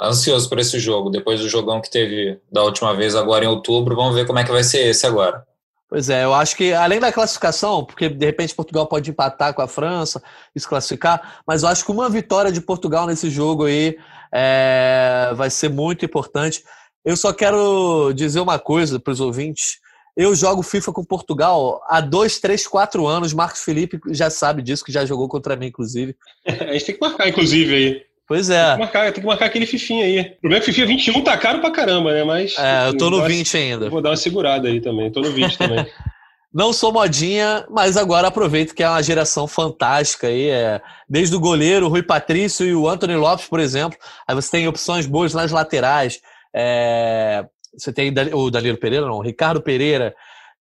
Ansioso 0.00 0.48
por 0.48 0.60
esse 0.60 0.78
jogo. 0.78 1.10
Depois 1.10 1.40
do 1.40 1.48
jogão 1.48 1.80
que 1.80 1.90
teve 1.90 2.38
da 2.52 2.62
última 2.62 2.94
vez, 2.94 3.16
agora 3.16 3.44
em 3.44 3.48
outubro, 3.48 3.96
vamos 3.96 4.14
ver 4.14 4.28
como 4.28 4.38
é 4.38 4.44
que 4.44 4.52
vai 4.52 4.62
ser 4.62 4.86
esse 4.86 5.04
agora. 5.04 5.44
Pois 5.88 6.10
é, 6.10 6.24
eu 6.24 6.34
acho 6.34 6.54
que 6.54 6.72
além 6.74 7.00
da 7.00 7.10
classificação, 7.10 7.82
porque 7.82 8.10
de 8.10 8.26
repente 8.26 8.54
Portugal 8.54 8.86
pode 8.86 9.10
empatar 9.10 9.54
com 9.54 9.62
a 9.62 9.66
França 9.66 10.22
e 10.54 10.60
se 10.60 10.68
classificar, 10.68 11.40
mas 11.46 11.62
eu 11.62 11.68
acho 11.70 11.84
que 11.84 11.90
uma 11.90 12.10
vitória 12.10 12.52
de 12.52 12.60
Portugal 12.60 13.06
nesse 13.06 13.30
jogo 13.30 13.64
aí 13.64 13.96
é, 14.30 15.32
vai 15.34 15.48
ser 15.48 15.70
muito 15.70 16.04
importante. 16.04 16.62
Eu 17.02 17.16
só 17.16 17.32
quero 17.32 18.12
dizer 18.12 18.40
uma 18.40 18.58
coisa 18.58 19.00
para 19.00 19.12
os 19.12 19.20
ouvintes. 19.20 19.78
Eu 20.14 20.34
jogo 20.34 20.62
FIFA 20.62 20.92
com 20.92 21.04
Portugal 21.04 21.80
há 21.86 22.02
dois, 22.02 22.38
três, 22.38 22.66
quatro 22.66 23.06
anos. 23.06 23.32
Marcos 23.32 23.62
Felipe 23.62 23.98
já 24.10 24.28
sabe 24.28 24.60
disso, 24.60 24.84
que 24.84 24.92
já 24.92 25.06
jogou 25.06 25.26
contra 25.26 25.56
mim, 25.56 25.66
inclusive. 25.68 26.14
a 26.44 26.72
gente 26.72 26.84
tem 26.84 26.94
que 26.96 27.00
marcar, 27.00 27.28
inclusive, 27.28 27.74
aí. 27.74 28.07
Pois 28.28 28.50
é. 28.50 28.62
Tem 28.62 28.74
que 28.74 28.80
marcar, 28.80 29.12
tem 29.12 29.22
que 29.22 29.26
marcar 29.26 29.46
aquele 29.46 29.64
fifinho 29.64 30.04
aí. 30.04 30.20
O 30.20 30.40
problema 30.42 30.62
é 30.62 30.64
que 30.64 30.70
o 30.70 30.74
FIFA 30.74 30.86
21 30.86 31.24
tá 31.24 31.36
caro 31.38 31.60
pra 31.60 31.70
caramba, 31.70 32.12
né? 32.12 32.24
Mas. 32.24 32.54
É, 32.58 32.88
eu 32.88 32.96
tô 32.96 33.08
no 33.08 33.24
20 33.24 33.56
ainda. 33.56 33.88
Vou 33.88 34.02
dar 34.02 34.10
uma 34.10 34.16
segurada 34.18 34.68
aí 34.68 34.82
também. 34.82 35.10
Tô 35.10 35.22
no 35.22 35.32
20 35.32 35.56
também. 35.56 35.86
não 36.52 36.70
sou 36.70 36.92
modinha, 36.92 37.64
mas 37.70 37.96
agora 37.96 38.28
aproveito 38.28 38.74
que 38.74 38.82
é 38.82 38.88
uma 38.88 39.02
geração 39.02 39.48
fantástica 39.48 40.26
aí. 40.26 40.50
É, 40.50 40.78
desde 41.08 41.34
o 41.34 41.40
goleiro, 41.40 41.86
o 41.86 41.88
Rui 41.88 42.02
Patrício 42.02 42.66
e 42.66 42.74
o 42.74 42.86
Anthony 42.86 43.16
Lopes, 43.16 43.46
por 43.46 43.60
exemplo. 43.60 43.98
Aí 44.26 44.34
você 44.34 44.50
tem 44.50 44.68
opções 44.68 45.06
boas 45.06 45.32
nas 45.32 45.50
laterais. 45.50 46.20
É, 46.54 47.46
você 47.74 47.90
tem 47.90 48.12
o 48.34 48.50
Danilo 48.50 48.76
Pereira, 48.76 49.06
não, 49.06 49.16
o 49.16 49.22
Ricardo 49.22 49.62
Pereira, 49.62 50.14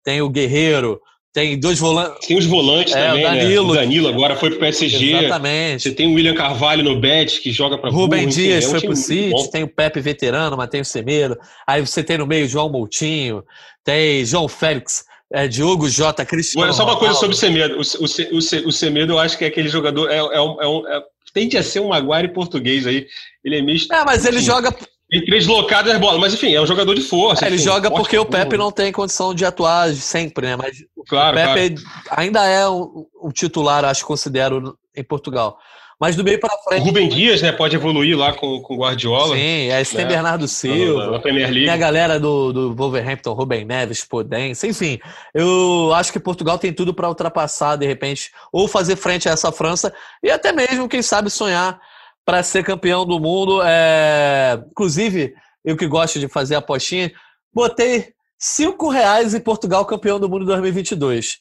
tem 0.05 0.21
o 0.21 0.29
Guerreiro, 0.29 1.01
tem 1.35 1.59
dois 1.59 1.80
volantes. 1.80 2.28
Tem 2.28 2.39
os 2.39 2.47
volantes 2.47 2.95
é, 2.95 3.09
também, 3.09 3.24
o 3.24 3.28
Danilo, 3.28 3.66
né? 3.66 3.72
O 3.72 3.74
Danilo 3.82 4.09
agora 4.09 4.37
foi 4.37 4.51
pro 4.51 4.61
PSG. 4.61 5.16
Exatamente. 5.16 5.82
Você 5.82 5.91
tem 5.91 6.07
o 6.07 6.14
William 6.14 6.35
Carvalho 6.35 6.85
no 6.85 7.01
Bet, 7.01 7.41
que 7.41 7.51
joga 7.51 7.76
para 7.76 7.91
Rubem 7.91 8.28
Dias 8.28 8.64
é 8.64 8.68
foi 8.68 8.80
pro 8.80 8.95
City, 8.95 9.51
tem 9.51 9.64
o 9.64 9.68
Pepe 9.68 10.01
veterano, 10.01 10.57
mas 10.57 10.68
tem 10.68 10.80
o 10.80 10.85
Semedo. 10.85 11.37
Aí 11.66 11.85
você 11.85 12.05
tem 12.05 12.18
no 12.18 12.26
meio 12.26 12.49
João 12.49 12.70
Moutinho, 12.70 13.43
tem 13.82 14.24
João 14.24 14.47
Félix, 14.47 15.05
é, 15.32 15.49
Diogo 15.49 15.91
J. 15.91 16.24
Cristiano. 16.24 16.68
Olha, 16.68 16.72
só 16.72 16.85
uma 16.85 16.97
coisa 16.97 17.14
sobre 17.14 17.35
o 17.35 17.39
Semedo. 17.39 17.78
O, 17.78 17.80
o, 17.80 18.37
o, 18.37 18.68
o 18.68 18.72
Semedo, 18.72 19.14
eu 19.14 19.18
acho 19.18 19.37
que 19.37 19.45
é 19.45 19.49
aquele 19.49 19.68
jogador. 19.68 20.09
É, 20.12 20.18
é, 20.18 20.41
um, 20.41 20.62
é 20.62 20.68
um, 20.68 20.87
é, 20.87 21.03
tende 21.32 21.59
a 21.59 21.64
ser 21.64 21.80
um 21.80 21.89
Maguire 21.89 22.32
português 22.32 22.87
aí. 22.87 23.09
Ele 23.45 23.59
é 23.59 23.61
misto. 23.61 23.93
É, 23.93 24.05
mas 24.05 24.24
ele 24.24 24.41
joga 24.41 24.72
tem 25.15 25.25
três 25.25 25.47
locadas 25.47 25.93
das 25.93 26.01
bolas, 26.01 26.19
mas 26.19 26.35
enfim, 26.35 26.53
é 26.55 26.61
um 26.61 26.67
jogador 26.67 26.93
de 26.95 27.03
força. 27.03 27.45
É, 27.45 27.49
ele 27.49 27.59
joga 27.59 27.89
porque 27.89 28.19
o 28.19 28.27
Pepe 28.27 28.57
não 28.57 28.73
tem 28.73 28.91
condição 28.91 29.33
de 29.33 29.45
atuar 29.45 29.93
sempre, 29.95 30.49
né? 30.49 30.57
Mas 30.57 30.85
claro, 31.09 31.39
o 31.39 31.41
Pepe 31.41 31.81
claro. 31.81 32.21
ainda 32.21 32.45
é 32.45 32.69
um, 32.69 33.07
um, 33.23 33.31
titular, 33.31 33.85
acho 33.85 34.01
que 34.01 34.07
considero, 34.07 34.77
em 34.97 35.05
Portugal. 35.05 35.57
Mas 36.01 36.17
do 36.17 36.25
meio 36.25 36.41
para 36.41 36.51
frente. 36.65 36.83
O 36.83 36.85
Rubem 36.87 37.09
Dias, 37.09 37.41
né? 37.41 37.53
Pode 37.53 37.77
evoluir 37.77 38.19
lá 38.19 38.33
com 38.33 38.61
o 38.69 38.77
Guardiola. 38.77 39.37
Sim, 39.37 39.71
aí 39.71 39.85
você 39.85 39.97
né? 39.97 40.03
tem 40.03 40.12
Bernardo 40.12 40.49
Silva. 40.49 41.12
Na, 41.12 41.21
Premier 41.21 41.47
League. 41.47 41.67
Tem 41.67 41.73
a 41.73 41.77
galera 41.77 42.19
do, 42.19 42.53
do 42.53 42.75
Wolverhampton, 42.75 43.33
Rubem 43.33 43.65
Neves, 43.65 44.05
Podense. 44.05 44.67
Enfim, 44.67 44.99
eu 45.33 45.93
acho 45.95 46.12
que 46.12 46.19
Portugal 46.19 46.59
tem 46.59 46.73
tudo 46.73 46.93
para 46.93 47.09
ultrapassar, 47.09 47.77
de 47.77 47.87
repente, 47.87 48.33
ou 48.53 48.67
fazer 48.67 48.97
frente 48.97 49.29
a 49.29 49.33
essa 49.33 49.53
França 49.53 49.95
e 50.21 50.31
até 50.31 50.51
mesmo, 50.53 50.89
quem 50.89 51.01
sabe, 51.01 51.31
sonhar 51.31 51.81
para 52.25 52.43
ser 52.43 52.64
campeão 52.64 53.05
do 53.05 53.20
mundo. 53.20 53.61
É... 53.62 54.62
Inclusive, 54.70 55.35
eu 55.64 55.77
que 55.77 55.87
gosto 55.87 56.18
de 56.18 56.29
fazer 56.29 56.55
apostinha, 56.55 57.12
botei 57.53 58.12
cinco 58.39 58.89
reais 58.89 59.35
em 59.35 59.41
Portugal 59.41 59.85
campeão 59.85 60.18
do 60.18 60.29
mundo 60.29 60.45
2022. 60.45 61.39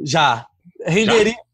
Já. 0.00 0.46
Renderia. 0.84 1.32
Já? 1.32 1.48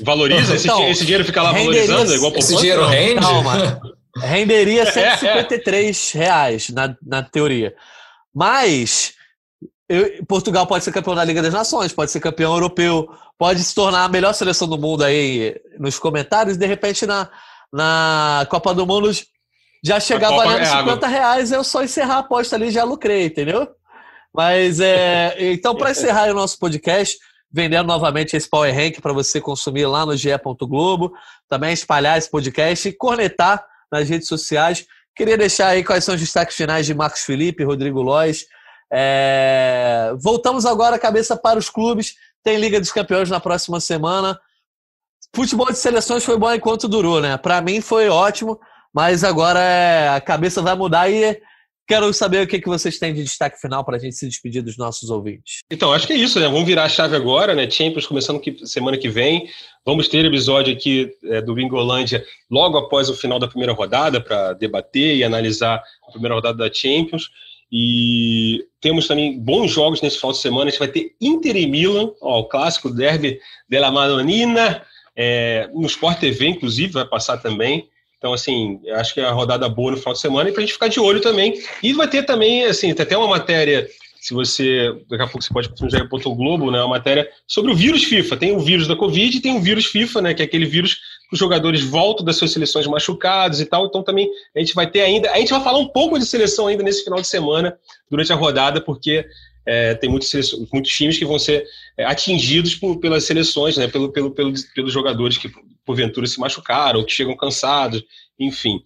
Valoriza? 0.00 0.54
Esse, 0.54 0.66
então, 0.66 0.88
esse, 0.88 1.04
dinheiro 1.04 1.24
fica 1.24 1.42
lá 1.42 1.52
valorizando? 1.52 2.14
Igual 2.14 2.32
esse 2.36 2.56
dinheiro 2.56 2.86
rende? 2.86 3.20
Calma. 3.20 3.80
Renderia 4.16 4.86
153 4.90 6.12
reais 6.12 6.68
na, 6.70 6.96
na 7.02 7.22
teoria. 7.22 7.74
Mas 8.32 9.14
eu, 9.88 10.24
Portugal 10.26 10.66
pode 10.66 10.84
ser 10.84 10.92
campeão 10.92 11.14
da 11.14 11.24
Liga 11.24 11.42
das 11.42 11.52
Nações, 11.52 11.92
pode 11.92 12.10
ser 12.10 12.20
campeão 12.20 12.52
europeu, 12.54 13.08
pode 13.38 13.62
se 13.62 13.74
tornar 13.74 14.04
a 14.04 14.08
melhor 14.08 14.32
seleção 14.32 14.66
do 14.68 14.78
mundo 14.78 15.04
aí 15.04 15.54
nos 15.78 15.98
comentários, 15.98 16.56
de 16.56 16.66
repente 16.66 17.06
na, 17.06 17.28
na 17.72 18.46
Copa 18.50 18.74
do 18.74 18.86
Mundo 18.86 19.10
já 19.84 20.00
chegar 20.00 20.30
valendo 20.30 20.62
é 20.62 20.64
50 20.64 21.06
reais, 21.06 21.52
eu 21.52 21.62
só 21.62 21.84
encerrar 21.84 22.14
a 22.14 22.18
aposta 22.20 22.56
ali 22.56 22.70
já 22.70 22.84
lucrei, 22.84 23.26
entendeu? 23.26 23.68
Mas 24.34 24.80
é. 24.80 25.36
Então, 25.52 25.76
para 25.76 25.90
encerrar 25.90 26.30
o 26.30 26.34
nosso 26.34 26.58
podcast, 26.58 27.18
vendendo 27.52 27.86
novamente 27.86 28.34
esse 28.34 28.48
Power 28.48 28.74
Rank 28.74 29.00
para 29.00 29.12
você 29.12 29.40
consumir 29.40 29.86
lá 29.86 30.04
no 30.04 30.16
GE. 30.16 30.30
Globo, 30.62 31.12
também 31.48 31.72
espalhar 31.72 32.18
esse 32.18 32.28
podcast 32.28 32.88
e 32.88 32.92
cornetar 32.92 33.64
nas 33.92 34.08
redes 34.08 34.26
sociais. 34.26 34.86
Queria 35.14 35.36
deixar 35.36 35.68
aí 35.68 35.84
quais 35.84 36.02
são 36.02 36.16
os 36.16 36.20
destaques 36.20 36.56
finais 36.56 36.84
de 36.84 36.94
Marcos 36.94 37.20
Felipe, 37.20 37.62
Rodrigo 37.62 38.02
Lois. 38.02 38.46
É... 38.94 40.12
Voltamos 40.18 40.64
agora 40.64 40.94
a 40.94 40.98
cabeça 40.98 41.36
para 41.36 41.58
os 41.58 41.68
clubes. 41.68 42.14
Tem 42.44 42.58
Liga 42.58 42.78
dos 42.78 42.92
Campeões 42.92 43.28
na 43.28 43.40
próxima 43.40 43.80
semana. 43.80 44.38
Futebol 45.34 45.66
de 45.66 45.78
seleções 45.78 46.24
foi 46.24 46.38
bom 46.38 46.52
enquanto 46.52 46.86
durou, 46.86 47.20
né? 47.20 47.36
Para 47.36 47.60
mim 47.60 47.80
foi 47.80 48.08
ótimo, 48.08 48.60
mas 48.92 49.24
agora 49.24 49.58
é... 49.58 50.08
a 50.10 50.20
cabeça 50.20 50.62
vai 50.62 50.76
mudar 50.76 51.10
e 51.10 51.40
quero 51.86 52.12
saber 52.12 52.42
o 52.42 52.46
que, 52.46 52.60
que 52.60 52.68
vocês 52.68 52.98
têm 52.98 53.12
de 53.12 53.22
destaque 53.22 53.60
final 53.60 53.84
para 53.84 53.96
a 53.96 53.98
gente 53.98 54.14
se 54.14 54.26
despedir 54.26 54.62
dos 54.62 54.76
nossos 54.76 55.10
ouvintes. 55.10 55.58
Então, 55.70 55.92
acho 55.92 56.06
que 56.06 56.12
é 56.12 56.16
isso, 56.16 56.38
né? 56.40 56.46
Vamos 56.46 56.64
virar 56.64 56.84
a 56.84 56.88
chave 56.88 57.16
agora, 57.16 57.54
né? 57.54 57.68
Champions 57.68 58.06
começando 58.06 58.40
que, 58.40 58.66
semana 58.66 58.96
que 58.96 59.08
vem. 59.08 59.48
Vamos 59.84 60.08
ter 60.08 60.24
episódio 60.24 60.72
aqui 60.72 61.10
é, 61.24 61.42
do 61.42 61.54
Bingolândia 61.54 62.24
logo 62.50 62.78
após 62.78 63.08
o 63.08 63.14
final 63.14 63.38
da 63.38 63.48
primeira 63.48 63.72
rodada 63.72 64.20
para 64.20 64.52
debater 64.54 65.16
e 65.16 65.24
analisar 65.24 65.82
a 66.08 66.12
primeira 66.12 66.34
rodada 66.34 66.58
da 66.58 66.72
Champions. 66.72 67.28
E 67.76 68.66
temos 68.80 69.08
também 69.08 69.36
bons 69.36 69.72
jogos 69.72 70.00
nesse 70.00 70.16
final 70.18 70.30
de 70.30 70.38
semana. 70.38 70.66
A 70.66 70.70
gente 70.70 70.78
vai 70.78 70.86
ter 70.86 71.10
Inter 71.20 71.56
e 71.56 71.66
Milan, 71.66 72.12
ó, 72.22 72.38
o 72.38 72.44
clássico 72.44 72.88
derby 72.88 73.40
della 73.68 73.90
Madonnina, 73.90 74.80
é, 75.16 75.68
no 75.74 75.84
Sport 75.88 76.20
TV, 76.20 76.46
inclusive, 76.46 76.92
vai 76.92 77.04
passar 77.04 77.38
também. 77.38 77.88
Então, 78.16 78.32
assim, 78.32 78.80
acho 78.92 79.12
que 79.12 79.20
é 79.20 79.24
a 79.24 79.32
rodada 79.32 79.68
boa 79.68 79.90
no 79.90 79.96
final 79.96 80.12
de 80.12 80.20
semana 80.20 80.48
e 80.48 80.52
para 80.52 80.62
a 80.62 80.64
gente 80.64 80.72
ficar 80.72 80.86
de 80.86 81.00
olho 81.00 81.20
também. 81.20 81.60
E 81.82 81.92
vai 81.92 82.06
ter 82.06 82.22
também, 82.22 82.64
assim, 82.64 82.94
tem 82.94 83.02
até 83.02 83.18
uma 83.18 83.26
matéria, 83.26 83.88
se 84.20 84.32
você, 84.32 84.94
daqui 85.10 85.24
a 85.24 85.26
pouco 85.26 85.42
você 85.42 85.52
pode 85.52 85.68
consumir 85.70 86.08
o 86.26 86.34
Globo, 86.36 86.70
né, 86.70 86.78
uma 86.78 86.90
matéria 86.90 87.28
sobre 87.44 87.72
o 87.72 87.74
vírus 87.74 88.04
FIFA. 88.04 88.36
Tem 88.36 88.54
o 88.54 88.60
vírus 88.60 88.86
da 88.86 88.94
Covid 88.94 89.36
e 89.36 89.40
tem 89.40 89.56
o 89.56 89.60
vírus 89.60 89.86
FIFA, 89.86 90.22
né, 90.22 90.32
que 90.32 90.42
é 90.42 90.44
aquele 90.44 90.64
vírus 90.64 91.00
os 91.32 91.38
jogadores 91.38 91.82
voltam 91.82 92.24
das 92.24 92.36
suas 92.36 92.52
seleções 92.52 92.86
machucados 92.86 93.60
e 93.60 93.66
tal. 93.66 93.86
Então 93.86 94.02
também 94.02 94.28
a 94.54 94.60
gente 94.60 94.74
vai 94.74 94.90
ter 94.90 95.00
ainda. 95.00 95.30
A 95.32 95.38
gente 95.38 95.50
vai 95.50 95.62
falar 95.62 95.78
um 95.78 95.88
pouco 95.88 96.18
de 96.18 96.26
seleção 96.26 96.66
ainda 96.66 96.82
nesse 96.82 97.04
final 97.04 97.20
de 97.20 97.26
semana, 97.26 97.76
durante 98.10 98.32
a 98.32 98.36
rodada, 98.36 98.80
porque 98.80 99.26
é, 99.66 99.94
tem 99.94 100.10
muitos, 100.10 100.32
muitos 100.72 100.92
times 100.92 101.18
que 101.18 101.24
vão 101.24 101.38
ser 101.38 101.66
é, 101.96 102.04
atingidos 102.04 102.74
por, 102.74 102.98
pelas 102.98 103.24
seleções, 103.24 103.76
né, 103.76 103.88
pelo, 103.88 104.12
pelo, 104.12 104.30
pelo, 104.30 104.52
pelos 104.74 104.92
jogadores 104.92 105.38
que 105.38 105.50
porventura 105.84 106.26
se 106.26 106.38
machucaram, 106.38 107.00
ou 107.00 107.06
que 107.06 107.12
chegam 107.12 107.36
cansados, 107.36 108.02
enfim. 108.38 108.82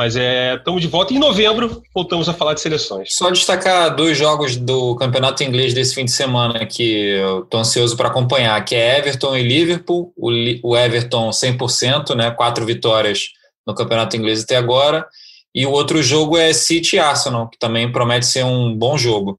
Mas 0.00 0.16
é, 0.16 0.54
estamos 0.54 0.80
de 0.80 0.88
volta. 0.88 1.12
Em 1.12 1.18
novembro, 1.18 1.82
voltamos 1.94 2.26
a 2.26 2.32
falar 2.32 2.54
de 2.54 2.62
seleções. 2.62 3.14
Só 3.14 3.30
destacar 3.30 3.94
dois 3.94 4.16
jogos 4.16 4.56
do 4.56 4.96
campeonato 4.96 5.44
inglês 5.44 5.74
desse 5.74 5.94
fim 5.94 6.06
de 6.06 6.10
semana 6.10 6.64
que 6.64 7.08
eu 7.08 7.40
estou 7.40 7.60
ansioso 7.60 7.94
para 7.98 8.08
acompanhar, 8.08 8.64
que 8.64 8.74
é 8.74 8.96
Everton 8.96 9.36
e 9.36 9.42
Liverpool. 9.42 10.10
O, 10.16 10.30
o 10.62 10.74
Everton 10.74 11.28
100%, 11.28 12.14
né, 12.14 12.30
quatro 12.30 12.64
vitórias 12.64 13.26
no 13.66 13.74
campeonato 13.74 14.16
inglês 14.16 14.42
até 14.42 14.56
agora. 14.56 15.06
E 15.54 15.66
o 15.66 15.70
outro 15.70 16.02
jogo 16.02 16.38
é 16.38 16.50
City 16.54 16.98
Arsenal, 16.98 17.50
que 17.50 17.58
também 17.58 17.92
promete 17.92 18.24
ser 18.24 18.42
um 18.42 18.74
bom 18.74 18.96
jogo. 18.96 19.38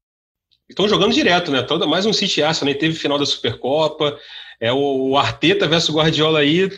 Estão 0.70 0.88
jogando 0.88 1.12
direto, 1.12 1.50
né? 1.50 1.62
Toda, 1.62 1.88
mais 1.88 2.06
um 2.06 2.12
City 2.12 2.40
Arsenal, 2.40 2.72
né? 2.72 2.78
teve 2.78 2.94
final 2.94 3.18
da 3.18 3.26
Supercopa. 3.26 4.16
É 4.60 4.72
o, 4.72 5.10
o 5.10 5.18
Arteta 5.18 5.66
versus 5.66 5.92
Guardiola 5.92 6.38
aí, 6.38 6.70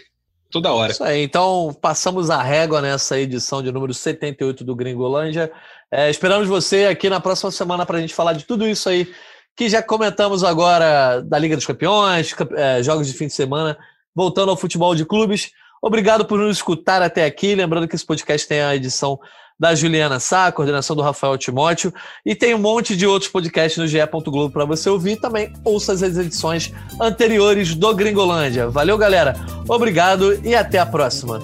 toda 0.54 0.72
hora. 0.72 0.92
Isso 0.92 1.02
aí, 1.02 1.24
então 1.24 1.76
passamos 1.82 2.30
a 2.30 2.40
régua 2.40 2.80
nessa 2.80 3.18
edição 3.18 3.60
de 3.60 3.72
número 3.72 3.92
78 3.92 4.62
do 4.62 4.76
Gringolândia. 4.76 5.50
É, 5.90 6.08
esperamos 6.08 6.46
você 6.46 6.86
aqui 6.86 7.10
na 7.10 7.18
próxima 7.18 7.50
semana 7.50 7.84
para 7.84 7.98
a 7.98 8.00
gente 8.00 8.14
falar 8.14 8.34
de 8.34 8.44
tudo 8.44 8.64
isso 8.66 8.88
aí 8.88 9.12
que 9.56 9.68
já 9.68 9.82
comentamos 9.82 10.44
agora 10.44 11.20
da 11.22 11.38
Liga 11.38 11.56
dos 11.56 11.66
Campeões, 11.66 12.32
é, 12.56 12.80
jogos 12.84 13.08
de 13.08 13.12
fim 13.14 13.26
de 13.26 13.32
semana, 13.32 13.76
voltando 14.14 14.50
ao 14.50 14.56
futebol 14.56 14.94
de 14.94 15.04
clubes. 15.04 15.50
Obrigado 15.82 16.24
por 16.24 16.38
nos 16.38 16.56
escutar 16.56 17.02
até 17.02 17.24
aqui. 17.24 17.56
Lembrando 17.56 17.88
que 17.88 17.96
esse 17.96 18.06
podcast 18.06 18.46
tem 18.46 18.60
a 18.60 18.76
edição 18.76 19.18
da 19.58 19.74
Juliana 19.74 20.18
Sá, 20.18 20.50
coordenação 20.50 20.96
do 20.96 21.02
Rafael 21.02 21.38
Timóteo, 21.38 21.92
e 22.24 22.34
tem 22.34 22.54
um 22.54 22.58
monte 22.58 22.96
de 22.96 23.06
outros 23.06 23.30
podcasts 23.30 23.78
no 23.78 23.86
ge 23.86 23.98
Globo 24.06 24.50
para 24.50 24.64
você 24.64 24.88
ouvir. 24.90 25.16
Também 25.16 25.52
ouça 25.64 25.92
as 25.92 26.02
edições 26.02 26.72
anteriores 27.00 27.74
do 27.74 27.94
Gringolândia. 27.94 28.68
Valeu, 28.68 28.98
galera. 28.98 29.34
Obrigado 29.68 30.40
e 30.44 30.54
até 30.54 30.78
a 30.78 30.86
próxima. 30.86 31.40